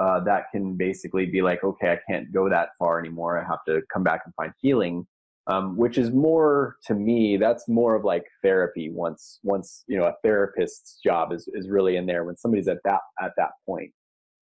uh, 0.00 0.20
that 0.24 0.44
can 0.52 0.76
basically 0.76 1.26
be 1.26 1.42
like, 1.42 1.62
okay, 1.62 1.92
I 1.92 2.00
can't 2.10 2.32
go 2.32 2.48
that 2.48 2.70
far 2.78 2.98
anymore. 2.98 3.38
I 3.40 3.46
have 3.46 3.64
to 3.66 3.82
come 3.92 4.02
back 4.02 4.22
and 4.24 4.34
find 4.34 4.52
healing, 4.60 5.06
um, 5.50 5.76
which 5.76 5.98
is 5.98 6.10
more 6.10 6.76
to 6.86 6.94
me. 6.94 7.36
That's 7.36 7.68
more 7.68 7.94
of 7.94 8.04
like 8.04 8.24
therapy. 8.42 8.90
Once, 8.92 9.40
once 9.42 9.84
you 9.86 9.98
know, 9.98 10.04
a 10.04 10.14
therapist's 10.22 10.98
job 11.04 11.32
is 11.32 11.48
is 11.54 11.68
really 11.68 11.96
in 11.96 12.06
there 12.06 12.24
when 12.24 12.36
somebody's 12.36 12.68
at 12.68 12.78
that 12.84 13.00
at 13.20 13.32
that 13.36 13.50
point. 13.66 13.90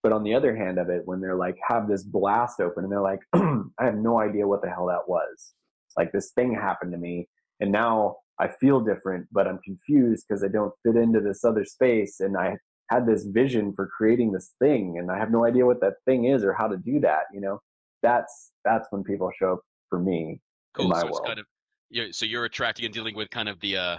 But 0.03 0.13
on 0.13 0.23
the 0.23 0.35
other 0.35 0.57
hand 0.57 0.79
of 0.79 0.91
it, 0.91 1.03
when 1.07 1.21
they're 1.21 1.37
like 1.37 1.57
have 1.67 1.89
this 1.89 2.05
blast 2.05 2.61
open 2.61 2.85
and 2.85 2.93
they're 2.93 3.01
like, 3.01 3.21
I 3.35 3.85
have 3.85 3.97
no 3.97 4.21
idea 4.21 4.47
what 4.47 4.63
the 4.63 4.71
hell 4.71 4.87
that 4.87 5.09
was. 5.09 5.53
Like 5.97 6.13
this 6.13 6.33
thing 6.33 6.55
happened 6.55 6.93
to 6.93 6.99
me, 6.99 7.29
and 7.61 7.73
now 7.73 8.17
I 8.41 8.49
feel 8.49 8.81
different, 8.81 9.27
but 9.33 9.49
I'm 9.49 9.59
confused 9.65 10.25
because 10.29 10.45
I 10.45 10.49
don't 10.49 10.73
fit 10.85 10.97
into 10.97 11.21
this 11.21 11.45
other 11.45 11.65
space, 11.65 12.21
and 12.21 12.37
I 12.37 12.57
had 12.91 13.07
this 13.07 13.25
vision 13.25 13.73
for 13.75 13.87
creating 13.87 14.33
this 14.33 14.55
thing 14.59 14.97
and 14.99 15.11
I 15.11 15.19
have 15.19 15.31
no 15.31 15.45
idea 15.45 15.67
what 15.67 15.81
that 15.81 15.95
thing 16.05 16.25
is 16.25 16.43
or 16.43 16.55
how 16.55 16.69
to 16.69 16.77
do 16.77 17.01
that, 17.01 17.25
you 17.33 17.41
know, 17.41 17.61
that's, 18.03 18.53
that's 18.65 18.89
when 18.91 19.05
people 19.05 19.31
show 19.39 19.55
up 19.55 19.61
for 19.91 19.99
me. 19.99 20.41
Cool. 20.79 20.89
my 20.89 21.01
so 21.01 21.09
it's 21.09 21.15
world. 21.15 21.27
kind 21.27 21.39
of 21.39 21.47
you're, 21.91 22.13
so 22.13 22.27
you're 22.27 22.45
attracting 22.45 22.85
and 22.85 22.95
dealing 22.95 23.15
with 23.17 23.31
kind 23.31 23.49
of 23.49 23.59
the 23.61 23.77
uh, 23.77 23.97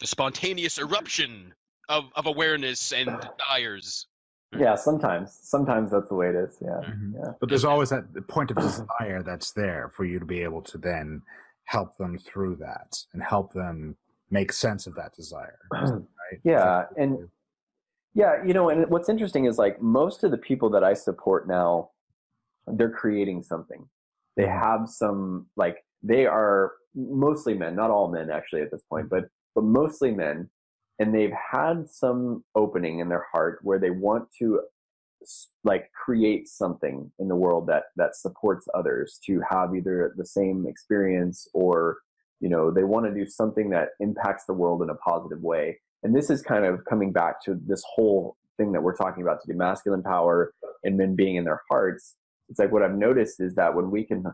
the 0.00 0.06
spontaneous 0.06 0.78
eruption 0.78 1.52
of, 1.88 2.04
of 2.16 2.26
awareness 2.26 2.92
and 2.92 3.08
desires. 3.38 4.06
Yeah. 4.58 4.76
Sometimes, 4.76 5.38
sometimes 5.42 5.90
that's 5.90 6.08
the 6.08 6.14
way 6.14 6.28
it 6.28 6.34
is. 6.34 6.56
Yeah. 6.60 6.80
Mhm. 6.88 7.12
Yeah. 7.14 7.32
But 7.40 7.48
there's 7.50 7.64
always 7.66 7.90
that 7.90 8.04
point 8.28 8.50
of 8.50 8.56
desire 8.62 9.22
that's 9.22 9.52
there 9.52 9.90
for 9.94 10.04
you 10.04 10.18
to 10.18 10.24
be 10.24 10.40
able 10.42 10.62
to 10.62 10.78
then 10.78 11.22
help 11.64 11.96
them 11.98 12.16
through 12.18 12.56
that 12.56 12.96
and 13.12 13.22
help 13.22 13.52
them 13.52 13.96
make 14.30 14.52
sense 14.52 14.86
of 14.86 14.94
that 14.94 15.14
desire. 15.14 15.58
Right? 16.30 16.40
Yeah, 16.44 16.84
and- 16.98 17.28
Yeah. 18.14 18.42
You 18.44 18.52
know, 18.54 18.68
and 18.70 18.88
what's 18.90 19.08
interesting 19.08 19.44
is 19.46 19.56
like 19.58 19.80
most 19.82 20.24
of 20.24 20.30
the 20.30 20.38
people 20.38 20.70
that 20.70 20.84
I 20.84 20.92
support 20.94 21.46
now, 21.48 21.90
they're 22.66 22.90
creating 22.90 23.42
something. 23.42 23.86
They 24.36 24.46
have 24.46 24.88
some, 24.88 25.46
like, 25.56 25.78
they 26.02 26.26
are 26.26 26.72
mostly 26.94 27.54
men, 27.54 27.76
not 27.76 27.90
all 27.90 28.10
men 28.10 28.30
actually 28.30 28.62
at 28.62 28.70
this 28.70 28.82
point, 28.88 29.08
but, 29.08 29.24
but 29.54 29.64
mostly 29.64 30.10
men. 30.10 30.50
And 30.98 31.14
they've 31.14 31.32
had 31.52 31.88
some 31.88 32.44
opening 32.54 32.98
in 32.98 33.08
their 33.08 33.26
heart 33.32 33.60
where 33.62 33.78
they 33.78 33.90
want 33.90 34.28
to 34.40 34.60
like 35.64 35.90
create 35.92 36.48
something 36.48 37.10
in 37.18 37.28
the 37.28 37.36
world 37.36 37.66
that 37.66 37.84
that 37.96 38.14
supports 38.14 38.68
others 38.74 39.18
to 39.26 39.40
have 39.48 39.74
either 39.74 40.14
the 40.16 40.26
same 40.26 40.66
experience 40.66 41.48
or 41.54 41.98
you 42.40 42.48
know 42.48 42.70
they 42.70 42.84
want 42.84 43.06
to 43.06 43.12
do 43.12 43.28
something 43.28 43.70
that 43.70 43.88
impacts 44.00 44.44
the 44.46 44.52
world 44.52 44.82
in 44.82 44.90
a 44.90 44.94
positive 44.94 45.42
way 45.42 45.78
and 46.02 46.14
this 46.14 46.30
is 46.30 46.42
kind 46.42 46.64
of 46.64 46.84
coming 46.84 47.12
back 47.12 47.42
to 47.42 47.58
this 47.66 47.82
whole 47.94 48.36
thing 48.56 48.72
that 48.72 48.82
we're 48.82 48.96
talking 48.96 49.22
about 49.22 49.40
to 49.40 49.46
today 49.46 49.56
masculine 49.56 50.02
power 50.02 50.52
and 50.84 50.96
men 50.96 51.16
being 51.16 51.36
in 51.36 51.44
their 51.44 51.62
hearts 51.68 52.14
it's 52.48 52.58
like 52.58 52.72
what 52.72 52.82
i've 52.82 52.96
noticed 52.96 53.40
is 53.40 53.54
that 53.54 53.74
when 53.74 53.90
we 53.90 54.04
can 54.04 54.24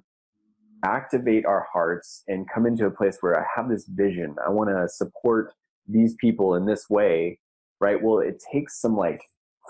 activate 0.85 1.47
our 1.47 1.67
hearts 1.73 2.23
and 2.29 2.47
come 2.53 2.67
into 2.67 2.87
a 2.87 2.91
place 2.91 3.19
where 3.21 3.39
i 3.39 3.45
have 3.57 3.69
this 3.69 3.87
vision. 3.87 4.37
I 4.47 4.51
want 4.51 4.71
to 4.71 4.89
support 4.89 5.53
these 5.89 6.15
people 6.15 6.55
in 6.55 6.67
this 6.67 6.89
way 6.89 7.39
right? 7.81 8.03
Well 8.03 8.19
it 8.21 8.43
takes 8.53 8.81
some 8.81 8.97
like 8.97 9.21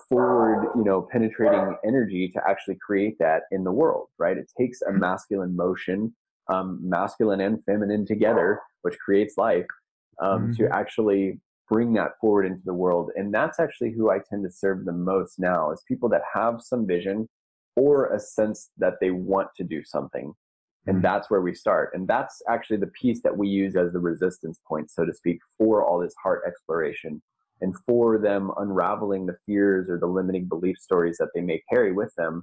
forward 0.08 0.68
you 0.76 0.84
know 0.84 1.08
penetrating 1.10 1.76
energy 1.86 2.28
to 2.34 2.40
actually 2.48 2.76
create 2.84 3.16
that 3.18 3.42
in 3.50 3.64
the 3.64 3.72
world 3.72 4.08
right? 4.18 4.36
It 4.36 4.50
takes 4.58 4.82
a 4.82 4.92
masculine 4.92 5.56
motion 5.56 6.14
um, 6.48 6.78
masculine 6.82 7.40
and 7.40 7.64
feminine 7.64 8.06
together 8.06 8.60
which 8.82 8.98
creates 8.98 9.38
life 9.38 9.66
um, 10.22 10.54
to 10.56 10.68
actually 10.72 11.40
bring 11.68 11.94
that 11.94 12.12
forward 12.20 12.44
into 12.44 12.60
the 12.66 12.74
world. 12.74 13.10
And 13.16 13.32
that's 13.32 13.58
actually 13.58 13.92
who 13.92 14.10
i 14.10 14.18
tend 14.18 14.44
to 14.44 14.50
serve 14.50 14.84
the 14.84 14.92
most 14.92 15.38
now 15.38 15.72
is 15.72 15.82
people 15.88 16.08
that 16.10 16.22
have 16.32 16.60
some 16.60 16.86
vision 16.86 17.28
or 17.76 18.12
a 18.12 18.20
sense 18.20 18.70
that 18.78 18.94
they 19.00 19.10
want 19.10 19.48
to 19.56 19.64
do 19.64 19.82
something 19.84 20.32
and 20.86 21.02
that's 21.02 21.30
where 21.30 21.40
we 21.40 21.54
start 21.54 21.90
and 21.94 22.06
that's 22.06 22.42
actually 22.48 22.76
the 22.76 22.88
piece 22.88 23.22
that 23.22 23.36
we 23.36 23.48
use 23.48 23.76
as 23.76 23.92
the 23.92 23.98
resistance 23.98 24.60
point 24.68 24.90
so 24.90 25.04
to 25.04 25.14
speak 25.14 25.38
for 25.56 25.84
all 25.84 25.98
this 25.98 26.14
heart 26.22 26.42
exploration 26.46 27.22
and 27.60 27.74
for 27.86 28.18
them 28.18 28.50
unraveling 28.58 29.26
the 29.26 29.36
fears 29.46 29.88
or 29.88 29.98
the 29.98 30.06
limiting 30.06 30.46
belief 30.46 30.76
stories 30.78 31.16
that 31.18 31.28
they 31.34 31.40
may 31.40 31.62
carry 31.72 31.92
with 31.92 32.14
them 32.16 32.42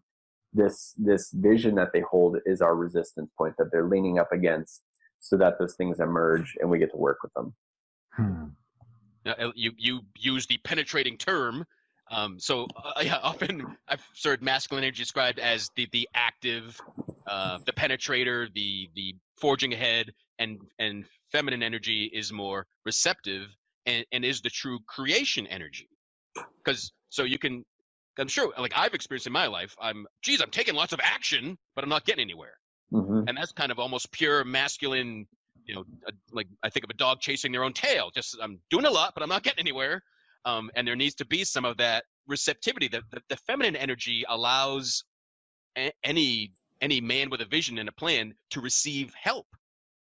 this 0.53 0.93
this 0.97 1.31
vision 1.33 1.75
that 1.75 1.89
they 1.93 2.01
hold 2.01 2.37
is 2.45 2.61
our 2.61 2.75
resistance 2.75 3.29
point 3.37 3.53
that 3.57 3.69
they're 3.71 3.87
leaning 3.87 4.19
up 4.19 4.31
against 4.31 4.81
so 5.19 5.37
that 5.37 5.59
those 5.59 5.75
things 5.75 5.99
emerge 5.99 6.55
and 6.59 6.69
we 6.69 6.79
get 6.79 6.91
to 6.91 6.97
work 6.97 7.17
with 7.21 7.33
them 7.33 7.53
Hmm. 8.13 8.45
Uh, 9.25 9.51
you 9.55 9.71
you 9.77 10.01
use 10.17 10.45
the 10.47 10.57
penetrating 10.63 11.17
term. 11.17 11.65
Um, 12.09 12.39
so 12.39 12.67
uh, 12.75 12.93
yeah, 13.01 13.19
often 13.21 13.77
I've 13.87 14.05
heard 14.23 14.41
masculine 14.41 14.83
energy 14.83 15.03
described 15.03 15.39
as 15.39 15.69
the 15.75 15.87
the 15.91 16.09
active, 16.13 16.79
uh, 17.31 17.57
the 17.65 17.73
penetrator, 17.73 18.47
the 18.53 18.89
the 18.95 19.15
forging 19.39 19.73
ahead, 19.73 20.11
and 20.39 20.59
and 20.79 21.05
feminine 21.31 21.63
energy 21.63 22.11
is 22.13 22.31
more 22.31 22.65
receptive 22.85 23.47
and, 23.85 24.05
and 24.11 24.25
is 24.25 24.41
the 24.41 24.49
true 24.49 24.79
creation 24.87 25.47
energy. 25.47 25.89
Because 26.63 26.91
so 27.09 27.23
you 27.23 27.39
can, 27.39 27.65
I'm 28.19 28.27
sure, 28.27 28.53
like 28.57 28.73
I've 28.75 28.93
experienced 28.93 29.27
in 29.27 29.33
my 29.33 29.47
life, 29.47 29.75
I'm 29.81 30.05
geez, 30.21 30.41
I'm 30.41 30.51
taking 30.51 30.75
lots 30.75 30.93
of 30.93 30.99
action, 31.03 31.57
but 31.75 31.83
I'm 31.83 31.89
not 31.89 32.05
getting 32.05 32.21
anywhere. 32.21 32.53
Hmm 32.91 33.11
and 33.27 33.37
that's 33.37 33.51
kind 33.51 33.71
of 33.71 33.79
almost 33.79 34.11
pure 34.11 34.43
masculine 34.43 35.25
you 35.65 35.75
know 35.75 35.83
like 36.31 36.47
i 36.63 36.69
think 36.69 36.83
of 36.83 36.89
a 36.89 36.93
dog 36.95 37.19
chasing 37.19 37.51
their 37.51 37.63
own 37.63 37.71
tail 37.71 38.09
just 38.15 38.35
i'm 38.41 38.57
doing 38.69 38.85
a 38.85 38.89
lot 38.89 39.13
but 39.13 39.21
i'm 39.23 39.29
not 39.29 39.43
getting 39.43 39.59
anywhere. 39.59 40.01
Um, 40.45 40.71
and 40.75 40.87
there 40.87 40.95
needs 40.95 41.15
to 41.15 41.25
be 41.25 41.43
some 41.43 41.65
of 41.65 41.77
that 41.77 42.03
receptivity 42.27 42.87
that 42.89 43.03
the, 43.11 43.21
the 43.29 43.37
feminine 43.37 43.75
energy 43.75 44.23
allows 44.27 45.03
a, 45.77 45.91
any 46.03 46.51
any 46.81 47.01
man 47.01 47.29
with 47.29 47.41
a 47.41 47.45
vision 47.45 47.77
and 47.77 47.89
a 47.89 47.93
plan 47.93 48.33
to 48.49 48.61
receive 48.61 49.13
help 49.21 49.47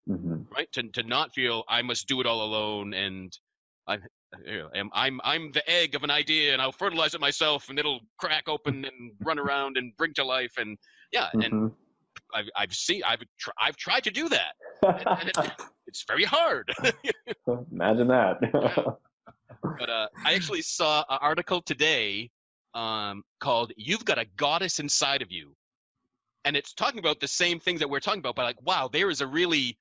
hmm 0.06 0.36
right? 0.54 0.68
To, 0.72 0.82
to 0.82 1.02
not 1.02 1.34
feel 1.34 1.64
i 1.68 1.82
must 1.82 2.08
do 2.08 2.20
it 2.20 2.26
all 2.26 2.42
alone 2.42 2.94
and 2.94 3.36
i 3.86 3.98
you 4.44 4.58
know, 4.58 4.68
am, 4.74 4.90
i'm 4.92 5.20
i'm 5.24 5.52
the 5.52 5.68
egg 5.70 5.94
of 5.94 6.04
an 6.04 6.10
idea 6.10 6.52
and 6.52 6.62
i'll 6.62 6.72
fertilize 6.72 7.14
it 7.14 7.20
myself 7.20 7.68
and 7.68 7.78
it'll 7.78 8.00
crack 8.18 8.44
open 8.48 8.84
and 8.84 9.12
run 9.22 9.38
around 9.38 9.76
and 9.76 9.92
bring 9.96 10.14
to 10.14 10.24
life 10.24 10.52
and 10.58 10.76
yeah 11.12 11.28
and 11.42 11.52
hmm 11.52 11.66
I've, 12.34 12.46
I've 12.56 12.72
seen 12.72 13.02
I've 13.06 13.22
tr- 13.38 13.50
I've 13.60 13.76
tried 13.76 14.04
to 14.04 14.10
do 14.10 14.28
that. 14.28 14.52
And 14.82 15.28
it, 15.28 15.38
it's 15.86 16.04
very 16.06 16.24
hard. 16.24 16.70
imagine 17.72 18.08
that. 18.08 18.38
But 19.78 19.90
uh, 19.90 20.08
I 20.24 20.34
actually 20.34 20.62
saw 20.62 21.04
an 21.08 21.18
article 21.20 21.62
today 21.62 22.30
um, 22.74 23.22
called 23.40 23.72
"You've 23.76 24.04
Got 24.04 24.18
a 24.18 24.26
Goddess 24.36 24.80
Inside 24.80 25.22
of 25.22 25.30
You," 25.30 25.54
and 26.48 26.56
it's 26.56 26.72
talking 26.72 26.98
about 26.98 27.20
the 27.20 27.28
same 27.28 27.60
things 27.60 27.78
that 27.78 27.90
we're 27.90 28.00
talking 28.00 28.20
about. 28.20 28.34
But 28.34 28.44
like, 28.44 28.62
wow, 28.62 28.88
there 28.90 29.10
is 29.10 29.20
a 29.20 29.26
really 29.26 29.76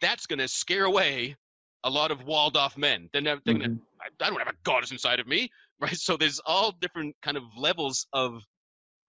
that's 0.00 0.26
going 0.26 0.38
to 0.38 0.46
scare 0.46 0.84
away 0.84 1.36
a 1.82 1.90
lot 1.90 2.12
of 2.12 2.22
walled 2.22 2.56
off 2.56 2.78
men. 2.78 3.10
They're 3.12 3.20
never 3.20 3.40
thinking, 3.40 3.66
Mhm. 3.66 3.80
I, 4.00 4.24
I 4.24 4.30
don't 4.30 4.38
have 4.38 4.46
a 4.46 4.56
goddess 4.62 4.92
inside 4.92 5.18
of 5.18 5.26
me, 5.26 5.50
right? 5.80 5.96
So 5.96 6.16
there's 6.16 6.40
all 6.46 6.70
different 6.80 7.16
kind 7.22 7.36
of 7.36 7.42
levels 7.56 8.06
of 8.12 8.42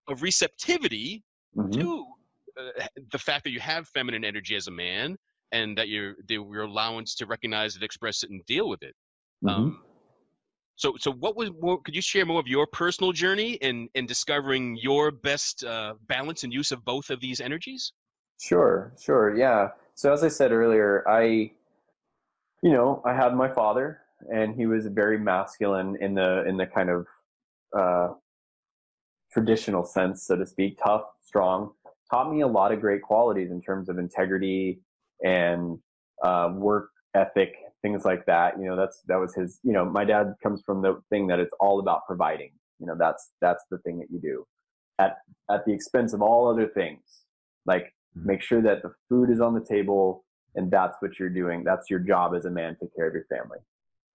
of 0.08 0.24
receptivity 0.24 1.24
Mhm. 1.56 1.72
to 1.74 2.06
uh, 2.60 2.88
the 3.12 3.20
fact 3.20 3.44
that 3.44 3.52
you 3.52 3.60
have 3.60 3.88
feminine 3.90 4.26
energy 4.26 4.56
as 4.56 4.66
a 4.66 4.72
man 4.72 5.16
and 5.52 5.78
that 5.78 5.90
you're 5.90 6.16
the, 6.28 6.36
your 6.36 6.64
allowance 6.64 7.14
to 7.16 7.28
recognize 7.28 7.76
it 7.76 7.84
express 7.84 8.24
it 8.24 8.32
and 8.32 8.44
deal 8.48 8.68
with 8.68 8.82
it 8.82 8.96
Mhm. 9.44 9.54
um, 9.54 9.84
so 10.80 10.88
so 10.98 11.10
what 11.12 11.36
was 11.36 11.50
more 11.62 11.78
could 11.84 11.96
you 11.96 12.02
share 12.02 12.26
more 12.26 12.40
of 12.40 12.48
your 12.48 12.66
personal 12.82 13.12
journey 13.12 13.52
in 13.68 13.76
in 13.94 14.06
discovering 14.06 14.78
your 14.82 15.12
best 15.12 15.64
uh, 15.64 15.94
balance 16.08 16.44
and 16.44 16.52
use 16.52 16.72
of 16.72 16.80
both 16.84 17.10
of 17.10 17.20
these 17.20 17.40
energies 17.50 17.94
Sure, 18.40 18.94
sure, 19.00 19.36
yeah. 19.36 19.70
So 19.96 20.14
as 20.14 20.24
I 20.24 20.30
said 20.30 20.52
earlier, 20.52 21.08
I, 21.08 21.52
you 22.64 22.72
know, 22.72 23.02
I 23.06 23.14
had 23.14 23.36
my 23.36 23.50
father, 23.50 24.00
and 24.34 24.56
he 24.56 24.66
was 24.66 24.88
very 24.88 25.20
masculine 25.20 25.98
in 26.00 26.16
the 26.16 26.46
in 26.48 26.56
the 26.56 26.66
kind 26.66 26.90
of 26.90 27.08
uh, 27.78 28.14
traditional 29.32 29.84
sense, 29.84 30.24
so 30.24 30.38
to 30.38 30.46
speak, 30.46 30.80
tough, 30.82 31.04
strong. 31.22 31.72
Taught 32.10 32.32
me 32.32 32.42
a 32.42 32.48
lot 32.48 32.72
of 32.72 32.80
great 32.80 33.02
qualities 33.02 33.52
in 33.52 33.62
terms 33.62 33.90
of 33.90 34.00
integrity 34.00 34.80
and 35.24 35.78
uh, 36.24 36.54
work 36.56 36.90
ethic, 37.14 37.56
things 37.82 38.06
like 38.06 38.26
that. 38.26 38.60
You 38.60 38.66
know, 38.66 38.76
that's 38.76 39.02
that 39.08 39.18
was 39.18 39.36
his. 39.36 39.60
You 39.64 39.74
know, 39.74 39.86
my 39.86 40.06
dad 40.06 40.34
comes 40.42 40.62
from 40.66 40.82
the 40.82 41.02
thing 41.10 41.28
that 41.28 41.40
it's 41.40 41.54
all 41.60 41.80
about 41.80 42.06
providing. 42.08 42.52
You 42.80 42.88
know, 42.88 42.96
that's 42.98 43.32
that's 43.42 43.64
the 43.70 43.78
thing 43.80 44.00
that 44.00 44.08
you 44.12 44.20
do 44.20 44.46
at 45.00 45.18
at 45.50 45.66
the 45.66 45.74
expense 45.74 46.14
of 46.14 46.22
all 46.22 46.50
other 46.50 46.68
things. 46.68 47.02
Like 47.66 47.94
make 48.16 48.42
sure 48.42 48.62
that 48.62 48.82
the 48.82 48.92
food 49.08 49.30
is 49.30 49.40
on 49.40 49.54
the 49.54 49.64
table 49.64 50.26
and 50.56 50.72
that's 50.72 50.98
what 51.00 51.20
you're 51.20 51.30
doing 51.30 51.64
that's 51.64 51.92
your 51.92 52.00
job 52.00 52.34
as 52.36 52.46
a 52.46 52.50
man 52.50 52.76
take 52.82 52.94
care 52.96 53.08
of 53.08 53.14
your 53.14 53.24
family 53.26 53.60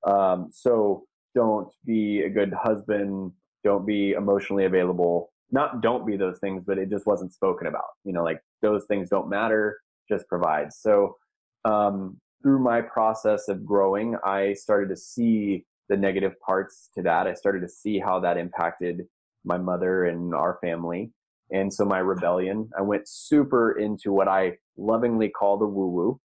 um, 0.05 0.51
so 0.53 1.05
don't 1.33 1.73
be 1.87 2.23
a 2.23 2.29
good 2.29 2.53
husband 2.53 3.31
don't 3.63 3.87
be 3.87 4.11
emotionally 4.11 4.65
available 4.65 5.33
not 5.55 5.81
don't 5.81 6.07
be 6.07 6.17
those 6.17 6.39
things, 6.41 6.65
but 6.67 6.79
it 6.79 6.91
just 6.91 7.07
wasn't 7.07 7.33
spoken 7.33 7.67
about. 7.69 7.95
You 8.05 8.13
know, 8.13 8.25
like 8.25 8.41
those 8.61 8.85
things 8.87 9.09
don't 9.09 9.29
matter, 9.29 9.79
just 10.09 10.29
provide. 10.29 10.73
So 10.73 11.17
um, 11.65 12.19
through 12.45 12.63
my 12.63 12.83
process 12.83 13.49
of 13.49 13.65
growing, 13.65 14.17
I 14.23 14.53
started 14.53 14.91
to 14.91 14.97
see 14.97 15.65
the 15.89 15.97
negative 15.97 16.35
parts 16.47 16.91
to 16.95 17.03
that. 17.03 17.27
I 17.27 17.33
started 17.33 17.61
to 17.61 17.69
see 17.69 17.99
how 17.99 18.21
that 18.21 18.37
impacted 18.37 19.07
my 19.45 19.57
mother 19.57 20.05
and 20.05 20.35
our 20.35 20.59
family. 20.63 21.11
And 21.51 21.73
so 21.73 21.87
my 21.87 21.99
rebellion, 21.99 22.69
I 22.79 22.83
went 22.83 23.09
super 23.09 23.79
into 23.79 24.13
what 24.13 24.29
I 24.29 24.59
lovingly 24.77 25.31
call 25.31 25.57
the 25.59 25.67
woo 25.67 25.89
woo 25.89 26.21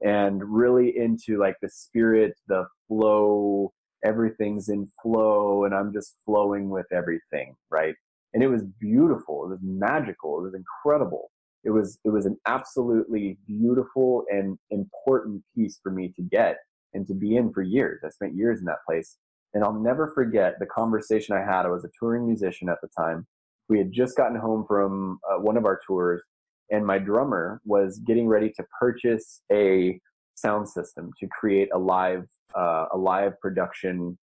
and 0.00 0.42
really 0.44 0.96
into 0.96 1.38
like 1.38 1.56
the 1.62 1.68
spirit, 1.68 2.34
the 2.48 2.66
flow, 2.88 3.72
everything's 4.04 4.68
in 4.68 4.88
flow 5.02 5.64
and 5.64 5.74
I'm 5.74 5.92
just 5.92 6.16
flowing 6.26 6.68
with 6.68 6.86
everything, 6.92 7.54
right? 7.70 7.94
And 8.34 8.42
it 8.42 8.48
was 8.48 8.64
beautiful. 8.80 9.44
It 9.44 9.50
was 9.50 9.60
magical. 9.62 10.40
It 10.40 10.42
was 10.42 10.54
incredible. 10.54 11.30
It 11.64 11.70
was, 11.70 11.98
it 12.04 12.10
was 12.10 12.26
an 12.26 12.36
absolutely 12.46 13.38
beautiful 13.46 14.24
and 14.30 14.58
important 14.70 15.42
piece 15.54 15.78
for 15.82 15.90
me 15.90 16.12
to 16.16 16.22
get 16.22 16.56
and 16.94 17.06
to 17.06 17.14
be 17.14 17.36
in 17.36 17.52
for 17.52 17.62
years. 17.62 18.00
I 18.04 18.08
spent 18.08 18.34
years 18.34 18.60
in 18.60 18.64
that 18.66 18.84
place. 18.86 19.16
And 19.52 19.64
I'll 19.64 19.72
never 19.72 20.12
forget 20.14 20.54
the 20.60 20.66
conversation 20.66 21.36
I 21.36 21.40
had. 21.40 21.66
I 21.66 21.70
was 21.70 21.84
a 21.84 21.90
touring 21.98 22.26
musician 22.26 22.68
at 22.68 22.78
the 22.80 22.88
time. 22.96 23.26
We 23.68 23.78
had 23.78 23.92
just 23.92 24.16
gotten 24.16 24.38
home 24.38 24.64
from 24.66 25.18
uh, 25.28 25.40
one 25.40 25.56
of 25.56 25.64
our 25.64 25.80
tours 25.86 26.22
and 26.70 26.86
my 26.86 26.98
drummer 26.98 27.60
was 27.64 27.98
getting 28.06 28.28
ready 28.28 28.50
to 28.50 28.64
purchase 28.78 29.42
a 29.52 30.00
sound 30.34 30.68
system 30.68 31.10
to 31.20 31.26
create 31.28 31.68
a 31.74 31.78
live 31.78 32.26
uh, 32.54 32.86
a 32.92 32.96
live 32.96 33.38
production 33.40 34.16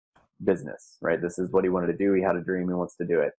business 0.43 0.97
right 1.01 1.21
this 1.21 1.39
is 1.39 1.51
what 1.51 1.63
he 1.63 1.69
wanted 1.69 1.87
to 1.87 1.97
do 1.97 2.13
he 2.13 2.21
had 2.21 2.35
a 2.35 2.41
dream 2.41 2.67
he 2.67 2.73
wants 2.73 2.95
to 2.95 3.05
do 3.05 3.19
it 3.19 3.33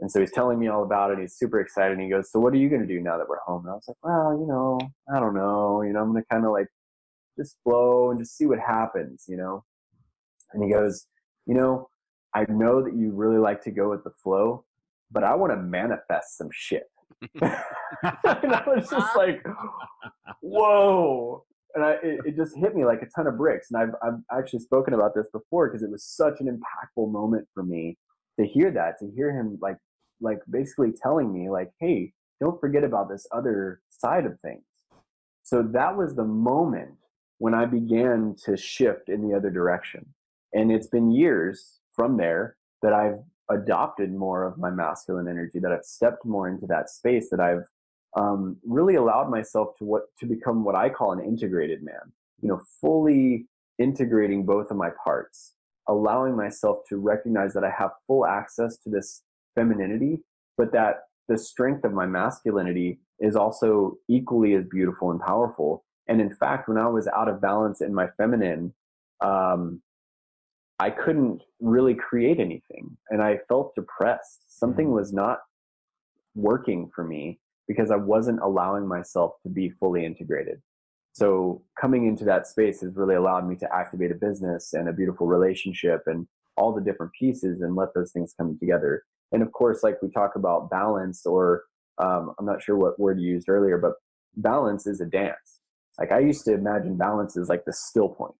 and 0.00 0.10
so 0.10 0.20
he's 0.20 0.32
telling 0.32 0.58
me 0.58 0.68
all 0.68 0.82
about 0.82 1.12
it. 1.12 1.18
He's 1.20 1.36
super 1.36 1.60
excited. 1.60 1.92
And 1.92 2.02
he 2.02 2.10
goes 2.10 2.30
so 2.30 2.40
what 2.40 2.52
are 2.52 2.56
you 2.56 2.68
going 2.68 2.82
to 2.82 2.88
do 2.88 3.00
now 3.00 3.18
that 3.18 3.28
we're 3.28 3.40
home? 3.46 3.64
And 3.64 3.72
i 3.72 3.74
was 3.74 3.84
like 3.88 3.96
well 4.02 4.38
you 4.38 4.46
know 4.46 4.78
i 5.14 5.20
don't 5.20 5.34
know. 5.34 5.82
You 5.82 5.92
know 5.92 6.00
i'm 6.00 6.12
going 6.12 6.22
to 6.22 6.28
kind 6.28 6.44
of 6.44 6.52
like 6.52 6.68
just 7.38 7.56
flow 7.62 8.10
and 8.10 8.18
just 8.18 8.36
see 8.36 8.46
what 8.46 8.58
happens 8.58 9.24
you 9.28 9.36
know? 9.36 9.64
And 10.52 10.62
he 10.62 10.70
goes 10.70 11.06
you 11.46 11.54
know 11.54 11.88
i 12.34 12.44
know 12.48 12.82
that 12.82 12.94
you 12.94 13.10
really 13.12 13.38
like 13.38 13.62
to 13.62 13.70
go 13.70 13.90
with 13.90 14.04
the 14.04 14.12
flow 14.22 14.64
but 15.10 15.24
i 15.24 15.34
want 15.34 15.52
to 15.52 15.56
manifest 15.56 16.38
some 16.38 16.48
shit. 16.52 16.84
And 18.02 18.52
I 18.52 18.62
was 18.66 18.90
just 18.90 19.16
like, 19.16 19.44
whoa. 20.40 21.44
And 21.74 21.84
I, 21.84 21.92
it, 22.02 22.20
it, 22.26 22.36
just 22.36 22.56
hit 22.56 22.74
me 22.74 22.84
like 22.84 23.00
a 23.02 23.06
ton 23.14 23.26
of 23.26 23.36
bricks. 23.36 23.70
And 23.70 23.80
I've, 23.80 23.94
I've 24.02 24.20
actually 24.36 24.58
spoken 24.58 24.94
about 24.94 25.14
this 25.14 25.28
before 25.32 25.68
because 25.68 25.82
it 25.82 25.90
was 25.90 26.04
such 26.04 26.40
an 26.40 26.46
impactful 26.46 27.10
moment 27.10 27.46
for 27.54 27.62
me 27.62 27.96
to 28.38 28.46
hear 28.46 28.70
that, 28.70 28.98
to 29.00 29.10
hear 29.14 29.32
him 29.32 29.58
like, 29.60 29.78
like 30.20 30.40
basically 30.50 30.92
telling 30.92 31.32
me 31.32 31.50
like, 31.50 31.70
Hey, 31.80 32.12
don't 32.40 32.60
forget 32.60 32.84
about 32.84 33.08
this 33.08 33.26
other 33.32 33.80
side 33.88 34.26
of 34.26 34.38
things. 34.40 34.64
So 35.42 35.62
that 35.62 35.96
was 35.96 36.14
the 36.14 36.24
moment 36.24 36.94
when 37.38 37.54
I 37.54 37.66
began 37.66 38.36
to 38.44 38.56
shift 38.56 39.08
in 39.08 39.28
the 39.28 39.36
other 39.36 39.50
direction. 39.50 40.06
And 40.52 40.70
it's 40.70 40.86
been 40.86 41.10
years 41.10 41.80
from 41.94 42.16
there 42.16 42.56
that 42.82 42.92
I've 42.92 43.18
adopted 43.50 44.12
more 44.12 44.44
of 44.44 44.58
my 44.58 44.70
masculine 44.70 45.28
energy, 45.28 45.58
that 45.58 45.72
I've 45.72 45.84
stepped 45.84 46.24
more 46.24 46.48
into 46.48 46.66
that 46.66 46.90
space, 46.90 47.30
that 47.30 47.40
I've 47.40 47.64
um, 48.16 48.56
really 48.64 48.94
allowed 48.94 49.30
myself 49.30 49.76
to 49.78 49.84
what 49.84 50.02
to 50.18 50.26
become 50.26 50.64
what 50.64 50.74
I 50.74 50.88
call 50.88 51.12
an 51.12 51.24
integrated 51.24 51.82
man. 51.82 52.12
You 52.40 52.48
know, 52.48 52.62
fully 52.80 53.46
integrating 53.78 54.44
both 54.44 54.70
of 54.70 54.76
my 54.76 54.90
parts, 55.02 55.54
allowing 55.88 56.36
myself 56.36 56.78
to 56.88 56.96
recognize 56.96 57.54
that 57.54 57.64
I 57.64 57.70
have 57.70 57.90
full 58.06 58.26
access 58.26 58.76
to 58.78 58.90
this 58.90 59.22
femininity, 59.54 60.20
but 60.56 60.72
that 60.72 61.00
the 61.28 61.38
strength 61.38 61.84
of 61.84 61.92
my 61.92 62.06
masculinity 62.06 63.00
is 63.18 63.36
also 63.36 63.96
equally 64.08 64.54
as 64.54 64.64
beautiful 64.70 65.10
and 65.10 65.20
powerful. 65.20 65.84
And 66.08 66.20
in 66.20 66.34
fact, 66.34 66.68
when 66.68 66.78
I 66.78 66.88
was 66.88 67.06
out 67.08 67.28
of 67.28 67.40
balance 67.40 67.80
in 67.80 67.94
my 67.94 68.08
feminine, 68.16 68.74
um, 69.20 69.80
I 70.78 70.90
couldn't 70.90 71.42
really 71.60 71.94
create 71.94 72.40
anything 72.40 72.96
and 73.10 73.22
I 73.22 73.38
felt 73.48 73.74
depressed. 73.76 74.42
Something 74.48 74.88
mm. 74.88 74.94
was 74.94 75.12
not 75.12 75.38
working 76.34 76.90
for 76.94 77.04
me 77.04 77.38
because 77.68 77.90
I 77.90 77.96
wasn't 77.96 78.40
allowing 78.40 78.88
myself 78.88 79.34
to 79.44 79.48
be 79.48 79.70
fully 79.70 80.04
integrated. 80.04 80.60
So 81.12 81.62
coming 81.78 82.06
into 82.06 82.24
that 82.24 82.46
space 82.46 82.80
has 82.80 82.96
really 82.96 83.14
allowed 83.14 83.46
me 83.46 83.56
to 83.56 83.74
activate 83.74 84.10
a 84.10 84.14
business 84.14 84.72
and 84.72 84.88
a 84.88 84.92
beautiful 84.92 85.26
relationship 85.26 86.02
and 86.06 86.26
all 86.56 86.72
the 86.72 86.80
different 86.80 87.12
pieces 87.18 87.60
and 87.60 87.76
let 87.76 87.94
those 87.94 88.12
things 88.12 88.34
come 88.38 88.58
together. 88.58 89.04
And 89.30 89.42
of 89.42 89.52
course, 89.52 89.82
like 89.82 90.00
we 90.02 90.10
talk 90.10 90.36
about 90.36 90.70
balance 90.70 91.26
or 91.26 91.64
um, 91.98 92.34
I'm 92.38 92.46
not 92.46 92.62
sure 92.62 92.76
what 92.76 92.98
word 92.98 93.20
you 93.20 93.28
used 93.28 93.48
earlier, 93.48 93.78
but 93.78 93.94
balance 94.36 94.86
is 94.86 95.00
a 95.00 95.06
dance. 95.06 95.60
Like 95.98 96.12
I 96.12 96.20
used 96.20 96.44
to 96.46 96.54
imagine 96.54 96.96
balance 96.96 97.36
is 97.36 97.48
like 97.48 97.64
the 97.64 97.72
still 97.72 98.08
point, 98.08 98.34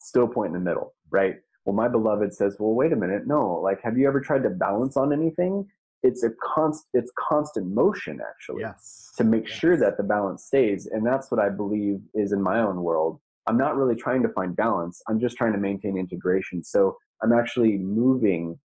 still 0.00 0.28
point 0.28 0.48
in 0.48 0.52
the 0.54 0.70
middle, 0.70 0.94
right? 1.10 1.36
Well, 1.66 1.74
my 1.74 1.88
beloved 1.88 2.32
says, 2.32 2.56
well, 2.58 2.74
wait 2.74 2.92
a 2.92 2.96
minute. 2.96 3.26
No, 3.26 3.60
like, 3.60 3.82
have 3.82 3.98
you 3.98 4.06
ever 4.06 4.20
tried 4.20 4.44
to 4.44 4.50
balance 4.50 4.96
on 4.96 5.12
anything? 5.12 5.66
It's 6.02 6.22
a 6.22 6.30
const, 6.42 6.86
it's 6.92 7.10
constant 7.18 7.66
motion 7.66 8.20
actually 8.26 8.60
yes. 8.60 9.12
to 9.16 9.24
make 9.24 9.48
yes. 9.48 9.58
sure 9.58 9.76
that 9.76 9.96
the 9.96 10.02
balance 10.02 10.44
stays. 10.44 10.86
And 10.86 11.04
that's 11.06 11.30
what 11.30 11.40
I 11.40 11.48
believe 11.48 12.00
is 12.14 12.32
in 12.32 12.42
my 12.42 12.60
own 12.60 12.82
world. 12.82 13.20
I'm 13.46 13.56
not 13.56 13.76
really 13.76 13.94
trying 13.94 14.22
to 14.22 14.28
find 14.28 14.54
balance. 14.54 15.00
I'm 15.08 15.20
just 15.20 15.36
trying 15.36 15.52
to 15.52 15.58
maintain 15.58 15.96
integration. 15.96 16.62
So 16.64 16.96
I'm 17.22 17.32
actually 17.32 17.78
moving 17.78 18.58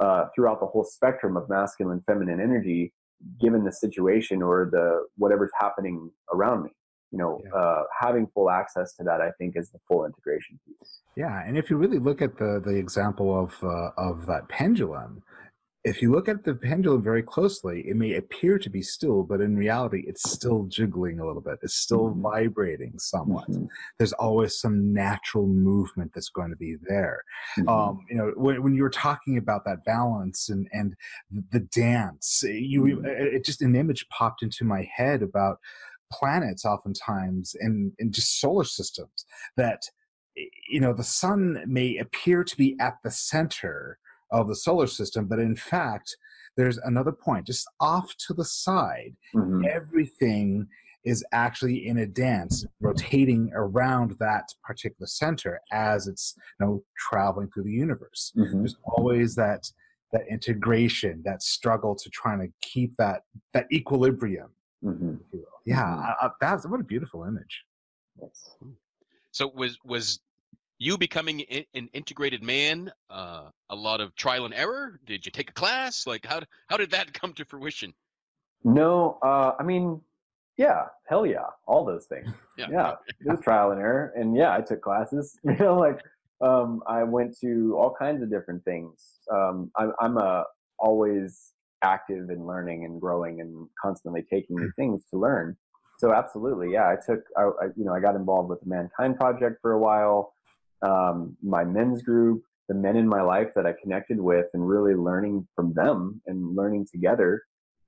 uh, 0.00 0.26
throughout 0.34 0.60
the 0.60 0.66
whole 0.66 0.84
spectrum 0.84 1.36
of 1.36 1.48
masculine, 1.48 2.02
feminine 2.06 2.40
energy, 2.40 2.92
given 3.40 3.64
the 3.64 3.72
situation 3.72 4.42
or 4.42 4.68
the 4.70 5.06
whatever's 5.16 5.50
happening 5.58 6.10
around 6.32 6.64
me 6.64 6.70
you 7.12 7.18
know, 7.18 7.40
yeah. 7.44 7.58
uh, 7.58 7.82
having 7.98 8.26
full 8.34 8.50
access 8.50 8.94
to 8.94 9.04
that, 9.04 9.20
I 9.20 9.30
think, 9.38 9.54
is 9.56 9.70
the 9.70 9.78
full 9.86 10.04
integration 10.04 10.58
piece. 10.66 11.00
Yeah, 11.16 11.42
and 11.46 11.56
if 11.56 11.70
you 11.70 11.76
really 11.76 11.98
look 11.98 12.20
at 12.20 12.36
the 12.36 12.60
the 12.64 12.74
example 12.74 13.38
of 13.38 13.54
uh, 13.62 13.90
of 13.96 14.26
that 14.26 14.48
pendulum, 14.48 15.22
if 15.86 16.02
you 16.02 16.10
look 16.10 16.28
at 16.28 16.42
the 16.42 16.56
pendulum 16.56 17.00
very 17.00 17.22
closely, 17.22 17.84
it 17.86 17.94
may 17.94 18.16
appear 18.16 18.58
to 18.58 18.68
be 18.68 18.82
still, 18.82 19.22
but 19.22 19.40
in 19.40 19.56
reality, 19.56 20.02
it's 20.08 20.28
still 20.28 20.64
jiggling 20.64 21.20
a 21.20 21.24
little 21.26 21.40
bit. 21.40 21.60
It's 21.62 21.76
still 21.76 22.10
mm-hmm. 22.10 22.22
vibrating 22.22 22.98
somewhat. 22.98 23.48
Mm-hmm. 23.48 23.66
There's 23.96 24.12
always 24.14 24.58
some 24.58 24.92
natural 24.92 25.46
movement 25.46 26.10
that's 26.12 26.28
going 26.28 26.50
to 26.50 26.56
be 26.56 26.74
there. 26.88 27.22
Mm-hmm. 27.56 27.68
Um, 27.68 28.04
you 28.10 28.16
know, 28.16 28.32
when, 28.34 28.64
when, 28.64 28.74
you 28.74 28.82
were 28.82 28.90
talking 28.90 29.38
about 29.38 29.64
that 29.64 29.84
balance 29.84 30.48
and 30.48 30.66
and 30.72 30.96
the 31.52 31.60
dance, 31.60 32.42
you 32.42 32.82
mm-hmm. 32.82 33.06
it 33.06 33.44
just 33.44 33.62
an 33.62 33.76
image 33.76 34.08
popped 34.08 34.42
into 34.42 34.64
my 34.64 34.88
head 34.92 35.22
about 35.22 35.58
planets 36.10 36.64
oftentimes 36.64 37.54
in, 37.60 37.92
in 38.00 38.10
just 38.10 38.40
solar 38.40 38.64
systems 38.64 39.24
that 39.56 39.82
you 40.68 40.80
know 40.80 40.92
the 40.92 41.04
sun 41.04 41.62
may 41.66 41.96
appear 41.96 42.42
to 42.42 42.56
be 42.56 42.76
at 42.80 42.96
the 43.04 43.10
center 43.10 43.98
of 44.30 44.48
the 44.48 44.56
solar 44.56 44.86
system 44.86 45.26
but 45.26 45.38
in 45.38 45.56
fact 45.56 46.16
there's 46.56 46.78
another 46.78 47.12
point 47.12 47.46
just 47.46 47.66
off 47.80 48.14
to 48.16 48.32
the 48.34 48.44
side 48.44 49.14
mm-hmm. 49.34 49.64
everything 49.70 50.66
is 51.04 51.24
actually 51.32 51.86
in 51.86 51.98
a 51.98 52.06
dance 52.06 52.66
rotating 52.80 53.50
around 53.54 54.16
that 54.18 54.48
particular 54.64 55.06
center 55.06 55.60
as 55.72 56.06
it's 56.08 56.34
you 56.58 56.66
know 56.66 56.82
traveling 56.98 57.48
through 57.52 57.64
the 57.64 57.70
universe 57.70 58.32
mm-hmm. 58.36 58.58
there's 58.58 58.76
always 58.84 59.34
that 59.34 59.70
that 60.12 60.22
integration 60.30 61.20
that 61.24 61.42
struggle 61.42 61.94
to 61.94 62.08
trying 62.10 62.38
to 62.40 62.48
keep 62.62 62.96
that 62.96 63.22
that 63.52 63.66
equilibrium 63.72 64.50
Mm-hmm. 64.84 65.14
Yeah, 65.64 65.82
mm-hmm. 65.84 66.26
that's 66.40 66.66
what 66.66 66.80
a 66.80 66.84
beautiful 66.84 67.24
image. 67.24 67.64
Yes. 68.20 68.50
So 69.32 69.50
was 69.54 69.78
was 69.84 70.20
you 70.78 70.98
becoming 70.98 71.42
an 71.74 71.88
integrated 71.92 72.42
man 72.42 72.92
uh, 73.10 73.48
a 73.70 73.76
lot 73.76 74.00
of 74.00 74.14
trial 74.14 74.44
and 74.44 74.54
error? 74.54 75.00
Did 75.06 75.24
you 75.24 75.32
take 75.32 75.50
a 75.50 75.54
class? 75.54 76.06
Like 76.06 76.26
how 76.26 76.40
how 76.68 76.76
did 76.76 76.90
that 76.90 77.12
come 77.20 77.32
to 77.34 77.44
fruition? 77.44 77.94
No, 78.64 79.18
uh, 79.22 79.52
I 79.58 79.62
mean, 79.62 80.00
yeah, 80.56 80.86
hell 81.08 81.26
yeah, 81.26 81.46
all 81.66 81.84
those 81.84 82.06
things. 82.06 82.28
yeah, 82.58 82.66
yeah 82.70 82.92
it 83.08 83.30
was 83.30 83.40
trial 83.40 83.70
and 83.70 83.80
error, 83.80 84.12
and 84.16 84.36
yeah, 84.36 84.52
I 84.54 84.60
took 84.60 84.82
classes. 84.82 85.38
You 85.44 85.56
know, 85.56 85.78
like 85.78 86.00
um, 86.40 86.82
I 86.86 87.02
went 87.04 87.38
to 87.40 87.76
all 87.78 87.94
kinds 87.98 88.22
of 88.22 88.30
different 88.30 88.64
things. 88.64 89.20
Um, 89.32 89.70
I, 89.76 89.88
I'm 90.00 90.18
a 90.18 90.44
always 90.78 91.52
active 91.82 92.30
and 92.30 92.46
learning 92.46 92.84
and 92.84 93.00
growing 93.00 93.40
and 93.40 93.68
constantly 93.80 94.22
taking 94.22 94.56
new 94.56 94.68
mm. 94.68 94.76
things 94.76 95.04
to 95.10 95.18
learn. 95.18 95.56
So 95.98 96.12
absolutely, 96.12 96.72
yeah. 96.72 96.88
I 96.88 96.96
took, 96.96 97.20
I, 97.36 97.42
I, 97.42 97.66
you 97.76 97.84
know, 97.84 97.94
I 97.94 98.00
got 98.00 98.16
involved 98.16 98.50
with 98.50 98.60
the 98.60 98.68
Mankind 98.68 99.16
Project 99.16 99.58
for 99.62 99.72
a 99.72 99.78
while, 99.78 100.34
um, 100.82 101.36
my 101.42 101.64
men's 101.64 102.02
group, 102.02 102.42
the 102.68 102.74
men 102.74 102.96
in 102.96 103.08
my 103.08 103.22
life 103.22 103.48
that 103.54 103.66
I 103.66 103.74
connected 103.80 104.20
with, 104.20 104.46
and 104.54 104.66
really 104.66 104.94
learning 104.94 105.46
from 105.54 105.72
them 105.74 106.20
and 106.26 106.56
learning 106.56 106.86
together. 106.92 107.42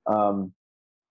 Um, 0.05 0.53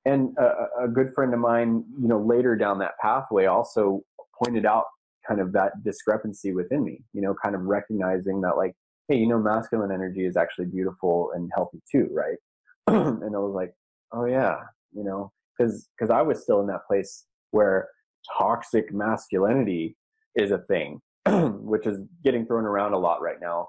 and 0.04 0.36
a, 0.38 0.84
a 0.84 0.88
good 0.88 1.12
friend 1.14 1.34
of 1.34 1.40
mine, 1.40 1.84
you 2.00 2.08
know, 2.08 2.20
later 2.20 2.56
down 2.56 2.78
that 2.78 2.98
pathway, 3.00 3.46
also 3.46 4.02
pointed 4.42 4.64
out 4.64 4.84
kind 5.26 5.40
of 5.40 5.52
that 5.52 5.84
discrepancy 5.84 6.52
within 6.52 6.84
me. 6.84 7.02
You 7.12 7.20
know, 7.22 7.34
kind 7.42 7.54
of 7.54 7.62
recognizing 7.62 8.40
that, 8.42 8.56
like, 8.56 8.74
hey, 9.08 9.16
you 9.16 9.26
know, 9.26 9.38
masculine 9.38 9.92
energy 9.92 10.24
is 10.24 10.36
actually 10.36 10.66
beautiful 10.66 11.30
and 11.34 11.50
healthy 11.54 11.80
too, 11.90 12.08
right? 12.12 12.36
and 12.86 13.34
I 13.34 13.38
was 13.38 13.54
like, 13.54 13.74
oh 14.12 14.24
yeah, 14.24 14.60
you 14.92 15.04
know, 15.04 15.32
because 15.56 15.88
because 15.96 16.10
I 16.10 16.22
was 16.22 16.42
still 16.42 16.60
in 16.60 16.66
that 16.68 16.86
place 16.86 17.26
where 17.50 17.88
toxic 18.38 18.92
masculinity 18.92 19.96
is 20.36 20.50
a 20.50 20.58
thing, 20.58 21.00
which 21.60 21.86
is 21.86 22.00
getting 22.24 22.46
thrown 22.46 22.64
around 22.64 22.92
a 22.92 22.98
lot 22.98 23.20
right 23.20 23.40
now, 23.40 23.68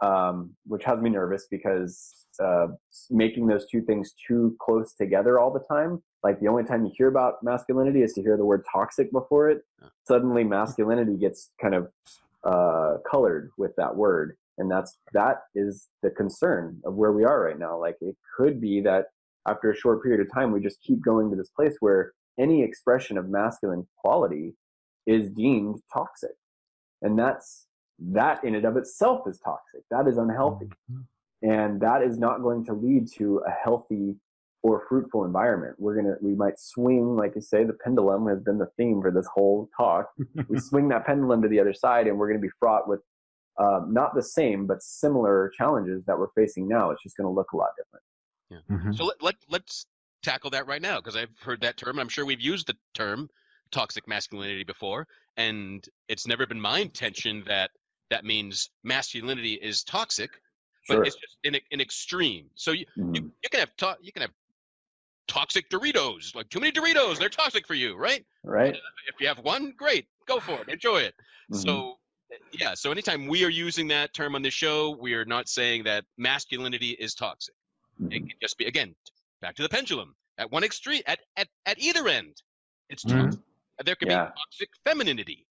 um, 0.00 0.54
which 0.66 0.84
has 0.84 1.00
me 1.00 1.10
nervous 1.10 1.46
because 1.50 2.26
uh, 2.42 2.66
making 3.10 3.46
those 3.46 3.66
two 3.66 3.82
things 3.82 4.14
too 4.26 4.56
close 4.60 4.94
together 4.94 5.38
all 5.38 5.52
the 5.52 5.64
time, 5.70 6.02
like 6.22 6.40
the 6.40 6.48
only 6.48 6.64
time 6.64 6.84
you 6.84 6.92
hear 6.96 7.08
about 7.08 7.42
masculinity 7.42 8.02
is 8.02 8.12
to 8.14 8.22
hear 8.22 8.36
the 8.36 8.44
word 8.44 8.64
toxic 8.70 9.12
before 9.12 9.50
it. 9.50 9.62
Suddenly, 10.06 10.44
masculinity 10.44 11.16
gets 11.16 11.50
kind 11.60 11.74
of 11.74 11.88
uh, 12.44 12.98
colored 13.08 13.50
with 13.56 13.72
that 13.76 13.94
word, 13.94 14.36
and 14.58 14.70
that's 14.70 14.98
that 15.12 15.42
is 15.54 15.88
the 16.02 16.10
concern 16.10 16.80
of 16.84 16.94
where 16.94 17.12
we 17.12 17.24
are 17.24 17.40
right 17.40 17.58
now. 17.58 17.78
Like 17.78 17.96
it 18.00 18.16
could 18.36 18.60
be 18.60 18.80
that 18.82 19.06
after 19.46 19.70
a 19.70 19.76
short 19.76 20.02
period 20.02 20.20
of 20.20 20.32
time, 20.32 20.52
we 20.52 20.60
just 20.60 20.80
keep 20.80 21.04
going 21.04 21.30
to 21.30 21.36
this 21.36 21.50
place 21.50 21.76
where 21.80 22.12
any 22.38 22.62
expression 22.62 23.18
of 23.18 23.28
masculine 23.28 23.86
quality 23.98 24.54
is 25.06 25.30
deemed 25.30 25.80
toxic. 25.92 26.32
And 27.02 27.18
that's, 27.18 27.66
that 27.98 28.44
in 28.44 28.54
and 28.54 28.64
of 28.64 28.76
itself 28.76 29.22
is 29.28 29.38
toxic. 29.38 29.82
That 29.90 30.08
is 30.08 30.16
unhealthy. 30.16 30.66
Mm-hmm. 30.90 31.48
And 31.48 31.80
that 31.80 32.02
is 32.02 32.18
not 32.18 32.42
going 32.42 32.64
to 32.66 32.72
lead 32.72 33.08
to 33.18 33.42
a 33.46 33.50
healthy 33.50 34.16
or 34.62 34.86
fruitful 34.88 35.26
environment. 35.26 35.76
We're 35.78 35.94
going 35.94 36.06
to, 36.06 36.16
we 36.22 36.34
might 36.34 36.58
swing, 36.58 37.16
like 37.16 37.34
you 37.34 37.42
say, 37.42 37.64
the 37.64 37.74
pendulum 37.74 38.26
has 38.28 38.40
been 38.40 38.56
the 38.56 38.70
theme 38.78 39.02
for 39.02 39.10
this 39.10 39.28
whole 39.32 39.68
talk. 39.76 40.08
we 40.48 40.58
swing 40.58 40.88
that 40.88 41.04
pendulum 41.04 41.42
to 41.42 41.48
the 41.48 41.60
other 41.60 41.74
side 41.74 42.06
and 42.06 42.18
we're 42.18 42.28
going 42.28 42.40
to 42.40 42.46
be 42.46 42.52
fraught 42.58 42.88
with 42.88 43.00
um, 43.60 43.92
not 43.92 44.14
the 44.14 44.22
same, 44.22 44.66
but 44.66 44.82
similar 44.82 45.52
challenges 45.56 46.02
that 46.06 46.18
we're 46.18 46.32
facing 46.34 46.66
now. 46.66 46.90
It's 46.90 47.02
just 47.02 47.16
going 47.16 47.26
to 47.26 47.30
look 47.30 47.52
a 47.52 47.56
lot 47.56 47.70
different. 47.76 48.04
Yeah. 48.50 48.76
Mm-hmm. 48.76 48.92
So 48.94 49.04
let, 49.04 49.22
let, 49.22 49.34
let's 49.50 49.86
tackle 50.22 50.50
that 50.50 50.66
right 50.66 50.82
now 50.82 50.96
because 50.96 51.14
I've 51.14 51.38
heard 51.40 51.60
that 51.60 51.76
term. 51.76 51.98
I'm 51.98 52.08
sure 52.08 52.24
we've 52.24 52.40
used 52.40 52.66
the 52.66 52.76
term 52.94 53.28
toxic 53.70 54.08
masculinity 54.08 54.64
before, 54.64 55.06
and 55.36 55.84
it's 56.08 56.26
never 56.26 56.46
been 56.46 56.60
my 56.60 56.80
intention 56.80 57.42
that 57.46 57.70
that 58.10 58.24
means 58.24 58.70
masculinity 58.82 59.54
is 59.54 59.82
toxic, 59.82 60.30
but 60.88 60.94
sure. 60.94 61.04
it's 61.04 61.16
just 61.16 61.36
in 61.44 61.54
an 61.54 61.80
extreme. 61.80 62.46
So 62.54 62.72
you, 62.72 62.86
mm-hmm. 62.98 63.14
you, 63.14 63.22
you 63.42 63.48
can 63.50 63.60
have 63.60 63.76
to, 63.78 63.96
you 64.00 64.12
can 64.12 64.22
have 64.22 64.32
toxic 65.26 65.68
Doritos, 65.70 66.34
like 66.34 66.48
too 66.50 66.60
many 66.60 66.72
Doritos, 66.72 67.18
they're 67.18 67.28
toxic 67.28 67.66
for 67.66 67.74
you, 67.74 67.96
right? 67.96 68.24
Right. 68.44 68.76
If 69.08 69.20
you 69.20 69.26
have 69.26 69.38
one, 69.38 69.72
great, 69.76 70.06
go 70.26 70.38
for 70.38 70.60
it, 70.60 70.68
enjoy 70.68 70.98
it. 70.98 71.14
Mm-hmm. 71.50 71.56
So 71.56 71.96
yeah, 72.52 72.74
so 72.74 72.90
anytime 72.90 73.26
we 73.26 73.44
are 73.44 73.50
using 73.50 73.88
that 73.88 74.12
term 74.14 74.34
on 74.34 74.42
the 74.42 74.50
show, 74.50 74.96
we 75.00 75.14
are 75.14 75.24
not 75.24 75.48
saying 75.48 75.84
that 75.84 76.04
masculinity 76.18 76.90
is 76.90 77.14
toxic. 77.14 77.54
Mm-hmm. 78.00 78.12
It 78.12 78.18
can 78.20 78.38
just 78.40 78.58
be 78.58 78.66
again 78.66 78.94
back 79.40 79.54
to 79.56 79.62
the 79.62 79.68
pendulum 79.68 80.14
at 80.38 80.50
one 80.50 80.64
extreme 80.64 81.02
at 81.06 81.20
at, 81.36 81.48
at 81.66 81.78
either 81.78 82.08
end. 82.08 82.42
It's 82.90 83.04
mm-hmm. 83.04 83.36
Toxic. 83.78 83.86
There 83.86 83.94
could 83.96 84.08
yeah. 84.08 84.26
be 84.26 84.30
toxic 84.30 84.68
femininity. 84.84 85.46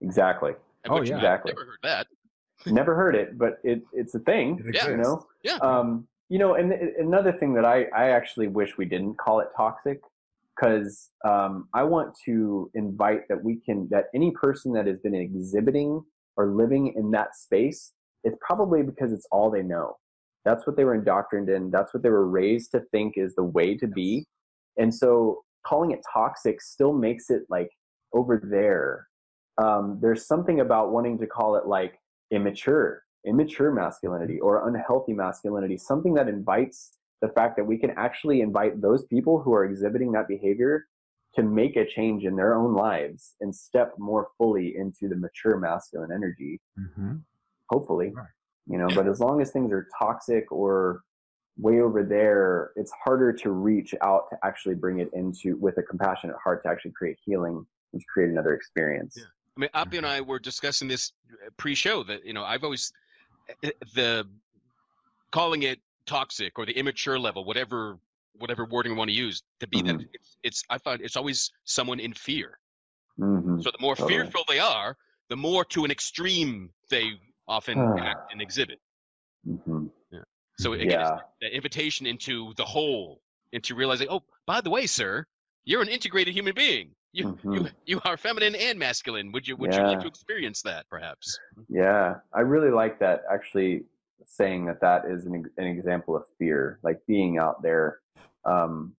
Exactly. 0.00 0.52
Oh 0.88 1.02
yeah. 1.02 1.16
Exactly. 1.16 1.52
Never 1.52 1.64
heard 1.64 1.78
that. 1.82 2.06
never 2.66 2.94
heard 2.94 3.14
it, 3.14 3.38
but 3.38 3.58
it 3.64 3.82
it's 3.92 4.14
a 4.14 4.20
thing. 4.20 4.62
It 4.66 4.74
yeah. 4.74 4.88
You 4.88 4.96
know. 4.96 5.26
Yeah. 5.42 5.56
Um. 5.56 6.06
You 6.30 6.38
know, 6.38 6.54
and 6.54 6.72
another 6.98 7.32
thing 7.32 7.54
that 7.54 7.64
I 7.64 7.84
I 7.96 8.10
actually 8.10 8.48
wish 8.48 8.76
we 8.76 8.84
didn't 8.84 9.16
call 9.16 9.40
it 9.40 9.48
toxic 9.56 10.00
because 10.58 11.10
um, 11.26 11.68
I 11.74 11.84
want 11.84 12.16
to 12.24 12.70
invite 12.74 13.28
that 13.28 13.42
we 13.42 13.60
can 13.64 13.88
that 13.90 14.06
any 14.14 14.32
person 14.32 14.72
that 14.72 14.86
has 14.86 14.98
been 14.98 15.14
exhibiting 15.14 16.02
or 16.36 16.54
living 16.54 16.94
in 16.96 17.10
that 17.12 17.36
space, 17.36 17.92
it's 18.24 18.36
probably 18.40 18.82
because 18.82 19.12
it's 19.12 19.26
all 19.30 19.50
they 19.50 19.62
know. 19.62 19.96
That's 20.44 20.66
what 20.66 20.76
they 20.76 20.84
were 20.84 20.94
indoctrinated 20.94 21.54
in. 21.54 21.70
That's 21.70 21.92
what 21.92 22.02
they 22.02 22.10
were 22.10 22.28
raised 22.28 22.70
to 22.72 22.80
think 22.92 23.14
is 23.16 23.34
the 23.34 23.44
way 23.44 23.76
to 23.76 23.86
be. 23.86 24.26
And 24.76 24.94
so 24.94 25.42
calling 25.68 25.90
it 25.90 26.00
toxic 26.12 26.60
still 26.60 26.92
makes 26.92 27.30
it 27.30 27.42
like 27.48 27.70
over 28.14 28.40
there. 28.42 29.08
Um, 29.58 29.98
there's 30.00 30.26
something 30.26 30.60
about 30.60 30.92
wanting 30.92 31.18
to 31.18 31.26
call 31.26 31.56
it 31.56 31.66
like 31.66 31.98
immature, 32.30 33.02
immature 33.26 33.72
masculinity 33.72 34.38
or 34.40 34.68
unhealthy 34.68 35.12
masculinity, 35.12 35.76
something 35.76 36.14
that 36.14 36.28
invites 36.28 36.96
the 37.20 37.28
fact 37.28 37.56
that 37.56 37.64
we 37.64 37.76
can 37.76 37.90
actually 37.96 38.40
invite 38.40 38.80
those 38.80 39.04
people 39.06 39.42
who 39.42 39.52
are 39.52 39.64
exhibiting 39.64 40.12
that 40.12 40.28
behavior 40.28 40.86
to 41.34 41.42
make 41.42 41.76
a 41.76 41.84
change 41.84 42.24
in 42.24 42.36
their 42.36 42.54
own 42.54 42.74
lives 42.74 43.34
and 43.40 43.54
step 43.54 43.92
more 43.98 44.28
fully 44.38 44.74
into 44.76 45.08
the 45.08 45.16
mature 45.16 45.58
masculine 45.58 46.10
energy. 46.14 46.60
Mm-hmm. 46.78 47.16
Hopefully. 47.68 48.12
You 48.70 48.78
know 48.78 48.88
but 48.94 49.08
as 49.08 49.18
long 49.18 49.40
as 49.40 49.50
things 49.50 49.72
are 49.72 49.88
toxic 49.98 50.52
or 50.52 51.02
way 51.58 51.80
over 51.80 52.02
there 52.02 52.70
it's 52.76 52.92
harder 53.04 53.32
to 53.32 53.50
reach 53.50 53.94
out 54.02 54.28
to 54.30 54.36
actually 54.44 54.74
bring 54.74 55.00
it 55.00 55.10
into 55.12 55.56
with 55.56 55.76
a 55.78 55.82
compassionate 55.82 56.36
heart 56.42 56.62
to 56.62 56.68
actually 56.68 56.92
create 56.92 57.16
healing 57.24 57.64
and 57.92 58.00
to 58.00 58.06
create 58.12 58.30
another 58.30 58.54
experience 58.54 59.14
yeah. 59.16 59.24
i 59.56 59.60
mean 59.60 59.70
Appy 59.74 59.96
and 59.96 60.06
i 60.06 60.20
were 60.20 60.38
discussing 60.38 60.88
this 60.88 61.12
pre-show 61.56 62.02
that 62.04 62.24
you 62.24 62.32
know 62.32 62.44
i've 62.44 62.64
always 62.64 62.92
eh, 63.62 63.70
the 63.94 64.24
calling 65.32 65.62
it 65.62 65.80
toxic 66.06 66.58
or 66.58 66.64
the 66.64 66.72
immature 66.72 67.18
level 67.18 67.44
whatever 67.44 67.98
whatever 68.38 68.64
wording 68.64 68.92
we 68.92 68.98
want 68.98 69.10
to 69.10 69.16
use 69.16 69.42
to 69.60 69.66
be 69.66 69.78
mm-hmm. 69.78 69.98
that 69.98 70.06
it's, 70.12 70.36
it's 70.42 70.62
i 70.70 70.78
find 70.78 71.00
it's 71.00 71.16
always 71.16 71.50
someone 71.64 71.98
in 71.98 72.12
fear 72.12 72.58
mm-hmm. 73.18 73.60
so 73.60 73.70
the 73.70 73.78
more 73.80 73.96
totally. 73.96 74.14
fearful 74.14 74.44
they 74.48 74.60
are 74.60 74.96
the 75.28 75.36
more 75.36 75.64
to 75.64 75.84
an 75.84 75.90
extreme 75.90 76.70
they 76.88 77.12
often 77.48 77.78
act 77.98 78.32
and 78.32 78.42
exhibit. 78.42 78.78
Mm-hmm. 79.48 79.77
So 80.58 80.72
again, 80.72 80.90
yeah. 80.90 81.18
the 81.40 81.54
invitation 81.54 82.06
into 82.06 82.52
the 82.56 82.64
whole, 82.64 83.20
into 83.52 83.74
realizing, 83.74 84.08
oh, 84.10 84.22
by 84.46 84.60
the 84.60 84.70
way, 84.70 84.86
sir, 84.86 85.24
you're 85.64 85.82
an 85.82 85.88
integrated 85.88 86.34
human 86.34 86.54
being. 86.54 86.90
You 87.12 87.24
mm-hmm. 87.26 87.52
you 87.52 87.68
you 87.86 88.00
are 88.04 88.16
feminine 88.16 88.54
and 88.54 88.78
masculine. 88.78 89.32
Would 89.32 89.48
you 89.48 89.56
would 89.56 89.72
yeah. 89.72 89.80
you 89.80 89.86
like 89.86 90.00
to 90.00 90.06
experience 90.06 90.62
that, 90.62 90.86
perhaps? 90.90 91.38
Yeah, 91.68 92.16
I 92.34 92.40
really 92.40 92.70
like 92.70 92.98
that. 93.00 93.22
Actually, 93.32 93.84
saying 94.26 94.66
that 94.66 94.80
that 94.80 95.04
is 95.06 95.26
an 95.26 95.44
an 95.56 95.66
example 95.66 96.16
of 96.16 96.24
fear, 96.38 96.80
like 96.82 97.00
being 97.06 97.38
out 97.38 97.62
there, 97.62 98.00
um, 98.44 98.94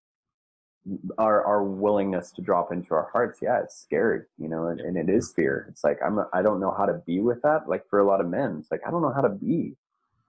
our 1.18 1.46
our 1.46 1.64
willingness 1.64 2.32
to 2.32 2.42
drop 2.42 2.72
into 2.72 2.94
our 2.94 3.10
hearts 3.12 3.40
yeah 3.42 3.60
it's 3.62 3.76
scary 3.76 4.22
you 4.38 4.48
know 4.48 4.68
and, 4.68 4.80
and 4.80 4.98
it 4.98 5.10
is 5.10 5.34
fear 5.36 5.68
it's 5.70 5.84
like 5.84 6.00
i'm 6.04 6.20
i 6.34 6.42
don't 6.42 6.60
know 6.60 6.74
how 6.76 6.86
to 6.86 7.02
be 7.06 7.20
with 7.20 7.42
that 7.42 7.68
like 7.68 7.84
for 7.90 8.00
a 8.00 8.06
lot 8.06 8.22
of 8.22 8.28
men 8.28 8.58
it's 8.60 8.72
like 8.72 8.82
i 8.88 8.92
don't 8.92 9.02
know 9.02 9.12
how 9.14 9.22
to 9.22 9.30
be 9.30 9.76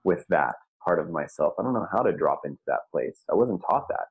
with 0.03 0.25
that 0.27 0.55
part 0.83 0.99
of 0.99 1.09
myself 1.09 1.53
i 1.59 1.63
don't 1.63 1.73
know 1.73 1.87
how 1.91 2.01
to 2.01 2.11
drop 2.11 2.41
into 2.45 2.61
that 2.67 2.81
place 2.91 3.23
i 3.31 3.35
wasn't 3.35 3.61
taught 3.69 3.87
that 3.87 4.07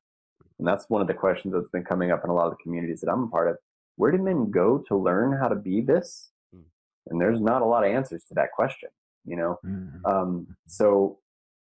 and 0.59 0.67
that's 0.67 0.89
one 0.89 1.01
of 1.01 1.09
the 1.09 1.15
questions 1.15 1.55
that's 1.55 1.71
been 1.73 1.85
coming 1.85 2.11
up 2.11 2.23
in 2.25 2.31
a 2.31 2.35
lot 2.35 2.47
of 2.47 2.53
the 2.53 2.63
communities 2.63 3.01
that 3.01 3.11
i'm 3.11 3.25
a 3.25 3.29
part 3.29 3.49
of 3.49 3.57
where 3.97 4.13
do 4.13 4.19
men 4.19 4.51
go 4.51 4.79
to 4.79 4.97
learn 4.97 5.37
how 5.39 5.49
to 5.49 5.57
be 5.57 5.81
this 5.81 6.31
hmm. 6.55 6.61
and 7.09 7.21
there's 7.21 7.41
not 7.41 7.63
a 7.63 7.67
lot 7.67 7.85
of 7.85 7.93
answers 7.93 8.25
to 8.25 8.35
that 8.35 8.53
question 8.53 8.89
you 9.25 9.37
know 9.37 9.59
mm-hmm. 9.65 10.05
um, 10.07 10.47
so 10.67 11.19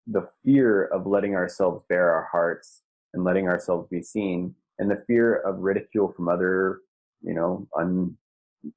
the 0.07 0.29
fear 0.45 0.85
of 0.87 1.07
letting 1.07 1.35
ourselves 1.35 1.83
bare 1.89 2.13
our 2.13 2.29
hearts 2.31 2.83
and 3.15 3.25
letting 3.25 3.49
ourselves 3.49 3.89
be 3.91 4.03
seen 4.03 4.55
and 4.79 4.91
the 4.91 5.03
fear 5.07 5.37
of 5.37 5.59
ridicule 5.59 6.13
from 6.13 6.29
other, 6.29 6.81
you 7.23 7.35
know, 7.35 7.67
un, 7.77 8.17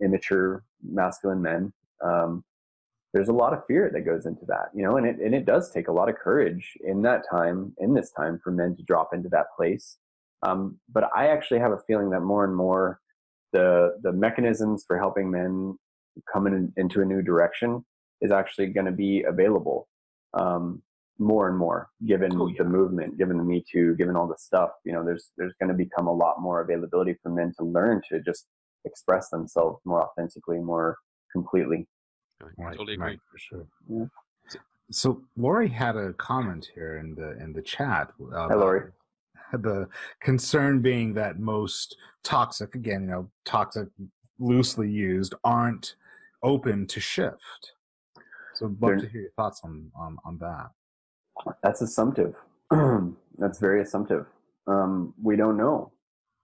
immature 0.02 0.64
masculine 0.84 1.42
men. 1.42 1.74
Um, 2.04 2.44
there's 3.14 3.30
a 3.30 3.34
lot 3.34 3.54
of 3.54 3.66
fear 3.68 3.90
that 3.92 4.02
goes 4.02 4.26
into 4.26 4.46
that, 4.48 4.70
you 4.74 4.84
know, 4.84 4.98
and 4.98 5.06
it, 5.08 5.18
and 5.18 5.34
it 5.34 5.46
does 5.46 5.72
take 5.72 5.88
a 5.88 5.92
lot 5.92 6.10
of 6.10 6.16
courage 6.16 6.78
in 6.82 7.02
that 7.02 7.24
time, 7.30 7.74
in 7.80 7.94
this 7.94 8.12
time 8.12 8.40
for 8.44 8.52
men 8.52 8.76
to 8.76 8.84
drop 8.84 9.10
into 9.14 9.30
that 9.30 9.48
place. 9.58 9.98
Um, 10.44 10.80
but 10.92 11.10
I 11.16 11.28
actually 11.28 11.60
have 11.60 11.72
a 11.72 11.80
feeling 11.88 12.12
that 12.12 12.22
more 12.22 12.46
and 12.46 12.56
more 12.56 13.00
the, 13.52 13.98
the 14.04 14.12
mechanisms 14.12 14.84
for 14.86 14.98
helping 14.98 15.32
men 15.32 15.78
come 16.32 16.46
in, 16.46 16.72
into 16.78 17.02
a 17.02 17.06
new 17.06 17.22
direction 17.22 17.84
is 18.22 18.32
actually 18.32 18.68
going 18.68 18.86
to 18.86 18.92
be 18.92 19.24
available. 19.24 19.88
Um, 20.34 20.84
more 21.22 21.50
and 21.50 21.58
more 21.58 21.90
given 22.08 22.32
oh, 22.40 22.48
yeah. 22.48 22.56
the 22.60 22.64
movement 22.64 23.18
given 23.18 23.38
the 23.38 23.44
me 23.44 23.62
too 23.70 23.94
given 23.98 24.16
all 24.16 24.26
the 24.26 24.38
stuff 24.38 24.70
you 24.86 24.94
know 24.94 25.04
there's 25.04 25.32
there's 25.38 25.54
going 25.60 25.68
to 25.68 25.76
become 25.76 26.08
a 26.08 26.14
lot 26.14 26.42
more 26.42 26.62
availability 26.62 27.14
for 27.22 27.30
men 27.30 27.52
to 27.58 27.66
learn 27.66 28.02
to 28.10 28.22
just 28.22 28.48
express 28.86 29.30
themselves 29.30 29.82
more 29.84 30.02
authentically 30.02 30.60
more 30.60 30.98
completely 31.34 31.86
right, 32.58 32.78
totally 32.78 32.94
agree 32.94 33.06
right, 33.06 33.20
for 33.32 33.38
sure 33.38 33.68
yeah. 33.90 34.06
so 34.92 35.22
lori 35.38 35.68
had 35.68 35.96
a 35.96 36.14
comment 36.14 36.70
here 36.74 36.98
in 36.98 37.16
the 37.16 37.42
in 37.44 37.54
the 37.54 37.62
chat 37.62 38.12
Hi, 38.34 38.54
lori 38.54 38.92
the 39.54 39.88
concern 40.22 40.82
being 40.82 41.14
that 41.14 41.40
most 41.40 41.98
toxic 42.24 42.76
again 42.76 43.02
you 43.02 43.08
know 43.10 43.30
toxic 43.46 43.88
loosely 44.40 44.90
used 44.90 45.34
aren't 45.44 45.96
open 46.44 46.88
to 46.88 47.00
shift 47.00 47.74
so 48.56 48.66
I'd 48.66 48.72
love 48.72 48.80
They're, 48.80 49.00
to 49.00 49.10
hear 49.10 49.22
your 49.22 49.32
thoughts 49.32 49.62
on, 49.64 49.92
on 49.96 50.18
on 50.26 50.38
that 50.40 50.72
that's 51.64 51.82
assumptive. 51.82 52.36
That's 53.38 53.60
very 53.60 53.82
assumptive. 53.82 54.26
Um, 54.68 55.14
we 55.22 55.36
don't 55.36 55.58
know. 55.58 55.92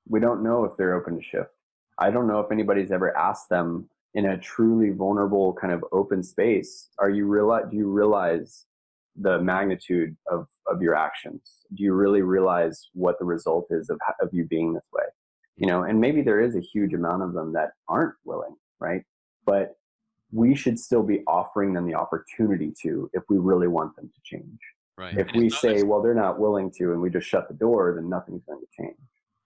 We 0.07 0.19
don't 0.19 0.43
know 0.43 0.63
if 0.65 0.77
they're 0.77 0.95
open 0.95 1.17
to 1.17 1.23
shift. 1.23 1.49
I 1.97 2.09
don't 2.11 2.27
know 2.27 2.39
if 2.39 2.51
anybody's 2.51 2.91
ever 2.91 3.15
asked 3.15 3.49
them 3.49 3.89
in 4.15 4.25
a 4.27 4.37
truly 4.37 4.89
vulnerable 4.91 5.53
kind 5.53 5.71
of 5.73 5.83
open 5.91 6.23
space. 6.23 6.89
Are 6.97 7.09
you 7.09 7.25
realize? 7.27 7.65
Do 7.69 7.77
you 7.77 7.87
realize 7.91 8.65
the 9.17 9.39
magnitude 9.39 10.15
of 10.31 10.47
of 10.67 10.81
your 10.81 10.95
actions? 10.95 11.65
Do 11.75 11.83
you 11.83 11.93
really 11.93 12.21
realize 12.21 12.89
what 12.93 13.19
the 13.19 13.25
result 13.25 13.67
is 13.69 13.89
of 13.89 13.99
of 14.21 14.29
you 14.33 14.45
being 14.45 14.73
this 14.73 14.83
way? 14.93 15.03
You 15.57 15.67
know, 15.67 15.83
and 15.83 15.99
maybe 16.01 16.21
there 16.21 16.41
is 16.41 16.55
a 16.55 16.61
huge 16.61 16.93
amount 16.93 17.23
of 17.23 17.33
them 17.33 17.53
that 17.53 17.71
aren't 17.87 18.15
willing, 18.25 18.55
right? 18.79 19.03
But 19.45 19.75
we 20.31 20.55
should 20.55 20.79
still 20.79 21.03
be 21.03 21.21
offering 21.27 21.73
them 21.73 21.85
the 21.85 21.93
opportunity 21.95 22.73
to 22.81 23.09
if 23.13 23.23
we 23.29 23.37
really 23.37 23.67
want 23.67 23.95
them 23.95 24.07
to 24.13 24.21
change. 24.23 24.59
Right. 24.97 25.17
If 25.17 25.27
And 25.29 25.37
we 25.41 25.49
say, 25.49 25.83
well, 25.83 26.01
they're 26.01 26.13
not 26.15 26.39
willing 26.39 26.71
to, 26.77 26.91
and 26.93 26.99
we 27.01 27.09
just 27.09 27.27
shut 27.27 27.47
the 27.47 27.53
door, 27.53 27.93
then 27.95 28.09
nothing's 28.09 28.43
going 28.45 28.59
to 28.61 28.67
change. 28.81 28.97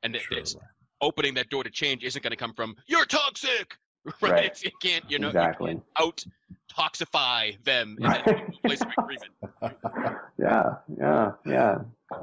and 0.04 0.16
it- 0.16 0.22
Sure. 0.22 0.38
it's 0.38 0.56
opening 1.02 1.34
that 1.34 1.50
door 1.50 1.64
to 1.64 1.70
change 1.70 2.04
isn't 2.04 2.22
going 2.24 2.32
to 2.32 2.38
come 2.38 2.54
from 2.54 2.76
you're 2.88 3.06
toxic, 3.06 3.76
right? 4.22 4.32
Right. 4.32 4.64
You 4.64 4.72
can't, 4.82 5.04
you 5.10 5.20
know, 5.20 5.28
Exactly. 5.28 5.72
you 5.74 5.84
out 6.00 6.24
toxify 6.72 7.62
them 7.64 7.98
in 8.00 8.04
that 8.08 8.26
place 8.64 8.82
of 8.82 8.88
agreement. 8.98 9.32
yeah, 10.38 10.64
yeah, 10.98 11.32
yeah, 11.46 11.76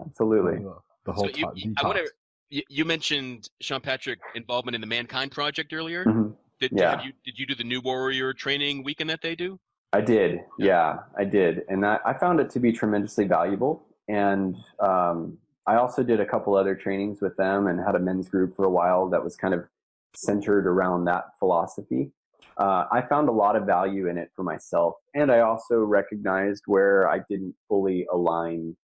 absolutely. 0.07 0.63
The, 0.63 0.77
the 1.05 1.13
whole 1.13 1.25
So 1.29 1.31
you, 1.37 1.51
you- 1.55 1.75
I 1.79 1.87
want 1.87 1.99
to. 1.99 2.09
You, 2.49 2.63
you 2.69 2.85
mentioned 2.85 3.51
Sean 3.61 3.81
Patrick 3.81 4.21
involvement 4.37 4.77
in 4.77 4.81
the 4.81 4.87
Mankind 4.87 5.33
Project 5.33 5.73
earlier. 5.73 6.05
Mhm. 6.05 6.33
Did, 6.61 6.71
Yeah. 6.73 6.91
have 6.97 7.05
you, 7.05 7.13
did 7.25 7.37
you 7.39 7.45
do 7.45 7.57
the 7.57 7.65
New 7.65 7.81
Warrior 7.81 8.33
training 8.33 8.85
weekend 8.85 9.11
that 9.11 9.21
they 9.21 9.35
do? 9.35 9.59
I 9.93 10.01
did, 10.01 10.41
yeah, 10.59 10.99
I 11.19 11.25
did, 11.25 11.65
and 11.69 11.85
I, 11.85 11.99
I 12.05 12.13
found 12.15 12.39
it 12.39 12.51
to 12.51 12.61
be 12.61 12.71
tremendously 12.73 13.25
valuable. 13.27 13.85
And 14.09 14.57
um, 14.79 15.39
I 15.67 15.77
also 15.77 16.03
did 16.05 16.21
a 16.21 16.27
couple 16.27 16.55
other 16.55 16.75
trainings 16.77 17.21
with 17.21 17.37
them, 17.37 17.67
and 17.67 17.81
had 17.81 17.95
a 17.97 17.99
men's 17.99 18.29
group 18.29 18.55
for 18.55 18.65
a 18.65 18.71
while 18.71 19.09
that 19.11 19.23
was 19.25 19.35
kind 19.37 19.53
of 19.53 19.65
centered 20.17 20.67
around 20.67 21.05
that 21.05 21.25
philosophy. 21.39 22.13
Uh, 22.59 22.87
I 22.91 23.03
found 23.03 23.29
a 23.29 23.33
lot 23.33 23.55
of 23.55 23.67
value 23.67 24.09
in 24.09 24.17
it 24.17 24.31
for 24.35 24.43
myself, 24.43 24.95
and 25.15 25.31
I 25.31 25.41
also 25.41 25.77
recognized 25.77 26.63
where 26.67 27.09
I 27.09 27.21
didn't 27.29 27.55
fully 27.69 28.07
align 28.13 28.77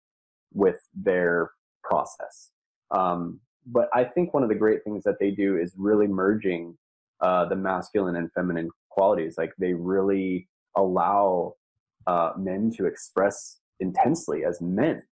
with 0.52 0.80
their 0.94 1.50
process. 1.82 2.50
Um, 2.90 3.40
but 3.66 3.88
I 3.94 4.04
think 4.04 4.34
one 4.34 4.42
of 4.42 4.48
the 4.48 4.54
great 4.54 4.84
things 4.84 5.04
that 5.04 5.18
they 5.20 5.30
do 5.30 5.56
is 5.56 5.72
really 5.76 6.06
merging 6.06 6.76
uh, 7.20 7.46
the 7.46 7.56
masculine 7.56 8.16
and 8.16 8.30
feminine 8.32 8.70
qualities. 8.90 9.36
Like 9.38 9.52
they 9.58 9.72
really 9.72 10.48
allow 10.76 11.54
uh, 12.06 12.32
men 12.36 12.72
to 12.76 12.86
express 12.86 13.60
intensely 13.80 14.44
as 14.44 14.60
men 14.60 15.02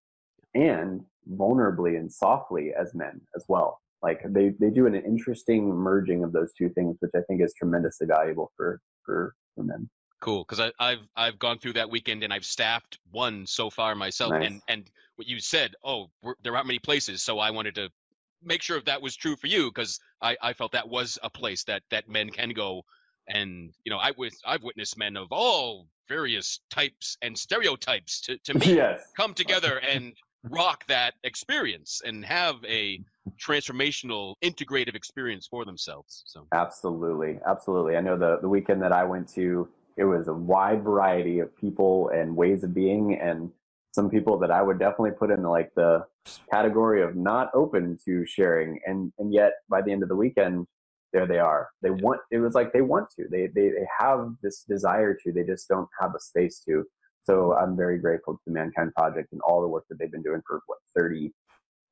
and 0.54 1.02
vulnerably 1.32 1.96
and 1.96 2.12
softly 2.12 2.72
as 2.78 2.94
men 2.94 3.20
as 3.36 3.44
well. 3.48 3.80
Like 4.02 4.20
they, 4.28 4.52
they 4.58 4.70
do 4.70 4.86
an 4.86 4.94
interesting 4.94 5.68
merging 5.68 6.24
of 6.24 6.32
those 6.32 6.52
two 6.54 6.70
things, 6.70 6.96
which 7.00 7.10
I 7.14 7.20
think 7.28 7.42
is 7.42 7.52
tremendously 7.54 8.06
valuable 8.06 8.50
for, 8.56 8.80
for, 9.04 9.34
for 9.54 9.64
men. 9.64 9.88
Cool, 10.20 10.44
because 10.46 10.70
I've 10.78 10.98
I've 11.16 11.38
gone 11.38 11.58
through 11.58 11.72
that 11.74 11.88
weekend 11.88 12.22
and 12.22 12.32
I've 12.32 12.44
staffed 12.44 12.98
one 13.10 13.46
so 13.46 13.70
far 13.70 13.94
myself. 13.94 14.32
Nice. 14.32 14.46
And 14.46 14.60
and 14.68 14.90
what 15.16 15.26
you 15.26 15.40
said, 15.40 15.74
oh, 15.82 16.10
there 16.42 16.54
aren't 16.54 16.66
many 16.66 16.78
places, 16.78 17.22
so 17.22 17.38
I 17.38 17.50
wanted 17.50 17.74
to 17.76 17.88
make 18.42 18.60
sure 18.60 18.76
if 18.76 18.84
that 18.84 19.00
was 19.00 19.16
true 19.16 19.36
for 19.36 19.46
you 19.46 19.70
because 19.70 19.98
I, 20.22 20.36
I 20.42 20.52
felt 20.52 20.72
that 20.72 20.88
was 20.88 21.18
a 21.22 21.30
place 21.30 21.64
that 21.64 21.82
that 21.90 22.08
men 22.08 22.28
can 22.28 22.50
go. 22.50 22.82
And 23.28 23.72
you 23.84 23.90
know, 23.90 23.98
I 23.98 24.12
was 24.18 24.38
I've 24.44 24.62
witnessed 24.62 24.98
men 24.98 25.16
of 25.16 25.28
all 25.30 25.86
various 26.06 26.60
types 26.70 27.16
and 27.22 27.36
stereotypes 27.36 28.20
to 28.22 28.36
to 28.44 28.54
me 28.58 28.74
yes. 28.74 29.02
come 29.16 29.32
together 29.32 29.78
and 29.78 30.12
rock 30.44 30.86
that 30.86 31.14
experience 31.24 32.00
and 32.04 32.24
have 32.24 32.56
a 32.66 33.00
transformational 33.38 34.34
integrative 34.42 34.94
experience 34.94 35.46
for 35.46 35.64
themselves. 35.64 36.22
So 36.26 36.46
Absolutely, 36.52 37.38
absolutely. 37.46 37.96
I 37.96 38.00
know 38.00 38.16
the 38.18 38.38
the 38.40 38.48
weekend 38.48 38.82
that 38.82 38.92
I 38.92 39.04
went 39.04 39.28
to, 39.34 39.68
it 39.96 40.04
was 40.04 40.28
a 40.28 40.34
wide 40.34 40.82
variety 40.82 41.40
of 41.40 41.54
people 41.56 42.10
and 42.14 42.34
ways 42.34 42.64
of 42.64 42.74
being, 42.74 43.18
and 43.20 43.50
some 43.92 44.08
people 44.08 44.38
that 44.38 44.50
I 44.50 44.62
would 44.62 44.78
definitely 44.78 45.12
put 45.12 45.30
in 45.30 45.42
like 45.42 45.72
the 45.74 46.06
category 46.50 47.02
of 47.02 47.16
not 47.16 47.50
open 47.54 47.98
to 48.04 48.24
sharing, 48.26 48.80
and 48.86 49.12
and 49.18 49.32
yet 49.32 49.52
by 49.68 49.82
the 49.82 49.92
end 49.92 50.02
of 50.02 50.08
the 50.08 50.16
weekend, 50.16 50.66
there 51.12 51.26
they 51.26 51.38
are. 51.38 51.68
They 51.82 51.90
want. 51.90 52.20
It 52.30 52.38
was 52.38 52.54
like 52.54 52.72
they 52.72 52.82
want 52.82 53.10
to. 53.16 53.26
They 53.30 53.48
they 53.48 53.68
they 53.68 53.86
have 53.98 54.34
this 54.42 54.64
desire 54.64 55.14
to. 55.14 55.32
They 55.32 55.44
just 55.44 55.68
don't 55.68 55.88
have 56.00 56.14
a 56.14 56.20
space 56.20 56.62
to. 56.66 56.84
So 57.24 57.54
I'm 57.56 57.76
very 57.76 57.98
grateful 57.98 58.34
to 58.34 58.40
the 58.46 58.52
Mankind 58.52 58.92
Project 58.94 59.32
and 59.32 59.40
all 59.42 59.60
the 59.60 59.68
work 59.68 59.84
that 59.90 59.98
they've 59.98 60.10
been 60.10 60.22
doing 60.22 60.42
for 60.46 60.62
what 60.66 60.78
30, 60.96 61.32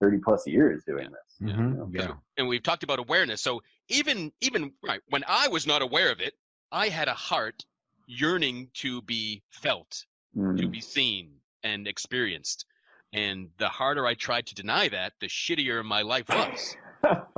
30 0.01 0.19
plus 0.19 0.47
years 0.47 0.83
doing 0.87 1.09
this. 1.11 1.39
Mhm, 1.55 1.93
Yeah. 1.95 2.09
yeah. 2.09 2.15
and 2.37 2.49
we've 2.49 2.63
talked 2.63 2.83
about 2.83 2.99
awareness. 2.99 3.43
So 3.43 3.63
even 3.89 4.33
even 4.41 4.73
right 4.83 5.01
when 5.09 5.25
I 5.27 5.49
was 5.49 5.67
not 5.67 5.83
aware 5.83 6.11
of 6.11 6.21
it, 6.21 6.35
I 6.73 6.89
had 6.89 7.09
a 7.09 7.15
heart 7.15 7.65
yearning 8.07 8.71
to 8.75 9.03
be 9.03 9.43
felt, 9.51 10.05
to 10.35 10.41
Mm. 10.41 10.71
be 10.71 10.81
seen 10.81 11.41
and 11.63 11.87
experienced. 11.87 12.65
And 13.13 13.51
the 13.59 13.69
harder 13.69 14.07
I 14.07 14.15
tried 14.15 14.47
to 14.47 14.55
deny 14.55 14.89
that, 14.89 15.15
the 15.21 15.27
shittier 15.29 15.85
my 15.85 16.03
life 16.03 16.29
was. 16.29 16.77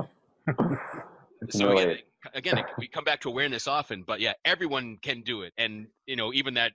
So 1.49 1.71
again, 1.71 1.87
Really. 1.87 2.03
again, 2.35 2.57
it- 2.59 2.65
we 2.77 2.87
come 2.87 3.03
back 3.03 3.21
to 3.21 3.29
awareness 3.29 3.67
often, 3.67 4.03
but 4.03 4.19
yeah, 4.19 4.33
everyone 4.45 4.97
can 4.97 5.21
do 5.21 5.41
it. 5.41 5.53
And 5.57 5.87
you 6.05 6.15
know, 6.15 6.31
even 6.33 6.53
that, 6.53 6.73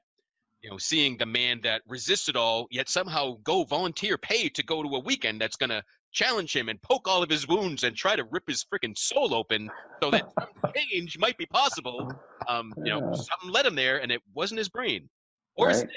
you 0.62 0.70
know, 0.70 0.78
seeing 0.78 1.16
the 1.16 1.26
man 1.26 1.60
that 1.62 1.82
resisted 1.86 2.36
all, 2.36 2.66
yet 2.70 2.88
somehow 2.88 3.36
go 3.44 3.64
volunteer, 3.64 4.18
pay 4.18 4.48
to 4.48 4.62
go 4.64 4.82
to 4.82 4.88
a 4.96 5.00
weekend 5.00 5.40
that's 5.40 5.56
gonna 5.56 5.82
challenge 6.12 6.54
him 6.56 6.68
and 6.68 6.80
poke 6.82 7.06
all 7.06 7.22
of 7.22 7.28
his 7.28 7.46
wounds 7.46 7.84
and 7.84 7.94
try 7.94 8.16
to 8.16 8.24
rip 8.30 8.44
his 8.48 8.64
freaking 8.64 8.96
soul 8.96 9.34
open, 9.34 9.70
so 10.02 10.10
that 10.10 10.24
change 10.74 11.18
might 11.18 11.36
be 11.36 11.46
possible. 11.46 12.10
Um, 12.48 12.72
you 12.78 12.84
know, 12.90 13.00
Yeah. 13.00 13.12
something 13.14 13.50
led 13.50 13.66
him 13.66 13.74
there, 13.74 13.98
and 13.98 14.10
it 14.10 14.22
wasn't 14.34 14.58
his 14.58 14.68
brain 14.68 15.08
or 15.56 15.68
his 15.68 15.82
neck 15.82 15.90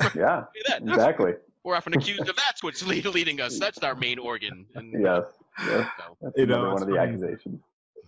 either. 0.00 0.14
yeah, 0.18 0.44
that. 0.68 0.82
exactly. 0.82 1.34
We're 1.62 1.76
often 1.76 1.94
accused 1.94 2.28
of 2.28 2.36
that's 2.36 2.62
what's 2.62 2.82
lead, 2.86 3.06
leading 3.06 3.40
us. 3.40 3.58
That's 3.58 3.78
our 3.78 3.94
main 3.94 4.18
organ. 4.18 4.66
And, 4.74 4.92
Yes, 5.00 5.24
yes. 5.66 5.88
so, 5.98 6.16
That's 6.20 6.36
You 6.38 6.46
know, 6.46 6.72
one 6.72 6.82
of 6.82 6.88
the 6.88 6.96
funny. 6.96 6.98
accusations. 7.14 7.60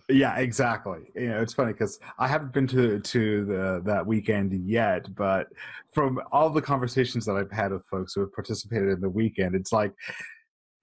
Yeah, 0.09 0.37
exactly. 0.37 0.99
You 1.15 1.29
know, 1.29 1.41
it's 1.41 1.53
funny 1.53 1.73
because 1.73 1.99
I 2.17 2.27
haven't 2.27 2.53
been 2.53 2.67
to 2.67 2.99
to 2.99 3.45
the 3.45 3.81
that 3.85 4.05
weekend 4.05 4.53
yet, 4.65 5.13
but 5.15 5.47
from 5.93 6.21
all 6.31 6.49
the 6.49 6.61
conversations 6.61 7.25
that 7.25 7.35
I've 7.35 7.51
had 7.51 7.73
with 7.73 7.85
folks 7.91 8.13
who 8.13 8.21
have 8.21 8.31
participated 8.31 8.87
in 8.89 9.01
the 9.01 9.09
weekend, 9.09 9.53
it's 9.53 9.73
like 9.73 9.91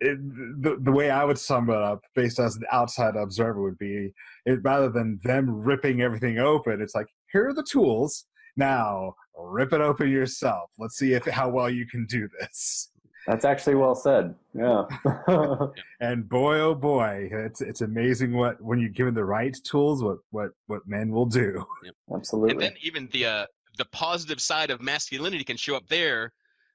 it, 0.01 0.19
the 0.63 0.77
the 0.81 0.93
way 0.93 1.11
I 1.11 1.25
would 1.25 1.39
sum 1.39 1.71
it 1.71 1.77
up, 1.77 2.03
based 2.15 2.39
as 2.39 2.57
an 2.57 2.65
outside 2.71 3.17
observer, 3.17 3.63
would 3.63 3.79
be 3.79 4.13
it, 4.45 4.61
rather 4.63 4.91
than 4.91 5.19
them 5.25 5.49
ripping 5.51 6.03
everything 6.03 6.39
open, 6.39 6.83
it's 6.83 6.95
like 6.95 7.07
here 7.33 7.49
are 7.49 7.55
the 7.55 7.65
tools. 7.65 8.27
Now 8.57 9.15
rip 9.39 9.73
it 9.73 9.81
open 9.81 10.11
yourself. 10.11 10.71
Let's 10.79 10.97
see 10.99 11.15
if 11.15 11.25
how 11.27 11.49
well 11.49 11.71
you 11.71 11.87
can 11.87 12.07
do 12.07 12.29
this. 12.41 12.91
That's 13.27 13.45
actually 13.45 13.77
well 13.77 13.95
said. 13.95 14.35
Yeah. 14.55 14.85
And 16.01 16.29
boy, 16.29 16.59
oh 16.61 16.75
boy, 16.75 17.31
it's 17.33 17.63
it's 17.63 17.81
amazing 17.81 18.35
what 18.35 18.61
when 18.61 18.79
you're 18.79 18.91
given 18.91 19.15
the 19.15 19.25
right 19.25 19.57
tools, 19.65 20.03
what 20.03 20.19
what 20.31 20.51
what 20.67 20.87
men 20.87 21.11
will 21.11 21.25
do. 21.25 21.65
and 21.83 21.95
Absolutely. 22.15 22.53
And 22.53 22.61
then 22.61 22.75
even 22.83 23.09
the 23.13 23.25
uh, 23.25 23.47
the 23.79 23.87
positive 23.87 24.41
side 24.41 24.71
of 24.71 24.83
masculinity 24.83 25.45
can 25.45 25.57
show 25.57 25.77
up 25.77 25.89
there 25.89 26.33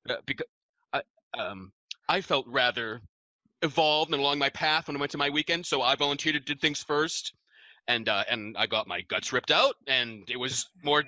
uh, 0.09 0.15
because 0.25 0.47
I, 0.93 1.01
um, 1.37 1.71
I 2.07 2.21
felt 2.21 2.47
rather 2.47 3.01
evolved 3.61 4.11
and 4.11 4.19
along 4.19 4.39
my 4.39 4.49
path 4.49 4.87
when 4.87 4.97
I 4.97 4.99
went 4.99 5.11
to 5.11 5.17
my 5.17 5.29
weekend. 5.29 5.65
So 5.65 5.81
I 5.81 5.95
volunteered 5.95 6.35
and 6.35 6.45
did 6.45 6.59
things 6.59 6.81
first, 6.81 7.33
and 7.87 8.09
uh, 8.09 8.23
and 8.29 8.55
I 8.57 8.65
got 8.65 8.87
my 8.87 9.01
guts 9.01 9.31
ripped 9.31 9.51
out, 9.51 9.75
and 9.87 10.23
it 10.29 10.37
was 10.37 10.69
more 10.83 11.03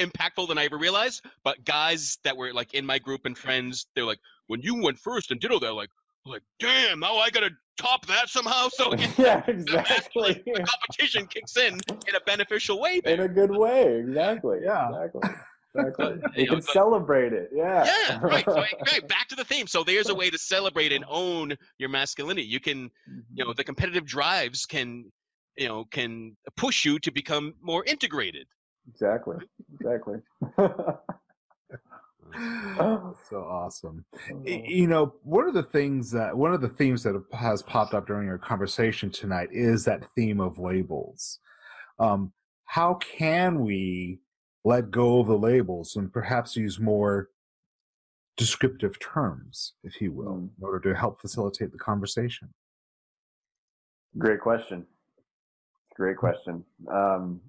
impactful 0.00 0.48
than 0.48 0.58
I 0.58 0.64
ever 0.64 0.78
realized. 0.78 1.24
But 1.44 1.64
guys 1.64 2.18
that 2.24 2.36
were 2.36 2.52
like 2.52 2.74
in 2.74 2.84
my 2.84 2.98
group 2.98 3.24
and 3.24 3.36
friends, 3.36 3.86
they're 3.94 4.04
like, 4.04 4.20
when 4.46 4.60
you 4.62 4.82
went 4.82 4.98
first 4.98 5.30
and 5.30 5.40
did 5.40 5.50
all 5.52 5.60
that, 5.60 5.74
like, 5.74 5.90
like, 6.24 6.42
damn, 6.58 7.00
now 7.00 7.16
I 7.16 7.30
gotta 7.30 7.50
top 7.78 8.06
that 8.06 8.28
somehow. 8.28 8.68
So 8.68 8.92
it, 8.92 9.00
yeah, 9.18 9.40
the 9.46 9.52
exactly. 9.52 10.42
competition 10.44 11.26
kicks 11.26 11.56
in 11.56 11.74
in 12.08 12.14
a 12.14 12.20
beneficial 12.26 12.80
way. 12.80 13.00
In 13.04 13.20
a 13.20 13.28
good 13.28 13.50
way. 13.50 13.98
Exactly. 13.98 14.58
Yeah. 14.62 14.88
Exactly. 14.88 15.30
Exactly. 15.74 16.06
You 16.06 16.20
You 16.36 16.44
know, 16.46 16.52
can 16.52 16.64
but- 16.64 16.72
celebrate 16.72 17.32
it. 17.32 17.50
Yeah. 17.52 17.84
Yeah, 17.84 18.18
right. 18.22 18.44
So, 18.46 18.56
right. 18.56 19.08
Back 19.08 19.28
to 19.28 19.36
the 19.36 19.44
theme. 19.44 19.66
So 19.66 19.84
there's 19.84 20.08
a 20.08 20.14
way 20.14 20.30
to 20.30 20.38
celebrate 20.38 20.92
and 20.92 21.04
own 21.08 21.54
your 21.78 21.90
masculinity. 21.90 22.46
You 22.46 22.60
can, 22.60 22.78
you 22.78 22.88
mm-hmm. 23.12 23.48
know, 23.48 23.52
the 23.54 23.64
competitive 23.64 24.06
drives 24.06 24.64
can, 24.64 25.12
you 25.58 25.68
know, 25.68 25.84
can 25.90 26.36
push 26.56 26.84
you 26.84 26.98
to 27.00 27.10
become 27.10 27.54
more 27.60 27.84
integrated. 27.84 28.46
Exactly. 28.88 29.36
Exactly. 29.74 30.16
so 33.28 33.38
awesome. 33.42 34.04
Y- 34.44 34.62
You 34.66 34.86
know, 34.86 35.14
one 35.22 35.46
of 35.48 35.54
the 35.54 35.62
things 35.62 36.10
that 36.12 36.36
one 36.36 36.52
of 36.52 36.60
the 36.60 36.68
themes 36.68 37.02
that 37.04 37.22
has 37.32 37.62
popped 37.62 37.94
up 37.94 38.06
during 38.06 38.28
our 38.28 38.38
conversation 38.38 39.10
tonight 39.10 39.48
is 39.52 39.84
that 39.84 40.06
theme 40.14 40.40
of 40.40 40.58
labels. 40.58 41.40
Um, 41.98 42.32
how 42.64 42.94
can 42.94 43.60
we 43.64 44.20
let 44.64 44.90
go 44.90 45.20
of 45.20 45.28
the 45.28 45.38
labels 45.38 45.96
and 45.96 46.12
perhaps 46.12 46.56
use 46.56 46.78
more 46.80 47.30
descriptive 48.36 48.98
terms, 48.98 49.74
if 49.82 50.00
you 50.00 50.12
will, 50.12 50.34
Mm. 50.34 50.50
in 50.58 50.62
order 50.64 50.80
to 50.92 50.98
help 50.98 51.20
facilitate 51.20 51.72
the 51.72 51.78
conversation? 51.78 52.52
Great 54.18 54.40
question. 54.40 54.86
Great 55.94 56.16
question. 56.18 56.64
Um, 56.88 57.40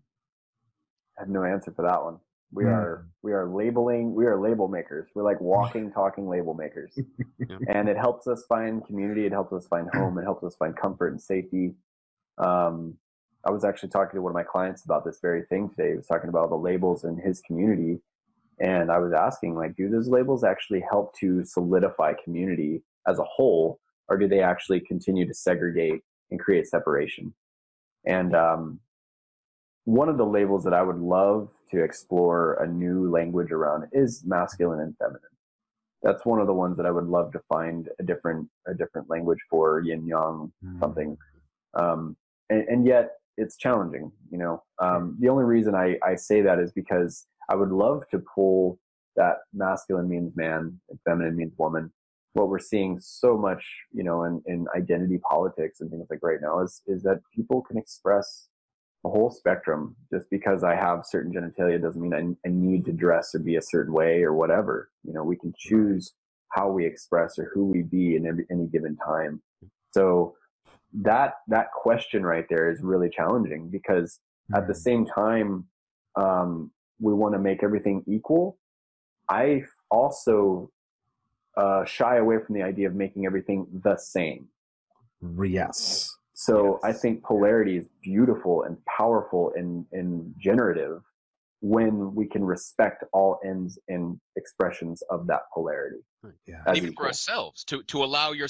I 1.17 1.21
have 1.21 1.29
no 1.29 1.43
answer 1.43 1.71
for 1.71 1.81
that 1.81 2.01
one. 2.03 2.19
We 2.51 2.63
Mm. 2.63 2.71
are 2.73 3.07
we 3.23 3.33
are 3.33 3.45
labeling. 3.47 4.13
We 4.15 4.25
are 4.25 4.39
label 4.39 4.67
makers. 4.69 5.09
We're 5.13 5.23
like 5.23 5.41
walking, 5.41 5.91
talking 5.91 6.27
label 6.29 6.53
makers, 6.53 6.97
Yeah. 7.39 7.57
and 7.67 7.89
it 7.89 7.97
helps 7.97 8.25
us 8.27 8.45
find 8.45 8.85
community. 8.85 9.25
It 9.25 9.31
helps 9.33 9.51
us 9.53 9.67
find 9.67 9.89
home. 9.93 10.17
It 10.17 10.23
helps 10.23 10.43
us 10.43 10.55
find 10.55 10.75
comfort 10.75 11.09
and 11.09 11.21
safety. 11.21 11.75
Um, 12.37 12.97
I 13.43 13.51
was 13.51 13.63
actually 13.63 13.89
talking 13.89 14.15
to 14.17 14.21
one 14.21 14.31
of 14.31 14.35
my 14.35 14.43
clients 14.43 14.85
about 14.85 15.03
this 15.05 15.19
very 15.21 15.43
thing 15.43 15.69
today. 15.69 15.91
He 15.91 15.95
was 15.97 16.07
talking 16.07 16.29
about 16.29 16.49
the 16.49 16.55
labels 16.57 17.03
in 17.03 17.17
his 17.17 17.41
community, 17.41 18.01
and 18.59 18.91
I 18.91 18.99
was 18.99 19.13
asking, 19.13 19.55
like, 19.55 19.75
do 19.75 19.89
those 19.89 20.07
labels 20.07 20.43
actually 20.43 20.81
help 20.89 21.13
to 21.17 21.43
solidify 21.43 22.13
community 22.23 22.83
as 23.07 23.19
a 23.19 23.23
whole, 23.23 23.79
or 24.09 24.17
do 24.17 24.27
they 24.27 24.41
actually 24.41 24.79
continue 24.79 25.25
to 25.27 25.33
segregate 25.33 26.01
and 26.31 26.39
create 26.39 26.67
separation? 26.67 27.33
And 28.05 28.35
um, 28.35 28.79
one 29.87 30.09
of 30.09 30.17
the 30.17 30.25
labels 30.25 30.65
that 30.65 30.73
I 30.73 30.81
would 30.81 30.99
love 30.99 31.47
to 31.71 31.81
explore 31.81 32.55
a 32.55 32.67
new 32.67 33.09
language 33.09 33.53
around 33.53 33.85
is 33.93 34.21
masculine 34.25 34.81
and 34.81 34.93
feminine. 34.97 35.21
That's 36.03 36.25
one 36.25 36.41
of 36.41 36.47
the 36.47 36.53
ones 36.53 36.75
that 36.75 36.85
I 36.85 36.91
would 36.91 37.07
love 37.07 37.31
to 37.31 37.39
find 37.47 37.87
a 37.97 38.03
different 38.03 38.49
a 38.67 38.73
different 38.73 39.09
language 39.09 39.39
for 39.49 39.81
yin 39.85 40.05
yang 40.05 40.51
something. 40.81 41.17
Um, 41.73 42.17
and, 42.49 42.67
and 42.67 42.85
yet 42.85 43.11
it's 43.37 43.55
challenging, 43.55 44.11
you 44.29 44.37
know. 44.37 44.61
Um, 44.77 45.15
the 45.21 45.29
only 45.29 45.45
reason 45.45 45.73
I, 45.73 45.97
I 46.03 46.15
say 46.15 46.41
that 46.41 46.59
is 46.59 46.73
because 46.73 47.25
I 47.49 47.55
would 47.55 47.71
love 47.71 48.03
to 48.11 48.19
pull 48.19 48.79
that 49.15 49.37
masculine 49.53 50.09
means 50.09 50.35
man 50.35 50.81
and 50.89 50.99
feminine 51.07 51.37
means 51.37 51.53
woman. 51.57 51.93
What 52.33 52.49
we're 52.49 52.59
seeing 52.59 52.99
so 52.99 53.37
much, 53.37 53.65
you 53.93 54.03
know, 54.03 54.25
in, 54.25 54.41
in 54.47 54.67
identity 54.75 55.19
politics 55.19 55.79
and 55.79 55.89
things 55.89 56.07
like 56.09 56.19
right 56.21 56.41
now 56.41 56.59
is 56.59 56.81
is 56.87 57.03
that 57.03 57.21
people 57.33 57.61
can 57.61 57.77
express 57.77 58.49
a 59.07 59.09
whole 59.09 59.31
spectrum. 59.31 59.95
Just 60.11 60.29
because 60.29 60.63
I 60.63 60.75
have 60.75 61.05
certain 61.05 61.31
genitalia 61.31 61.81
doesn't 61.81 62.01
mean 62.01 62.13
I, 62.13 62.47
I 62.47 62.51
need 62.51 62.85
to 62.85 62.91
dress 62.91 63.33
or 63.33 63.39
be 63.39 63.55
a 63.55 63.61
certain 63.61 63.93
way 63.93 64.23
or 64.23 64.33
whatever. 64.33 64.89
You 65.03 65.13
know, 65.13 65.23
we 65.23 65.37
can 65.37 65.53
choose 65.57 66.13
how 66.49 66.69
we 66.69 66.85
express 66.85 67.37
or 67.39 67.49
who 67.53 67.65
we 67.65 67.81
be 67.83 68.15
in 68.15 68.25
every, 68.25 68.45
any 68.51 68.67
given 68.67 68.97
time. 68.97 69.41
So 69.91 70.35
that 70.93 71.35
that 71.47 71.71
question 71.71 72.23
right 72.23 72.45
there 72.49 72.71
is 72.71 72.81
really 72.81 73.09
challenging 73.09 73.69
because 73.69 74.19
at 74.55 74.67
the 74.67 74.75
same 74.75 75.05
time 75.05 75.65
um, 76.15 76.71
we 76.99 77.13
want 77.13 77.33
to 77.33 77.39
make 77.39 77.63
everything 77.63 78.03
equal. 78.07 78.57
I 79.29 79.63
also 79.91 80.71
uh, 81.57 81.83
shy 81.85 82.17
away 82.17 82.37
from 82.45 82.55
the 82.55 82.63
idea 82.63 82.87
of 82.87 82.95
making 82.95 83.25
everything 83.25 83.67
the 83.83 83.97
same. 83.97 84.47
Yes. 86.01 86.16
So 86.39 86.79
I 86.83 86.93
think 86.93 87.23
polarity 87.23 87.77
is 87.77 87.89
beautiful 88.03 88.61
and 88.61 88.77
powerful 88.85 89.53
and, 89.55 89.83
and 89.91 90.35
generative 90.37 91.01
when 91.61 92.13
we 92.13 92.27
can 92.27 92.45
respect 92.45 93.03
all 93.11 93.39
ends 93.43 93.79
and 93.87 94.19
expressions 94.35 95.01
of 95.09 95.25
that 95.25 95.41
polarity. 95.51 95.97
Yeah. 96.45 96.61
As 96.67 96.77
even 96.77 96.93
for 96.93 97.07
ourselves 97.07 97.63
to 97.65 97.81
to 97.85 98.03
allow 98.03 98.33
your 98.33 98.47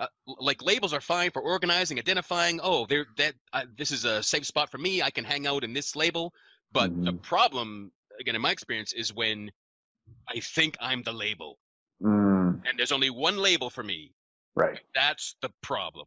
uh, 0.00 0.08
like 0.26 0.60
labels 0.60 0.92
are 0.92 1.00
fine 1.00 1.30
for 1.30 1.40
organizing 1.42 2.00
identifying 2.00 2.58
oh 2.64 2.84
there 2.86 3.06
that 3.16 3.34
uh, 3.52 3.64
this 3.78 3.92
is 3.92 4.04
a 4.04 4.22
safe 4.22 4.46
spot 4.46 4.70
for 4.70 4.78
me 4.78 5.02
i 5.02 5.10
can 5.10 5.24
hang 5.24 5.46
out 5.46 5.62
in 5.62 5.74
this 5.74 5.94
label 5.94 6.32
but 6.72 6.90
the 7.04 7.12
Mhm. 7.12 7.22
problem 7.22 7.92
again 8.18 8.34
in 8.34 8.40
my 8.40 8.50
experience 8.50 8.94
is 8.94 9.12
when 9.12 9.50
i 10.28 10.40
think 10.40 10.76
i'm 10.80 11.02
the 11.02 11.12
label 11.12 11.58
Mm, 12.02 12.62
and 12.66 12.78
there's 12.78 12.92
only 12.92 13.10
one 13.10 13.36
label 13.36 13.68
for 13.68 13.82
me 13.82 14.14
right. 14.54 14.80
that's 14.94 15.36
the 15.42 15.50
problem 15.62 16.06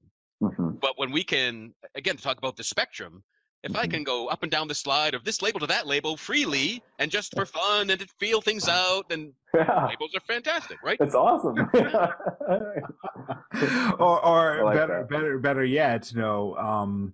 but 0.84 1.00
when 1.00 1.10
we 1.12 1.24
can 1.24 1.74
again 1.96 2.18
talk 2.18 2.38
about 2.38 2.56
the 2.58 2.64
spectrum 2.64 3.24
if 3.64 3.76
i 3.76 3.88
Mhm. 3.88 3.92
can 3.92 4.04
go 4.04 4.28
up 4.28 4.44
and 4.44 4.52
down 4.52 4.68
the 4.68 4.76
slide 4.76 5.16
of 5.16 5.24
this 5.24 5.42
label 5.42 5.60
to 5.62 5.68
that 5.68 5.88
label 5.88 6.18
freely 6.18 6.84
and 7.00 7.10
just 7.10 7.34
for 7.36 7.46
fun 7.46 7.90
and 7.90 8.00
to 8.02 8.08
feel 8.20 8.42
things 8.42 8.68
out 8.68 9.08
then 9.10 9.34
Yeah, 9.56 9.88
labels 9.88 10.14
are 10.14 10.20
fantastic 10.36 10.78
right 10.84 10.98
it's 11.00 11.16
awesome. 11.16 11.58
or 14.00 14.26
or 14.26 14.64
like 14.66 14.76
better 14.78 15.00
that. 15.00 15.10
better 15.10 15.40
better 15.40 15.64
yet 15.64 16.12
you 16.12 16.20
know 16.20 16.56
um 16.58 17.14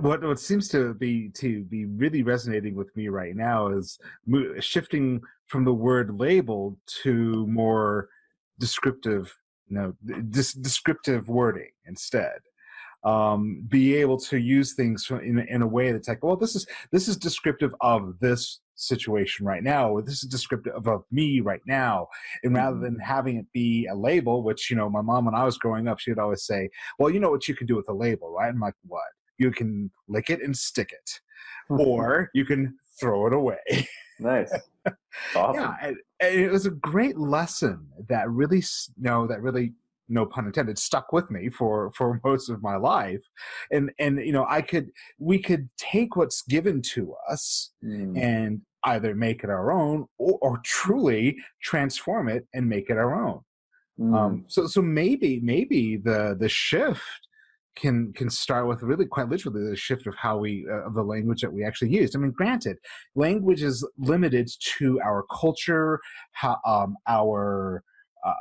what 0.00 0.22
what 0.22 0.40
seems 0.40 0.68
to 0.68 0.94
be 0.94 1.28
to 1.42 1.64
be 1.64 1.84
really 1.84 2.22
resonating 2.22 2.74
with 2.74 2.94
me 2.96 3.08
right 3.08 3.36
now 3.36 3.68
is 3.68 3.98
mo- 4.26 4.58
shifting 4.60 5.20
from 5.46 5.64
the 5.64 5.74
word 5.88 6.18
label 6.18 6.78
to 7.02 7.46
more 7.46 8.08
descriptive 8.58 9.36
know 9.74 9.94
dis- 10.30 10.52
descriptive 10.54 11.28
wording 11.28 11.70
instead. 11.86 12.38
Um 13.04 13.64
be 13.68 13.94
able 13.96 14.18
to 14.20 14.38
use 14.38 14.74
things 14.74 15.08
in, 15.10 15.38
in 15.38 15.62
a 15.62 15.66
way 15.66 15.92
that's 15.92 16.08
like 16.08 16.24
well 16.24 16.36
this 16.36 16.54
is 16.56 16.66
this 16.92 17.08
is 17.08 17.16
descriptive 17.16 17.74
of 17.80 18.18
this 18.20 18.60
situation 18.76 19.46
right 19.46 19.62
now 19.62 19.90
or 19.90 20.02
this 20.02 20.22
is 20.22 20.28
descriptive 20.28 20.86
of 20.86 21.04
me 21.10 21.40
right 21.40 21.62
now. 21.66 22.06
And 22.42 22.54
rather 22.54 22.78
than 22.78 22.98
having 22.98 23.36
it 23.38 23.46
be 23.52 23.86
a 23.90 23.94
label 23.94 24.42
which 24.42 24.70
you 24.70 24.76
know 24.76 24.88
my 24.90 25.00
mom 25.00 25.24
when 25.24 25.34
i 25.34 25.44
was 25.44 25.58
growing 25.58 25.88
up 25.88 25.98
she'd 25.98 26.18
always 26.18 26.44
say 26.44 26.68
well 26.98 27.10
you 27.10 27.18
know 27.18 27.30
what 27.30 27.48
you 27.48 27.54
can 27.56 27.66
do 27.66 27.76
with 27.76 27.88
a 27.88 27.92
label 27.94 28.30
right? 28.32 28.48
I'm 28.48 28.60
like 28.60 28.74
what? 28.86 29.04
You 29.38 29.50
can 29.50 29.90
lick 30.08 30.30
it 30.30 30.42
and 30.42 30.56
stick 30.56 30.92
it 30.92 31.20
or 31.68 32.30
you 32.34 32.44
can 32.44 32.76
throw 32.98 33.26
it 33.26 33.32
away. 33.32 33.88
Nice. 34.18 34.52
Awesome. 35.34 35.74
yeah 35.82 35.92
it 36.20 36.50
was 36.50 36.66
a 36.66 36.70
great 36.70 37.18
lesson 37.18 37.86
that 38.08 38.28
really 38.30 38.62
no 38.98 39.26
that 39.26 39.42
really 39.42 39.72
no 40.08 40.24
pun 40.24 40.46
intended 40.46 40.78
stuck 40.78 41.12
with 41.12 41.30
me 41.30 41.48
for 41.50 41.92
for 41.92 42.20
most 42.24 42.48
of 42.48 42.62
my 42.62 42.76
life. 42.76 43.22
And 43.70 43.90
and 43.98 44.18
you 44.18 44.32
know 44.32 44.46
i 44.48 44.62
could 44.62 44.90
we 45.18 45.38
could 45.38 45.68
take 45.76 46.16
what's 46.16 46.42
given 46.42 46.82
to 46.94 47.14
us 47.28 47.70
Mm, 47.84 48.16
and 48.20 48.60
either 48.84 49.14
make 49.14 49.42
it 49.42 49.50
our 49.50 49.72
own 49.72 50.06
or, 50.18 50.38
or 50.40 50.58
truly 50.64 51.36
transform 51.62 52.28
it 52.28 52.46
and 52.54 52.68
make 52.68 52.88
it 52.88 52.96
our 52.96 53.14
own. 53.14 53.40
Mm, 53.98 54.14
um 54.14 54.44
so 54.48 54.66
so 54.66 54.82
maybe 54.82 55.40
maybe 55.40 55.96
the 55.96 56.36
the 56.38 56.48
shift 56.48 57.02
can 57.76 58.12
can 58.14 58.28
start 58.28 58.66
with 58.66 58.82
really 58.82 59.06
quite 59.06 59.28
literally 59.28 59.68
the 59.68 59.76
shift 59.76 60.06
of 60.06 60.14
how 60.16 60.38
we 60.38 60.66
uh, 60.70 60.86
of 60.86 60.94
the 60.94 61.02
language 61.02 61.42
that 61.42 61.52
we 61.52 61.64
actually 61.64 61.90
used 61.90 62.16
i 62.16 62.18
mean 62.18 62.30
granted 62.30 62.76
language 63.14 63.62
is 63.62 63.86
limited 63.98 64.50
to 64.60 65.00
our 65.00 65.24
culture 65.30 66.00
how 66.32 66.58
um 66.66 66.96
our 67.06 67.84
uh, 68.26 68.32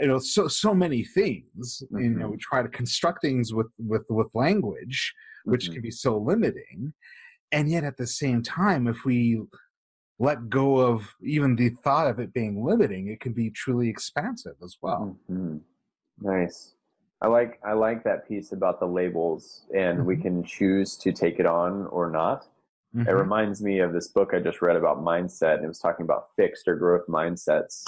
you 0.00 0.08
know 0.08 0.18
so 0.18 0.48
so 0.48 0.74
many 0.74 1.04
things 1.04 1.82
you 1.92 2.10
know 2.10 2.28
we 2.28 2.36
try 2.36 2.62
to 2.62 2.68
construct 2.68 3.22
things 3.22 3.54
with 3.54 3.68
with 3.78 4.04
with 4.10 4.28
language 4.34 5.14
which 5.44 5.70
mhm. 5.70 5.74
can 5.74 5.82
be 5.82 5.90
so 5.90 6.18
limiting 6.18 6.92
and 7.52 7.70
yet 7.70 7.84
at 7.84 7.96
the 7.96 8.06
same 8.06 8.42
time 8.42 8.86
if 8.86 9.04
we 9.04 9.40
let 10.18 10.48
go 10.48 10.76
of 10.76 11.14
even 11.22 11.56
the 11.56 11.70
thought 11.70 12.06
of 12.08 12.18
it 12.18 12.32
being 12.32 12.64
limiting 12.64 13.08
it 13.08 13.20
can 13.20 13.32
be 13.32 13.50
truly 13.50 13.88
expansive 13.88 14.56
as 14.62 14.76
well 14.82 15.16
Mhm. 15.30 15.60
Nice. 16.20 16.73
I 17.24 17.26
like 17.26 17.58
I 17.64 17.72
like 17.72 18.04
that 18.04 18.28
piece 18.28 18.52
about 18.52 18.80
the 18.80 18.86
labels, 18.86 19.64
and 19.74 20.04
we 20.04 20.14
Mhm. 20.16 20.22
can 20.22 20.44
choose 20.44 20.94
to 20.98 21.10
take 21.10 21.40
it 21.40 21.46
on 21.46 21.86
or 21.86 22.10
not. 22.10 22.46
It 22.92 23.06
Mhm. 23.06 23.18
reminds 23.18 23.62
me 23.62 23.78
of 23.80 23.94
this 23.94 24.08
book 24.08 24.34
I 24.34 24.40
just 24.40 24.60
read 24.60 24.76
about 24.76 24.98
mindset, 24.98 25.54
and 25.56 25.64
it 25.64 25.68
was 25.68 25.78
talking 25.78 26.04
about 26.04 26.34
fixed 26.36 26.68
or 26.68 26.76
growth 26.76 27.06
mindsets. 27.08 27.86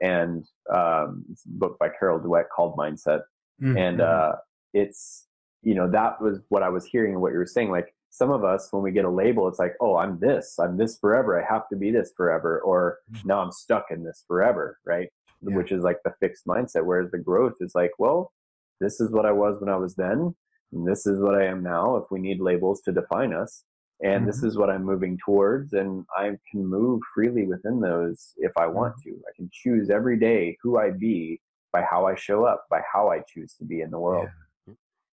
And 0.00 0.46
um, 0.70 1.26
it's 1.30 1.44
a 1.44 1.50
book 1.50 1.78
by 1.78 1.90
Carol 1.90 2.18
Dweck 2.18 2.48
called 2.48 2.76
Mindset, 2.76 3.24
and 3.60 3.98
Mhm. 3.98 4.00
uh, 4.00 4.36
it's 4.72 5.28
you 5.62 5.74
know 5.74 5.90
that 5.90 6.18
was 6.22 6.40
what 6.48 6.62
I 6.62 6.70
was 6.70 6.86
hearing 6.86 7.12
and 7.12 7.20
what 7.20 7.32
you 7.32 7.38
were 7.38 7.44
saying. 7.56 7.70
Like 7.70 7.94
some 8.08 8.30
of 8.30 8.42
us, 8.42 8.72
when 8.72 8.82
we 8.82 8.90
get 8.90 9.04
a 9.04 9.10
label, 9.10 9.48
it's 9.48 9.58
like, 9.58 9.76
oh, 9.80 9.96
I'm 9.96 10.18
this, 10.18 10.58
I'm 10.58 10.78
this 10.78 10.98
forever. 10.98 11.38
I 11.38 11.44
have 11.44 11.68
to 11.68 11.76
be 11.76 11.90
this 11.90 12.10
forever, 12.16 12.58
or 12.60 13.00
now 13.22 13.40
I'm 13.42 13.52
stuck 13.52 13.90
in 13.90 14.02
this 14.02 14.24
forever, 14.26 14.78
right? 14.86 15.12
Yeah. 15.42 15.54
Which 15.56 15.72
is 15.72 15.84
like 15.84 16.02
the 16.04 16.14
fixed 16.20 16.46
mindset. 16.46 16.86
Whereas 16.86 17.10
the 17.10 17.18
growth 17.18 17.56
is 17.60 17.74
like, 17.74 17.92
well, 17.98 18.32
this 18.80 19.00
is 19.00 19.10
what 19.10 19.26
I 19.26 19.32
was 19.32 19.60
when 19.60 19.68
I 19.68 19.76
was 19.76 19.94
then, 19.94 20.34
and 20.72 20.86
this 20.86 21.06
is 21.06 21.20
what 21.20 21.34
I 21.34 21.44
am 21.46 21.62
now. 21.62 21.96
If 21.96 22.04
we 22.10 22.20
need 22.20 22.40
labels 22.40 22.80
to 22.82 22.92
define 22.92 23.32
us, 23.32 23.64
and 24.02 24.26
this 24.28 24.42
Mhm. 24.42 24.46
is 24.48 24.56
what 24.58 24.70
I'm 24.70 24.84
moving 24.84 25.18
towards, 25.24 25.72
and 25.72 26.04
I 26.16 26.38
can 26.50 26.64
move 26.66 27.00
freely 27.14 27.46
within 27.46 27.80
those 27.80 28.34
if 28.38 28.52
I 28.56 28.66
want 28.66 28.94
to. 29.04 29.10
I 29.10 29.32
can 29.34 29.48
choose 29.52 29.90
every 29.90 30.16
day 30.18 30.56
who 30.62 30.78
I 30.78 30.90
be 30.90 31.40
by 31.72 31.82
how 31.82 32.06
I 32.06 32.14
show 32.14 32.44
up, 32.44 32.66
by 32.70 32.80
how 32.92 33.08
I 33.10 33.20
choose 33.26 33.54
to 33.56 33.64
be 33.64 33.80
in 33.80 33.90
the 33.90 33.98
world. 34.00 34.28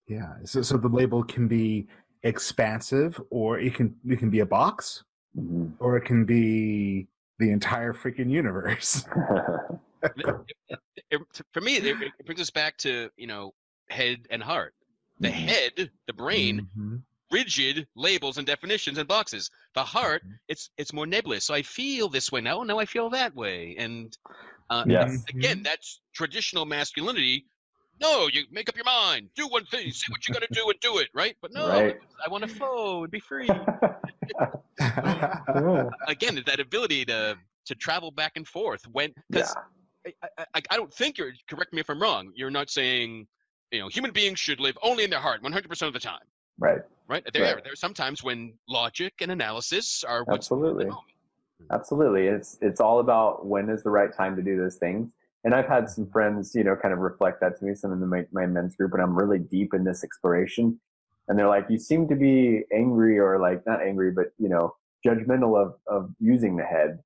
yeah 0.08 0.36
so 0.44 0.62
so 0.62 0.78
the 0.78 0.88
label 0.88 1.24
can 1.24 1.48
be 1.48 1.88
expansive 2.22 3.20
or 3.32 3.58
it 3.58 3.74
can 3.74 3.88
it 4.06 4.20
can 4.20 4.30
be 4.30 4.42
a 4.42 4.46
box 4.46 5.04
Mhm. 5.36 5.74
or 5.80 5.98
it 5.98 6.06
can 6.06 6.26
be 6.26 7.08
the 7.40 7.52
entire 7.52 7.94
freaking 7.94 8.30
universe 8.30 9.04
it, 10.04 10.26
it- 11.12 11.22
for 11.54 11.62
me, 11.62 11.78
it, 11.78 11.86
it 12.20 12.26
brings 12.26 12.40
us 12.42 12.50
back 12.52 12.78
to 12.78 13.10
you 13.18 13.28
know 13.28 13.54
head 13.90 14.20
and 14.30 14.42
heart. 14.42 14.74
The 15.20 15.30
Mhm. 15.30 15.32
head, 15.32 15.92
the 16.08 16.14
brain, 16.14 16.68
Mhm. 16.78 17.02
rigid 17.32 17.88
labels 17.96 18.38
and 18.38 18.46
definitions 18.46 18.98
and 18.98 19.08
boxes. 19.08 19.50
The 19.74 19.84
heart, 19.84 20.24
Mhm. 20.26 20.38
it's 20.48 20.70
it's 20.78 20.94
more 20.94 21.06
nebulous. 21.08 21.46
So 21.46 21.54
I 21.54 21.62
feel 21.62 22.08
this 22.10 22.32
way 22.32 22.42
now. 22.42 22.64
Now 22.64 22.80
I 22.80 22.86
feel 22.86 23.10
that 23.12 23.34
way. 23.36 23.76
And 23.78 24.16
uh, 24.70 24.84
Yes. 24.88 25.24
again, 25.30 25.60
Mhm. 25.60 25.64
that's 25.64 26.02
traditional 26.14 26.66
masculinity. 26.66 27.46
No, 28.02 28.28
you 28.28 28.44
make 28.52 28.68
up 28.68 28.76
your 28.76 28.84
mind. 28.86 29.30
Do 29.36 29.48
one 29.48 29.66
thing. 29.68 29.90
Say 29.92 30.06
what 30.10 30.28
you're 30.28 30.34
gonna 30.34 30.48
do 30.52 30.70
and 30.70 30.80
do 30.82 30.98
it. 31.00 31.10
Right? 31.14 31.38
But 31.42 31.54
no, 31.54 31.68
Right. 31.70 31.98
I 32.26 32.30
want 32.30 32.44
to 32.44 32.48
flow 32.50 33.04
and 33.04 33.12
be 33.12 33.20
free. 33.20 33.48
Oh, 34.80 35.90
again, 36.08 36.42
that 36.46 36.60
ability 36.60 37.06
to 37.06 37.38
to 37.66 37.76
travel 37.76 38.12
back 38.12 38.34
and 38.36 38.48
forth 38.48 38.82
when 38.92 39.12
because 39.30 39.56
yeah. 40.06 40.14
I, 40.38 40.46
I, 40.54 40.62
I 40.70 40.76
don't 40.76 40.94
think 40.94 41.18
you're 41.18 41.34
correct 41.50 41.74
me 41.74 41.80
if 41.80 41.90
I'm 41.90 42.02
wrong. 42.02 42.32
You're 42.36 42.52
not 42.52 42.70
saying 42.70 43.28
you 43.72 43.80
know 43.80 43.88
human 43.88 44.12
beings 44.12 44.40
should 44.40 44.60
live 44.60 44.78
only 44.84 45.04
in 45.04 45.10
their 45.10 45.20
heart 45.20 45.42
100% 45.44 45.88
of 45.88 45.94
the 45.94 46.00
time, 46.00 46.20
Right. 46.60 46.82
right? 47.08 47.24
There 47.34 47.44
Right. 47.44 47.68
are 47.68 47.76
sometimes 47.76 48.24
when 48.24 48.54
logic 48.70 49.14
and 49.22 49.32
analysis 49.32 50.04
are 50.08 50.24
Absolutely. 50.30 50.86
Hmm. 50.86 51.66
Absolutely. 51.72 52.28
It's 52.28 52.58
it's 52.62 52.82
all 52.82 53.00
about 53.00 53.46
when 53.46 53.70
is 53.70 53.84
the 53.84 53.90
right 53.90 54.14
time 54.16 54.36
to 54.36 54.42
do 54.42 54.58
those 54.58 54.76
things. 54.76 55.10
And 55.46 55.54
I've 55.54 55.68
had 55.68 55.90
some 55.90 56.10
friends, 56.10 56.54
you 56.56 56.64
know, 56.64 56.76
kind 56.76 56.92
of 56.94 57.00
reflect 57.00 57.40
that 57.42 57.60
to 57.60 57.66
me, 57.66 57.76
some 57.76 57.94
in 57.94 58.00
the, 58.00 58.08
my, 58.08 58.26
my 58.32 58.48
men's 58.48 58.76
group, 58.76 58.94
and 58.94 59.02
I'm 59.02 59.16
really 59.16 59.38
deep 59.38 59.76
in 59.76 59.84
this 59.84 60.04
exploration. 60.04 60.80
And 61.28 61.38
they're 61.38 61.48
like, 61.48 61.66
you 61.70 61.80
seem 61.80 62.08
to 62.10 62.16
be 62.16 62.64
angry 62.74 63.18
or 63.18 63.40
like 63.40 63.66
not 63.66 63.82
angry, 63.82 64.12
but 64.12 64.28
you 64.38 64.50
know, 64.50 64.76
judgmental 65.06 65.60
of 65.60 65.76
of 65.88 66.10
using 66.20 66.56
the 66.56 66.64
head. 66.64 67.00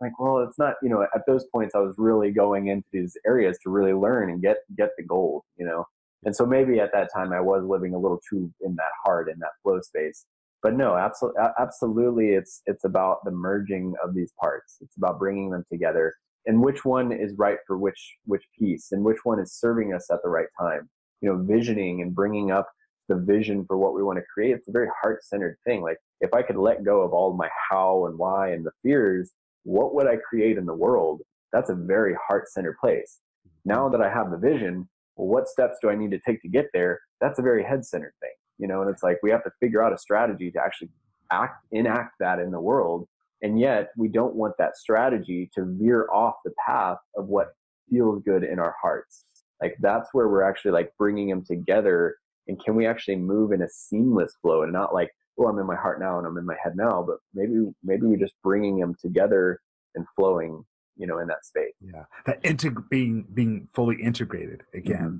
Like, 0.00 0.18
well, 0.18 0.38
it's 0.40 0.58
not, 0.58 0.74
you 0.82 0.90
know, 0.90 1.02
at 1.02 1.22
those 1.26 1.46
points 1.46 1.74
I 1.74 1.78
was 1.78 1.94
really 1.96 2.30
going 2.30 2.68
into 2.68 2.86
these 2.92 3.16
areas 3.26 3.58
to 3.62 3.70
really 3.70 3.94
learn 3.94 4.30
and 4.30 4.42
get 4.42 4.58
get 4.76 4.90
the 4.96 5.04
gold, 5.04 5.42
you 5.56 5.66
know. 5.66 5.86
And 6.24 6.34
so 6.34 6.44
maybe 6.44 6.80
at 6.80 6.92
that 6.92 7.08
time 7.14 7.32
I 7.32 7.40
was 7.40 7.64
living 7.64 7.94
a 7.94 7.98
little 7.98 8.20
too 8.28 8.52
in 8.60 8.74
that 8.76 8.92
heart, 9.04 9.28
in 9.28 9.38
that 9.40 9.52
flow 9.62 9.80
space. 9.80 10.26
But 10.62 10.74
no, 10.74 10.96
absolutely, 10.96 11.42
absolutely, 11.58 12.28
it's 12.30 12.62
it's 12.66 12.84
about 12.84 13.24
the 13.24 13.30
merging 13.30 13.94
of 14.02 14.14
these 14.14 14.32
parts. 14.40 14.78
It's 14.80 14.96
about 14.96 15.18
bringing 15.18 15.50
them 15.50 15.64
together, 15.70 16.14
and 16.46 16.62
which 16.62 16.84
one 16.84 17.12
is 17.12 17.34
right 17.36 17.58
for 17.66 17.78
which 17.78 18.16
which 18.24 18.44
piece, 18.58 18.90
and 18.92 19.04
which 19.04 19.24
one 19.24 19.38
is 19.38 19.52
serving 19.52 19.94
us 19.94 20.10
at 20.10 20.22
the 20.22 20.28
right 20.28 20.48
time. 20.58 20.88
You 21.20 21.30
know, 21.30 21.42
visioning 21.42 22.02
and 22.02 22.14
bringing 22.14 22.50
up 22.50 22.68
the 23.08 23.16
vision 23.16 23.64
for 23.66 23.76
what 23.78 23.94
we 23.94 24.02
want 24.02 24.18
to 24.18 24.24
create. 24.32 24.56
It's 24.56 24.68
a 24.68 24.72
very 24.72 24.88
heart 25.02 25.24
centered 25.24 25.58
thing. 25.64 25.82
Like 25.82 25.98
if 26.20 26.32
I 26.34 26.42
could 26.42 26.56
let 26.56 26.84
go 26.84 27.02
of 27.02 27.12
all 27.12 27.34
my 27.34 27.48
how 27.70 28.06
and 28.06 28.18
why 28.18 28.50
and 28.50 28.64
the 28.64 28.72
fears, 28.82 29.32
what 29.64 29.94
would 29.94 30.06
I 30.06 30.16
create 30.16 30.58
in 30.58 30.66
the 30.66 30.74
world? 30.74 31.22
That's 31.52 31.70
a 31.70 31.74
very 31.74 32.14
heart 32.26 32.48
centered 32.48 32.76
place. 32.80 33.20
Mm-hmm. 33.46 33.72
Now 33.72 33.88
that 33.88 34.00
I 34.00 34.10
have 34.10 34.30
the 34.30 34.38
vision, 34.38 34.88
well, 35.16 35.28
what 35.28 35.48
steps 35.48 35.78
do 35.80 35.90
I 35.90 35.94
need 35.94 36.10
to 36.10 36.20
take 36.26 36.42
to 36.42 36.48
get 36.48 36.66
there? 36.72 37.00
That's 37.20 37.38
a 37.38 37.42
very 37.42 37.64
head 37.64 37.84
centered 37.84 38.14
thing, 38.20 38.32
you 38.58 38.68
know, 38.68 38.82
and 38.82 38.90
it's 38.90 39.02
like 39.02 39.18
we 39.22 39.30
have 39.30 39.44
to 39.44 39.50
figure 39.60 39.82
out 39.82 39.92
a 39.92 39.98
strategy 39.98 40.50
to 40.50 40.60
actually 40.60 40.90
act, 41.32 41.64
enact 41.72 42.14
that 42.20 42.38
in 42.38 42.50
the 42.50 42.60
world. 42.60 43.08
And 43.42 43.58
yet 43.60 43.90
we 43.96 44.08
don't 44.08 44.34
want 44.34 44.54
that 44.58 44.76
strategy 44.76 45.50
to 45.54 45.64
veer 45.78 46.08
off 46.12 46.34
the 46.44 46.52
path 46.66 46.98
of 47.16 47.26
what 47.26 47.48
feels 47.90 48.22
good 48.22 48.44
in 48.44 48.58
our 48.58 48.74
hearts. 48.80 49.24
Like 49.60 49.76
that's 49.80 50.10
where 50.12 50.28
we're 50.28 50.42
actually 50.42 50.72
like 50.72 50.92
bringing 50.98 51.28
them 51.28 51.44
together. 51.44 52.16
And 52.48 52.62
can 52.62 52.74
we 52.76 52.86
actually 52.86 53.16
move 53.16 53.52
in 53.52 53.62
a 53.62 53.68
seamless 53.68 54.34
flow 54.40 54.62
and 54.62 54.72
not 54.72 54.94
like, 54.94 55.10
oh, 55.38 55.46
I'm 55.46 55.58
in 55.58 55.66
my 55.66 55.76
heart 55.76 56.00
now 56.00 56.18
and 56.18 56.26
I'm 56.26 56.38
in 56.38 56.46
my 56.46 56.56
head 56.62 56.74
now, 56.76 57.04
but 57.06 57.16
maybe, 57.34 57.70
maybe 57.82 58.06
we're 58.06 58.16
just 58.16 58.34
bringing 58.42 58.78
them 58.78 58.94
together 59.00 59.60
and 59.94 60.06
flowing, 60.14 60.64
you 60.96 61.06
know, 61.06 61.18
in 61.18 61.26
that 61.28 61.44
space. 61.44 61.74
yeah, 61.80 62.04
that 62.26 62.42
integ- 62.42 62.88
being 62.88 63.26
being 63.34 63.68
fully 63.74 63.96
integrated 64.02 64.62
again, 64.74 64.96
mm-hmm. 64.96 65.16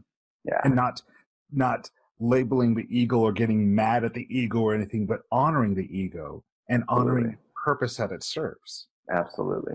Yeah. 0.49 0.61
and 0.65 0.77
not 0.77 1.03
not 1.51 1.91
labeling 2.21 2.75
the 2.75 2.87
ego 2.89 3.19
or 3.19 3.33
getting 3.33 3.75
mad 3.75 4.05
at 4.05 4.15
the 4.15 4.27
ego 4.31 4.61
or 4.61 4.75
anything, 4.75 5.07
but 5.07 5.21
honoring 5.31 5.75
the 5.75 5.85
ego 5.85 6.45
and 6.69 6.83
honoring 6.89 7.25
Absolutely. 7.25 7.31
the 7.31 7.61
purpose 7.65 7.97
that 7.97 8.13
it 8.13 8.23
serves. 8.23 8.89
Absolutely. 9.11 9.75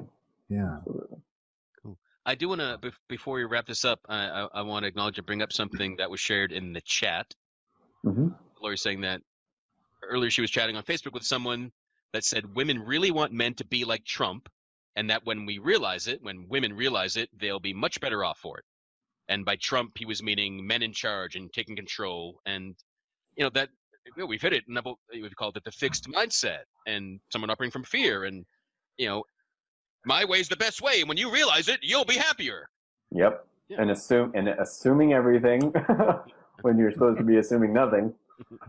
Yeah. 0.49 0.77
Absolutely. 0.77 1.17
I 2.23 2.35
do 2.35 2.49
want 2.49 2.61
to 2.61 2.91
before 3.09 3.35
we 3.35 3.45
wrap 3.45 3.65
this 3.65 3.83
up, 3.83 3.99
I, 4.07 4.25
I, 4.27 4.47
I 4.55 4.61
want 4.61 4.83
to 4.83 4.87
acknowledge 4.87 5.17
and 5.17 5.25
bring 5.25 5.41
up 5.41 5.51
something 5.51 5.95
that 5.97 6.11
was 6.11 6.19
shared 6.19 6.51
in 6.51 6.71
the 6.71 6.81
chat. 6.81 7.33
Hmm 8.03 8.27
Lori 8.61 8.77
saying 8.77 9.01
that 9.01 9.21
earlier 10.03 10.29
she 10.29 10.41
was 10.41 10.51
chatting 10.51 10.75
on 10.75 10.83
Facebook 10.83 11.13
with 11.13 11.23
someone 11.23 11.71
that 12.13 12.23
said 12.23 12.55
women 12.55 12.79
really 12.79 13.11
want 13.11 13.31
men 13.31 13.53
to 13.55 13.65
be 13.65 13.85
like 13.85 14.05
Trump, 14.05 14.49
and 14.95 15.09
that 15.09 15.25
when 15.25 15.45
we 15.45 15.57
realize 15.59 16.07
it, 16.07 16.21
when 16.21 16.45
women 16.49 16.73
realize 16.73 17.17
it, 17.17 17.29
they'll 17.39 17.59
be 17.59 17.73
much 17.73 17.99
better 18.01 18.23
off 18.23 18.37
for 18.39 18.59
it. 18.59 18.65
And 19.29 19.45
by 19.45 19.55
Trump, 19.55 19.93
he 19.97 20.05
was 20.05 20.21
meaning 20.21 20.65
men 20.65 20.83
in 20.83 20.91
charge 20.91 21.35
and 21.35 21.51
taking 21.53 21.75
control, 21.75 22.39
and 22.45 22.75
you 23.35 23.43
know 23.43 23.49
that 23.53 23.69
you 24.05 24.11
know, 24.17 24.25
we've 24.25 24.41
hit 24.41 24.53
it. 24.53 24.63
We've 25.13 25.35
called 25.35 25.57
it 25.57 25.63
the 25.63 25.71
fixed 25.71 26.07
mindset, 26.09 26.63
and 26.85 27.19
someone 27.31 27.49
operating 27.49 27.71
from 27.71 27.83
fear, 27.83 28.25
and 28.25 28.45
you 28.97 29.07
know, 29.07 29.23
my 30.05 30.25
way's 30.25 30.49
the 30.49 30.57
best 30.57 30.81
way. 30.81 30.99
And 30.99 31.07
when 31.07 31.17
you 31.17 31.31
realize 31.31 31.67
it, 31.69 31.79
you'll 31.81 32.05
be 32.05 32.15
happier. 32.15 32.69
Yep. 33.11 33.45
Yeah. 33.69 33.81
And 33.81 33.91
assume 33.91 34.31
and 34.35 34.49
assuming 34.49 35.13
everything 35.13 35.73
when 36.61 36.77
you're 36.77 36.91
supposed 36.91 37.17
to 37.17 37.23
be 37.23 37.37
assuming 37.37 37.73
nothing, 37.73 38.13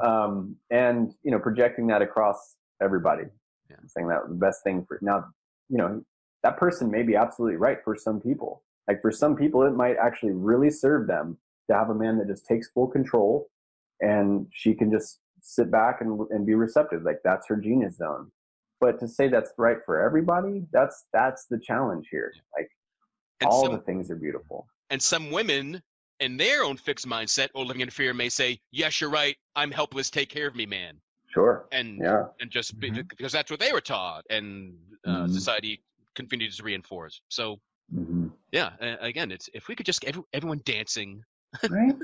um, 0.01 0.57
and 0.70 1.14
you 1.22 1.30
know 1.30 1.38
projecting 1.38 1.86
that 1.88 2.03
across 2.03 2.57
everybody, 2.80 3.24
Yeah. 3.70 3.76
saying 3.86 4.09
that 4.09 4.28
the 4.28 4.34
best 4.34 4.62
thing 4.62 4.84
for 4.86 4.99
now. 5.03 5.26
You 5.68 5.78
know 5.78 6.05
that 6.43 6.57
person 6.57 6.90
may 6.90 7.03
be 7.03 7.16
absolutely 7.16 7.57
right 7.57 7.78
for 7.84 7.97
some 7.97 8.20
people. 8.20 8.62
Like 8.88 9.01
for 9.01 9.11
some 9.12 9.36
people, 9.36 9.62
it 9.62 9.74
might 9.74 9.97
actually 9.97 10.32
really 10.32 10.70
serve 10.70 11.07
them 11.07 11.38
to 11.70 11.74
have 11.76 11.88
a 11.90 11.95
man 11.95 12.18
that 12.18 12.26
just 12.26 12.47
takes 12.47 12.68
full 12.68 12.88
control, 12.88 13.49
and 14.01 14.47
she 14.53 14.74
can 14.74 14.90
just 14.90 15.20
sit 15.40 15.70
back 15.70 16.01
and 16.01 16.20
and 16.30 16.45
be 16.47 16.55
receptive. 16.55 17.03
Like 17.03 17.20
that's 17.24 17.47
her 17.49 17.57
genius 17.57 17.97
zone. 17.97 18.30
But 18.80 18.99
to 18.99 19.07
say 19.09 19.28
that's 19.28 19.53
right 19.59 19.78
for 19.86 20.01
everybody, 20.01 20.66
that's 20.72 21.05
that's 21.12 21.47
the 21.47 21.59
challenge 21.59 22.09
here. 22.11 22.32
Like 22.57 22.68
And 23.40 23.49
all 23.49 23.64
some, 23.64 23.72
the 23.74 23.78
things 23.80 24.11
are 24.11 24.16
beautiful. 24.16 24.66
and 24.90 25.01
some 25.01 25.30
women 25.30 25.82
in 26.22 26.36
their 26.36 26.62
own 26.62 26.76
fixed 26.76 27.06
mindset 27.06 27.48
or 27.54 27.64
living 27.64 27.82
in 27.82 27.90
fear 27.90 28.14
may 28.14 28.28
say, 28.28 28.58
"Yes, 28.70 29.00
you're 29.00 29.10
right. 29.10 29.36
I'm 29.56 29.70
helpless. 29.70 30.08
Take 30.08 30.28
care 30.28 30.46
of 30.46 30.54
me, 30.54 30.64
man." 30.66 31.00
Sure. 31.28 31.66
And 31.72 32.00
Yeah. 32.00 32.26
and 32.40 32.50
just 32.50 32.78
be, 32.78 32.90
Mhm. 32.90 33.08
because 33.08 33.32
that's 33.32 33.50
what 33.50 33.60
they 33.60 33.72
were 33.72 33.80
taught, 33.80 34.24
and 34.30 34.78
uh, 35.04 35.24
Mhm. 35.24 35.30
society 35.30 35.82
continues 36.14 36.56
to 36.58 36.62
reinforce. 36.62 37.20
So 37.28 37.60
hmm 37.90 38.28
yeah, 38.52 38.72
again, 39.00 39.32
it's 39.32 39.48
if 39.54 39.66
we 39.68 39.74
could 39.74 39.86
just 39.86 40.00
get 40.02 40.10
every, 40.10 40.22
everyone 40.32 40.60
dancing. 40.64 41.24
Right? 41.70 41.96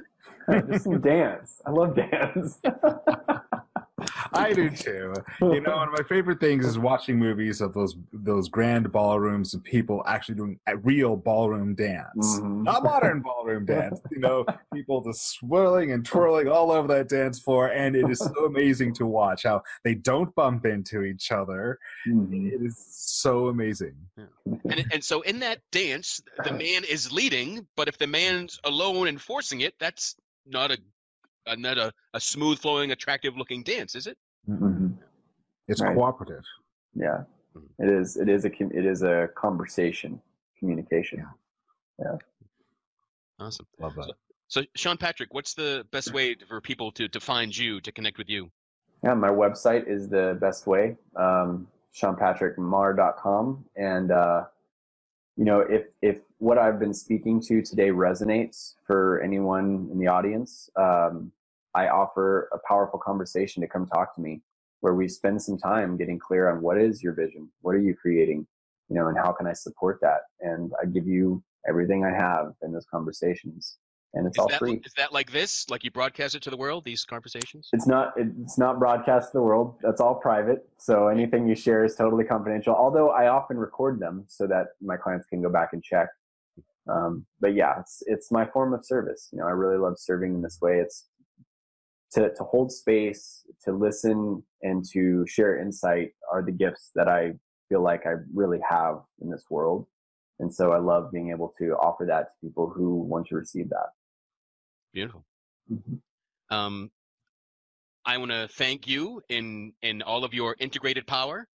Just 0.67 0.85
some 0.85 1.01
dance. 1.01 1.61
I 1.67 1.71
love 1.71 1.95
dance. 1.95 2.59
I 4.33 4.53
do 4.53 4.71
too. 4.71 5.13
You 5.41 5.61
know, 5.61 5.77
one 5.77 5.89
of 5.89 5.95
my 5.95 6.03
favorite 6.09 6.41
things 6.41 6.67
is 6.67 6.79
watching 6.79 7.19
movies 7.19 7.61
of 7.61 7.75
those 7.75 7.97
those 8.13 8.49
grand 8.49 8.91
ballrooms 8.93 9.55
and 9.55 9.63
people 9.65 10.03
actually 10.07 10.35
doing 10.37 10.59
a 10.67 10.77
real 10.77 11.17
ballroom 11.17 11.75
dance. 11.75 12.41
Mhm. 12.41 12.63
Not 12.65 12.83
modern 12.85 13.21
ballroom 13.21 13.65
dance. 13.75 14.01
You 14.11 14.19
know, 14.21 14.45
people 14.75 15.03
just 15.03 15.31
swirling 15.31 15.93
and 15.93 16.05
twirling 16.05 16.49
all 16.49 16.71
over 16.71 16.89
that 16.89 17.09
dance 17.09 17.39
floor, 17.41 17.69
and 17.69 17.95
it 17.97 18.09
is 18.11 18.19
so 18.19 18.47
amazing 18.47 18.95
to 18.95 19.07
watch 19.07 19.43
how 19.45 19.63
they 19.85 19.95
don't 19.95 20.35
bump 20.35 20.67
into 20.67 21.03
each 21.03 21.31
other. 21.33 21.79
Mhm. 22.07 22.53
It 22.53 22.63
is 22.65 22.77
so 22.91 23.49
amazing. 23.49 23.95
And 24.47 24.85
and 24.93 25.03
so 25.05 25.21
in 25.23 25.39
that 25.41 25.61
dance, 25.73 26.21
the 26.45 26.53
man 26.53 26.85
is 26.85 27.13
leading, 27.13 27.67
but 27.77 27.89
if 27.89 27.99
the 27.99 28.07
man's 28.07 28.59
alone 28.65 29.09
and 29.09 29.21
forcing 29.21 29.61
it, 29.63 29.75
that's 29.79 30.17
not 30.47 30.71
a, 30.71 30.79
a 31.47 31.57
not 31.57 31.79
a, 31.79 31.93
a 32.15 32.21
smooth 32.21 32.59
flowing, 32.59 32.91
attractive 32.93 33.37
looking 33.37 33.63
dance, 33.63 33.95
is 33.95 34.07
it? 34.07 34.17
Mhm. 34.49 34.97
It's 35.67 35.81
Right. 35.83 35.95
cooperative. 35.95 36.45
Yeah. 36.95 37.25
Mhm. 37.55 37.69
It 37.79 37.89
is. 37.91 38.17
It 38.17 38.29
is 38.29 38.45
a. 38.45 38.49
It 38.49 38.87
is 38.87 39.03
a 39.03 39.29
conversation, 39.37 40.21
communication. 40.59 41.27
Yeah. 41.99 42.17
Awesome. 43.39 43.67
Love 43.79 43.95
that. 43.97 44.15
So 44.49 44.63
Sean 44.77 44.97
Patrick, 44.97 45.33
what's 45.35 45.55
the 45.55 45.87
best 45.91 46.13
way 46.13 46.35
for 46.49 46.61
people 46.61 46.91
to 46.93 47.09
to 47.09 47.21
find 47.21 47.57
you 47.57 47.81
to 47.83 47.93
connect 47.93 48.19
with 48.19 48.29
you? 48.29 48.51
Yeah, 49.05 49.15
my 49.15 49.29
website 49.29 49.87
is 49.87 50.09
the 50.09 50.37
best 50.41 50.67
way, 50.67 50.97
um, 51.15 51.69
SeanPatrickMar.com. 51.95 53.65
And, 53.77 54.11
uh, 54.11 54.47
you 55.39 55.45
know, 55.45 55.61
if, 55.61 55.87
if 56.03 56.19
what 56.39 56.59
I've 56.59 56.81
been 56.81 56.93
speaking 56.93 57.41
to 57.43 57.63
today 57.63 57.91
resonates 57.91 58.75
for 58.85 59.23
anyone 59.23 59.89
in 59.93 59.99
the 60.01 60.09
audience, 60.09 60.69
um, 60.77 61.31
I 61.77 61.89
offer 61.89 62.49
a 62.53 62.59
powerful 62.67 62.99
conversation 62.99 63.63
to 63.63 63.69
come 63.69 63.87
talk 63.87 64.17
to 64.17 64.21
me 64.21 64.43
where 64.81 64.95
we 64.95 65.07
spend 65.07 65.41
some 65.41 65.57
time 65.57 65.97
getting 65.97 66.19
clear 66.19 66.51
on 66.51 66.61
what 66.61 66.77
is 66.77 67.05
your 67.05 67.13
vision? 67.13 67.49
What 67.61 67.77
are 67.77 67.81
you 67.81 67.95
creating? 67.95 68.49
You 68.89 68.97
know, 68.97 69.07
and 69.07 69.17
how 69.17 69.31
can 69.31 69.47
I 69.47 69.53
support 69.53 70.01
that? 70.03 70.23
And 70.41 70.73
I 70.83 70.87
give 70.87 71.07
you 71.07 71.41
everything 71.69 72.05
I 72.05 72.11
have 72.11 72.55
in 72.63 72.73
those 72.73 72.87
conversations 72.91 73.79
and 74.15 74.27
it's 74.27 74.37
Is 74.37 74.41
all 74.43 74.49
that 74.49 74.59
free. 74.59 74.81
is 74.85 74.93
that 74.97 75.13
like 75.13 75.31
this? 75.31 75.69
Like 75.69 75.85
you 75.85 75.91
broadcast 75.91 76.35
it 76.35 76.43
to 76.43 76.51
the 76.51 76.57
world? 76.57 76.85
These 76.85 77.05
conversations? 77.05 77.69
It's 77.73 77.87
not 77.87 78.15
it's 78.17 78.59
not 78.59 78.79
broadcast 78.79 79.33
to 79.33 79.39
the 79.39 79.43
world. 79.43 79.77
That's 79.83 80.01
all 80.01 80.15
private. 80.15 80.67
So 80.79 81.09
anything 81.09 81.47
you 81.47 81.55
share 81.55 81.85
is 81.85 81.95
totally 81.95 82.25
confidential. 82.25 82.75
Although 82.75 83.11
I 83.11 83.29
often 83.29 83.59
record 83.59 84.01
them 84.01 84.25
so 84.27 84.47
that 84.47 84.69
my 84.81 84.97
clients 84.97 85.27
can 85.27 85.43
go 85.43 85.51
back 85.51 85.71
and 85.73 85.83
check. 85.83 86.09
Um, 86.89 87.27
but 87.41 87.55
yeah, 87.55 87.81
it's 87.81 88.03
it's 88.07 88.33
my 88.33 88.47
form 88.47 88.73
of 88.73 88.85
service. 88.85 89.29
You 89.33 89.41
know, 89.41 89.47
I 89.47 89.51
really 89.51 89.79
love 89.79 89.99
serving 89.99 90.35
in 90.35 90.43
this 90.43 90.59
way. 90.61 90.79
It's 90.79 91.07
to 92.13 92.33
to 92.35 92.45
hold 92.45 92.73
space, 92.73 93.45
to 93.65 93.73
listen, 93.73 94.43
and 94.63 94.85
to 94.93 95.27
share 95.27 95.61
insight 95.61 96.13
are 96.33 96.43
the 96.43 96.53
gifts 96.53 96.93
that 96.95 97.09
I 97.09 97.35
feel 97.69 97.83
like 97.83 98.07
I 98.07 98.15
really 98.33 98.61
have 98.69 99.01
in 99.21 99.31
this 99.31 99.45
world. 99.51 99.87
And 100.41 100.55
so 100.55 100.73
I 100.73 100.79
love 100.79 101.11
being 101.13 101.31
able 101.31 101.53
to 101.59 101.73
offer 101.73 102.07
that 102.07 102.29
to 102.41 102.47
people 102.47 102.73
who 102.75 103.01
want 103.03 103.27
to 103.27 103.35
receive 103.35 103.69
that. 103.71 103.89
Beautiful. 104.99 105.25
Mhm. 105.71 106.01
Um, 106.51 106.91
I 108.05 108.19
want 108.19 108.33
to 108.33 108.49
thank 108.49 108.89
you 108.89 109.23
in 109.29 109.73
in 109.81 110.03
all 110.03 110.25
of 110.25 110.35
your 110.35 110.57
integrated 110.59 111.07
power 111.07 111.47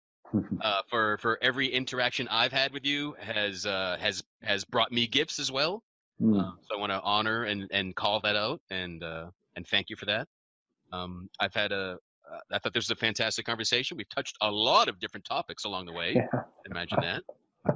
uh, 0.62 0.82
for 0.90 1.18
for 1.18 1.38
every 1.42 1.68
interaction 1.68 2.30
I've 2.30 2.54
had 2.54 2.72
with 2.72 2.86
you 2.86 3.18
has 3.20 3.66
uh, 3.66 3.98
has 4.00 4.24
has 4.42 4.64
brought 4.64 4.94
me 4.94 5.08
gifts 5.08 5.40
as 5.40 5.52
well. 5.52 5.84
Mm. 6.22 6.40
Uh, 6.40 6.52
so 6.62 6.78
I 6.78 6.80
want 6.80 6.94
to 6.94 7.02
honor 7.02 7.44
and 7.44 7.68
and 7.72 7.94
call 7.94 8.22
that 8.22 8.38
out 8.38 8.62
and 8.70 9.04
uh, 9.04 9.30
and 9.58 9.68
thank 9.68 9.90
you 9.90 9.98
for 9.98 10.06
that. 10.06 10.30
Um, 10.94 11.30
I've 11.38 11.54
had 11.54 11.74
a 11.74 11.98
uh, 12.32 12.40
I 12.50 12.60
thought 12.60 12.74
this 12.74 12.88
was 12.88 12.92
a 12.92 12.96
fantastic 12.96 13.46
conversation. 13.46 13.98
We've 13.98 14.08
touched 14.08 14.38
a 14.40 14.50
lot 14.50 14.88
of 14.88 15.02
different 15.02 15.26
topics 15.26 15.66
along 15.66 15.88
the 15.88 15.94
way. 15.94 16.14
Yeah. 16.16 16.44
Imagine 16.66 17.00
that. 17.02 17.24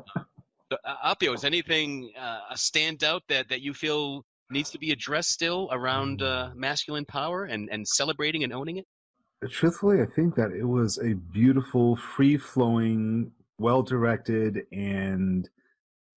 Uh, 0.69 0.75
so, 0.75 0.77
uh, 0.83 1.15
Apio, 1.15 1.33
is 1.33 1.45
anything 1.45 2.11
uh, 2.19 2.41
a 2.51 2.55
standout 2.55 3.21
that 3.29 3.47
that 3.47 3.61
you 3.61 3.73
feel 3.73 4.25
needs 4.49 4.69
to 4.71 4.79
be 4.79 4.91
addressed 4.91 5.31
still 5.31 5.69
around 5.71 6.21
uh, 6.21 6.49
masculine 6.55 7.05
power 7.05 7.45
and 7.45 7.69
and 7.71 7.87
celebrating 7.87 8.43
and 8.43 8.53
owning 8.53 8.77
it? 8.77 8.85
Truthfully, 9.49 10.01
I 10.01 10.05
think 10.05 10.35
that 10.35 10.51
it 10.51 10.63
was 10.63 10.97
a 10.97 11.13
beautiful, 11.13 11.95
free 11.95 12.37
flowing, 12.37 13.31
well 13.59 13.83
directed, 13.83 14.63
and 14.71 15.47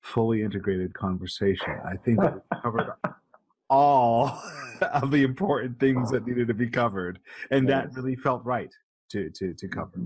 fully 0.02 0.42
integrated 0.42 0.94
conversation. 0.94 1.76
I 1.84 1.96
think 1.96 2.20
that 2.20 2.34
we 2.34 2.60
covered 2.62 2.92
all 3.70 4.42
of 4.80 5.10
the 5.10 5.22
important 5.22 5.78
things 5.78 6.10
that 6.10 6.26
needed 6.26 6.48
to 6.48 6.54
be 6.54 6.68
covered, 6.68 7.20
and 7.50 7.68
that 7.68 7.94
really 7.94 8.16
felt 8.16 8.44
right 8.44 8.72
to 9.10 9.28
to 9.30 9.52
to 9.54 9.68
cover 9.68 10.00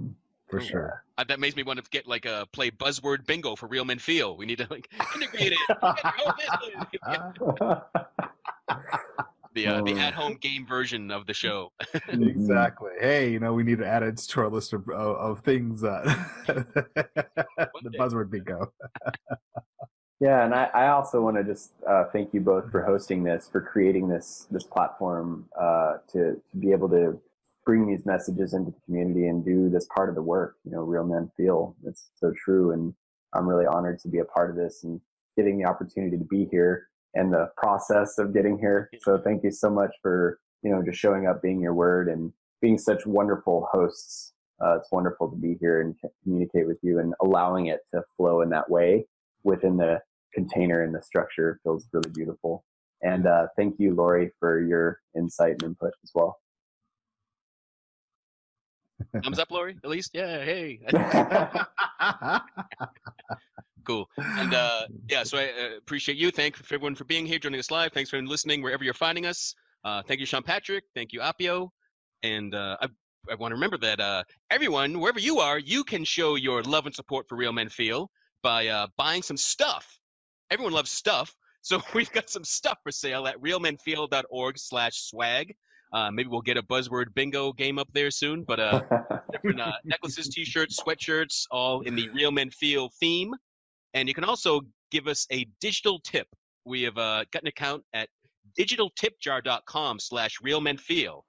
for 0.55 0.61
Cool. 0.61 0.69
sure. 0.69 1.05
Uh, 1.19 1.25
that 1.25 1.41
makes 1.41 1.57
me 1.57 1.63
want 1.63 1.83
to 1.83 1.91
get 1.91 2.07
like 2.07 2.27
a 2.27 2.47
play 2.53 2.71
buzzword 2.71 3.27
bingo 3.27 3.57
for 3.57 3.67
real 3.67 3.85
men 3.85 3.99
feel. 3.99 4.37
We 4.37 4.47
need 4.47 4.59
to 4.59 4.67
like 4.71 4.89
integrate 5.15 5.53
it. 5.53 5.59
Look 5.69 6.05
at 6.05 6.05
your 6.05 6.13
whole 6.17 6.87
business. 6.93 7.83
the 9.55 9.67
uh, 9.69 9.83
the 9.83 9.93
at 9.99 10.15
home 10.15 10.37
game 10.41 10.67
version 10.67 11.11
of 11.11 11.27
the 11.27 11.35
show. 11.35 11.73
Exactly. 12.09 12.91
Hey, 13.01 13.31
you 13.31 13.39
know, 13.41 13.53
we 13.53 13.63
need 13.63 13.79
to 13.79 13.87
add 13.87 14.03
it 14.03 14.17
to 14.17 14.41
our 14.41 14.49
list 14.49 14.73
of 14.73 14.89
of, 14.89 15.17
of 15.17 15.41
things 15.41 15.81
that 15.83 16.05
the 16.47 17.91
buzzword 17.99 18.31
bingo. 18.31 18.73
Yeah, 20.21 20.45
and 20.45 20.55
I, 20.55 20.65
I 20.75 20.89
also 20.89 21.21
want 21.21 21.37
to 21.37 21.45
just 21.45 21.73
uh, 21.89 22.05
thank 22.13 22.33
you 22.33 22.41
both 22.41 22.71
for 22.71 22.83
hosting 22.83 23.25
this, 23.25 23.49
for 23.51 23.61
creating 23.61 24.09
this 24.09 24.47
this 24.51 24.65
platform 24.65 25.49
uh, 25.59 25.99
to 26.13 26.35
to 26.35 26.57
be 26.59 26.73
able 26.73 26.89
to 26.91 27.21
bring 27.65 27.87
these 27.87 28.05
messages 28.05 28.55
into 28.55 28.71
the 28.71 28.81
community 28.85 29.27
and 29.29 29.45
do 29.45 29.69
this 29.69 29.87
part 29.95 30.09
of 30.09 30.15
the 30.15 30.23
work. 30.23 30.57
You 30.65 30.73
know, 30.73 30.83
real 30.83 31.05
men 31.05 31.31
feel 31.37 31.77
it's 31.85 32.11
so 32.17 32.33
true, 32.33 32.73
and 32.73 32.95
I'm 33.35 33.49
really 33.49 33.67
honored 33.67 33.99
to 34.01 34.09
be 34.09 34.19
a 34.19 34.25
part 34.25 34.51
of 34.51 34.57
this 34.57 34.85
and 34.85 35.01
getting 35.37 35.59
the 35.59 35.65
opportunity 35.65 36.17
to 36.17 36.25
be 36.25 36.47
here 36.51 36.89
and 37.15 37.33
the 37.33 37.51
process 37.57 38.19
of 38.19 38.35
getting 38.35 38.59
here. 38.59 38.91
So 39.03 39.19
thank 39.19 39.45
you 39.45 39.51
so 39.51 39.71
much 39.71 39.95
for 40.03 40.39
you 40.63 40.71
know 40.71 40.83
just 40.83 40.99
showing 40.99 41.27
up, 41.27 41.43
being 41.43 41.61
your 41.61 41.75
word, 41.75 42.09
and 42.09 42.33
being 42.61 42.79
such 42.79 43.07
wonderful 43.07 43.69
hosts. 43.73 44.33
Uh, 44.65 44.79
it's 44.79 44.93
wonderful 44.93 45.29
to 45.29 45.37
be 45.37 45.57
here 45.61 45.81
and 45.81 45.97
communicate 46.23 46.67
with 46.67 46.79
you 46.83 47.01
and 47.01 47.13
allowing 47.21 47.67
it 47.67 47.81
to 47.93 48.03
flow 48.17 48.41
in 48.41 48.49
that 48.51 48.71
way 48.71 49.05
within 49.43 49.77
the 49.77 50.01
container 50.33 50.83
and 50.83 50.95
the 50.95 51.03
structure 51.03 51.61
feels 51.63 51.87
really 51.93 52.11
beautiful. 52.11 52.65
And 53.03 53.27
uh, 53.27 53.49
thank 53.57 53.79
you, 53.79 53.95
Lori, 53.95 54.31
for 54.41 54.63
your 54.63 55.01
insight 55.17 55.53
and 55.53 55.65
input 55.65 55.93
as 56.03 56.11
well. 56.15 56.39
Thumbs 59.23 59.39
up, 59.39 59.51
Lori. 59.51 59.77
At 59.83 59.91
least, 59.91 60.11
yeah. 60.15 60.45
Hey, 60.45 60.81
cool. 63.85 64.09
And 64.19 64.55
uh, 64.55 64.83
yeah, 65.09 65.23
so 65.23 65.39
I 65.39 65.45
uh, 65.45 65.77
appreciate 65.79 66.19
you. 66.19 66.31
Thank 66.31 66.57
for 66.57 66.75
everyone 66.75 66.95
for 66.95 67.05
being 67.05 67.27
here, 67.27 67.39
joining 67.39 67.61
us 67.61 67.71
live. 67.71 67.93
Thanks 67.93 68.11
for 68.11 68.21
listening 68.23 68.63
wherever 68.63 68.83
you're 68.83 68.95
finding 68.95 69.27
us. 69.27 69.55
Uh, 69.85 70.03
thank 70.03 70.21
you, 70.21 70.27
Sean 70.27 70.43
Patrick. 70.43 70.85
Thank 70.95 71.13
you, 71.13 71.21
Apio. 71.21 71.69
And 72.23 72.55
uh, 72.55 72.77
I, 72.81 72.89
I 73.31 73.35
want 73.37 73.53
to 73.53 73.57
remember 73.57 73.79
that 73.79 74.01
uh, 74.01 74.25
everyone, 74.51 74.99
wherever 74.99 75.21
you 75.21 75.39
are, 75.39 75.59
you 75.59 75.85
can 75.85 76.05
show 76.05 76.37
your 76.37 76.63
love 76.63 76.87
and 76.87 76.95
support 76.95 77.29
for 77.29 77.37
Real 77.37 77.53
Men 77.53 77.69
Feel 77.69 78.11
by 78.43 78.69
uh, 78.69 78.87
buying 78.97 79.23
some 79.23 79.37
stuff. 79.37 79.99
Everyone 80.51 80.73
loves 80.73 80.91
stuff. 80.91 81.35
So 81.63 81.81
we've 81.95 82.13
got 82.13 82.31
some 82.31 82.45
stuff 82.45 82.79
for 82.83 82.93
sale 82.93 83.27
at 83.27 83.41
realmenfeel.org 83.41 84.59
slash 84.59 85.03
swag. 85.03 85.55
Uh, 85.95 86.11
maybe 86.11 86.29
we'll 86.29 86.41
get 86.41 86.57
a 86.57 86.63
buzzword 86.63 87.15
bingo 87.15 87.53
game 87.53 87.79
up 87.79 87.89
there 87.95 88.11
soon. 88.11 88.43
But 88.43 88.59
uh, 88.59 88.83
different 89.33 89.61
uh, 89.61 89.73
necklaces, 89.85 90.29
t-shirts, 90.29 90.81
sweatshirts, 90.83 91.47
all 91.53 91.83
in 91.83 91.95
the 91.95 92.09
Real 92.11 92.33
Men 92.33 92.51
Feel 92.51 92.91
theme. 92.99 93.33
And 93.95 94.09
you 94.09 94.15
can 94.15 94.25
also 94.25 94.61
give 94.91 95.07
us 95.07 95.27
a 95.31 95.47
digital 95.61 96.01
tip. 96.01 96.27
We 96.65 96.83
have 96.83 96.99
uh, 96.99 97.25
got 97.33 97.43
an 97.43 97.49
account 97.49 97.85
at 97.95 98.09
digitaltipjar.com 98.59 100.01
slash 100.01 100.39
Real 100.43 100.61
Men 100.61 100.77
Feel. 100.77 101.25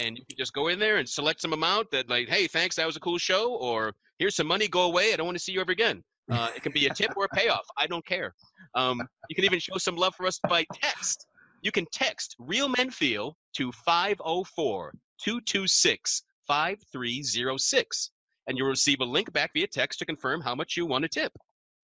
And 0.00 0.16
you 0.16 0.24
can 0.24 0.36
just 0.36 0.52
go 0.52 0.68
in 0.68 0.78
there 0.78 0.96
and 0.98 1.08
select 1.08 1.40
some 1.40 1.52
amount 1.52 1.90
that 1.90 2.08
like, 2.08 2.28
hey, 2.28 2.46
thanks, 2.46 2.76
that 2.76 2.86
was 2.86 2.96
a 2.96 3.00
cool 3.00 3.18
show, 3.18 3.54
or 3.54 3.94
here's 4.18 4.36
some 4.36 4.46
money, 4.46 4.68
go 4.68 4.82
away, 4.82 5.12
I 5.12 5.16
don't 5.16 5.26
want 5.26 5.38
to 5.38 5.42
see 5.42 5.52
you 5.52 5.60
ever 5.60 5.72
again. 5.72 6.02
Uh, 6.30 6.50
it 6.56 6.62
can 6.62 6.72
be 6.72 6.86
a 6.86 6.94
tip 6.94 7.12
or 7.16 7.26
a 7.26 7.28
payoff. 7.28 7.66
I 7.76 7.86
don't 7.86 8.04
care. 8.06 8.34
Um, 8.74 9.00
you 9.28 9.36
can 9.36 9.44
even 9.44 9.58
show 9.58 9.76
some 9.76 9.94
love 9.94 10.14
for 10.16 10.26
us 10.26 10.40
by 10.48 10.64
text. 10.72 11.26
You 11.64 11.72
can 11.72 11.86
text 11.92 12.36
Real 12.38 12.68
Men 12.68 12.90
Feel 12.90 13.34
to 13.54 13.72
504 13.72 14.92
226 15.18 16.22
5306, 16.46 18.10
and 18.46 18.58
you'll 18.58 18.68
receive 18.68 19.00
a 19.00 19.04
link 19.04 19.32
back 19.32 19.50
via 19.54 19.66
text 19.66 19.98
to 20.00 20.04
confirm 20.04 20.42
how 20.42 20.54
much 20.54 20.76
you 20.76 20.84
want 20.84 21.04
to 21.04 21.08
tip. 21.08 21.32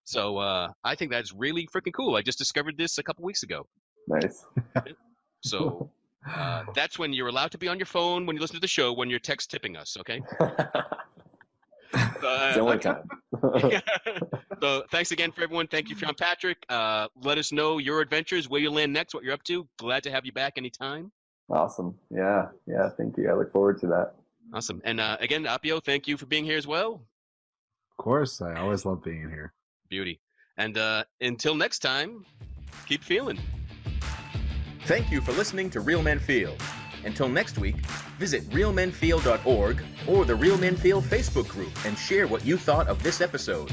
So 0.05 0.37
uh, 0.37 0.69
I 0.85 0.95
think 0.95 1.11
that's 1.11 1.33
really 1.33 1.67
freaking 1.75 1.95
cool. 1.95 2.15
I 2.15 2.21
just 2.21 2.37
discovered 2.37 2.77
this 2.77 2.99
a 2.99 3.03
couple 3.03 3.25
weeks 3.25 3.43
ago. 3.43 3.67
nice. 4.07 4.45
So 5.43 5.91
uh, 6.29 6.65
that's 6.75 6.99
when 6.99 7.15
you're 7.15 7.29
allowed 7.29 7.51
to 7.53 7.57
be 7.57 7.67
on 7.67 7.79
your 7.79 7.87
phone 7.87 8.27
when 8.27 8.37
you 8.37 8.43
listen 8.43 8.57
to 8.57 8.61
the 8.61 8.69
show 8.69 8.93
when 8.93 9.09
you're 9.09 9.19
text 9.19 9.51
tipping 9.51 9.75
us, 9.75 9.97
okay? 9.99 10.21
it's 11.95 12.25
Uh, 12.25 12.53
the 12.55 12.61
only 12.61 12.79
time. 12.79 13.09
so 14.63 14.85
thanks 14.91 15.11
again 15.13 15.33
for 15.33 15.43
everyone. 15.43 15.67
Thank 15.67 15.89
you, 15.89 15.97
Sean 15.97 16.15
Patrick. 16.15 16.59
Uh, 16.69 17.09
let 17.23 17.39
us 17.39 17.53
know 17.53 17.79
your 17.79 18.01
adventures, 18.01 18.49
where 18.49 18.61
you 18.61 18.71
land 18.71 18.93
next, 18.93 19.15
what 19.15 19.25
you're 19.25 19.35
up 19.35 19.43
to. 19.45 19.67
Glad 19.79 20.03
to 20.05 20.11
have 20.11 20.25
you 20.27 20.33
back 20.33 20.55
anytime. 20.57 21.11
awesome. 21.51 21.95
Yeah. 22.11 22.49
Yeah. 22.67 22.91
Thank 22.97 23.17
you. 23.17 23.31
I 23.31 23.35
look 23.35 23.53
forward 23.53 23.81
to 23.81 23.87
that. 23.89 24.15
Awesome. 24.55 24.81
And 24.85 25.01
uh, 25.01 25.17
again, 25.21 25.45
Apio, 25.45 25.83
thank 25.83 26.07
you 26.09 26.17
for 26.17 26.27
being 26.27 26.45
here 26.45 26.59
as 26.59 26.67
well. 26.67 26.95
Of 27.91 27.97
course, 28.05 28.41
I 28.41 28.55
always 28.57 28.85
love 28.85 29.03
being 29.03 29.29
here. 29.29 29.53
Beauty. 29.89 30.21
And 30.57 30.77
uh, 30.79 31.05
until 31.21 31.55
next 31.55 31.79
time, 31.81 32.25
keep 32.87 33.03
feeling. 33.03 33.39
Thank 34.87 35.11
you 35.11 35.21
for 35.21 35.33
listening 35.33 35.71
to 35.71 35.81
Real 35.81 36.03
Men 36.03 36.19
Feel. 36.19 36.55
Until 37.05 37.29
next 37.29 37.59
week, 37.59 37.77
visit 38.19 38.49
realmenfeel.org 38.51 39.83
or 40.07 40.25
the 40.25 40.35
Real 40.35 40.59
Men 40.59 40.77
Feel 40.77 41.01
Facebook 41.01 41.49
group 41.49 41.73
and 41.85 41.97
share 41.97 42.27
what 42.27 42.45
you 42.45 42.57
thought 42.57 42.89
of 42.89 43.03
this 43.03 43.21
episode. 43.21 43.73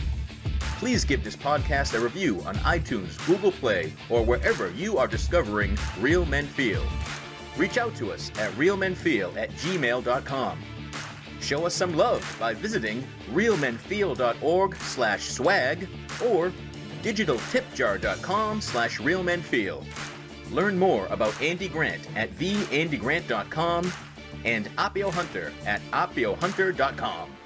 Please 0.79 1.03
give 1.03 1.23
this 1.23 1.35
podcast 1.35 1.95
a 1.95 1.99
review 1.99 2.39
on 2.45 2.55
iTunes, 2.57 3.17
Google 3.25 3.51
Play, 3.51 3.93
or 4.09 4.23
wherever 4.23 4.69
you 4.71 4.97
are 4.97 5.07
discovering 5.07 5.77
Real 5.99 6.25
Men 6.25 6.45
Feel. 6.45 6.83
Reach 7.57 7.77
out 7.77 7.95
to 7.95 8.11
us 8.11 8.29
at 8.37 8.51
realmenfeel 8.53 9.35
at 9.35 9.49
gmail.com. 9.51 10.59
Show 11.41 11.65
us 11.65 11.73
some 11.73 11.95
love 11.95 12.37
by 12.39 12.53
visiting 12.53 13.03
realmenfeel.org 13.31 14.75
slash 14.75 15.29
swag 15.29 15.87
or 16.23 16.51
digitaltipjar.com 17.01 18.61
slash 18.61 18.99
realmenfeel. 18.99 19.83
Learn 20.51 20.77
more 20.77 21.07
about 21.07 21.39
Andy 21.41 21.67
Grant 21.67 22.07
at 22.15 22.31
theandygrant.com 22.37 23.91
and 24.45 24.65
Apio 24.77 25.11
Hunter 25.11 25.51
at 25.65 25.81
apiohunter.com. 25.91 27.36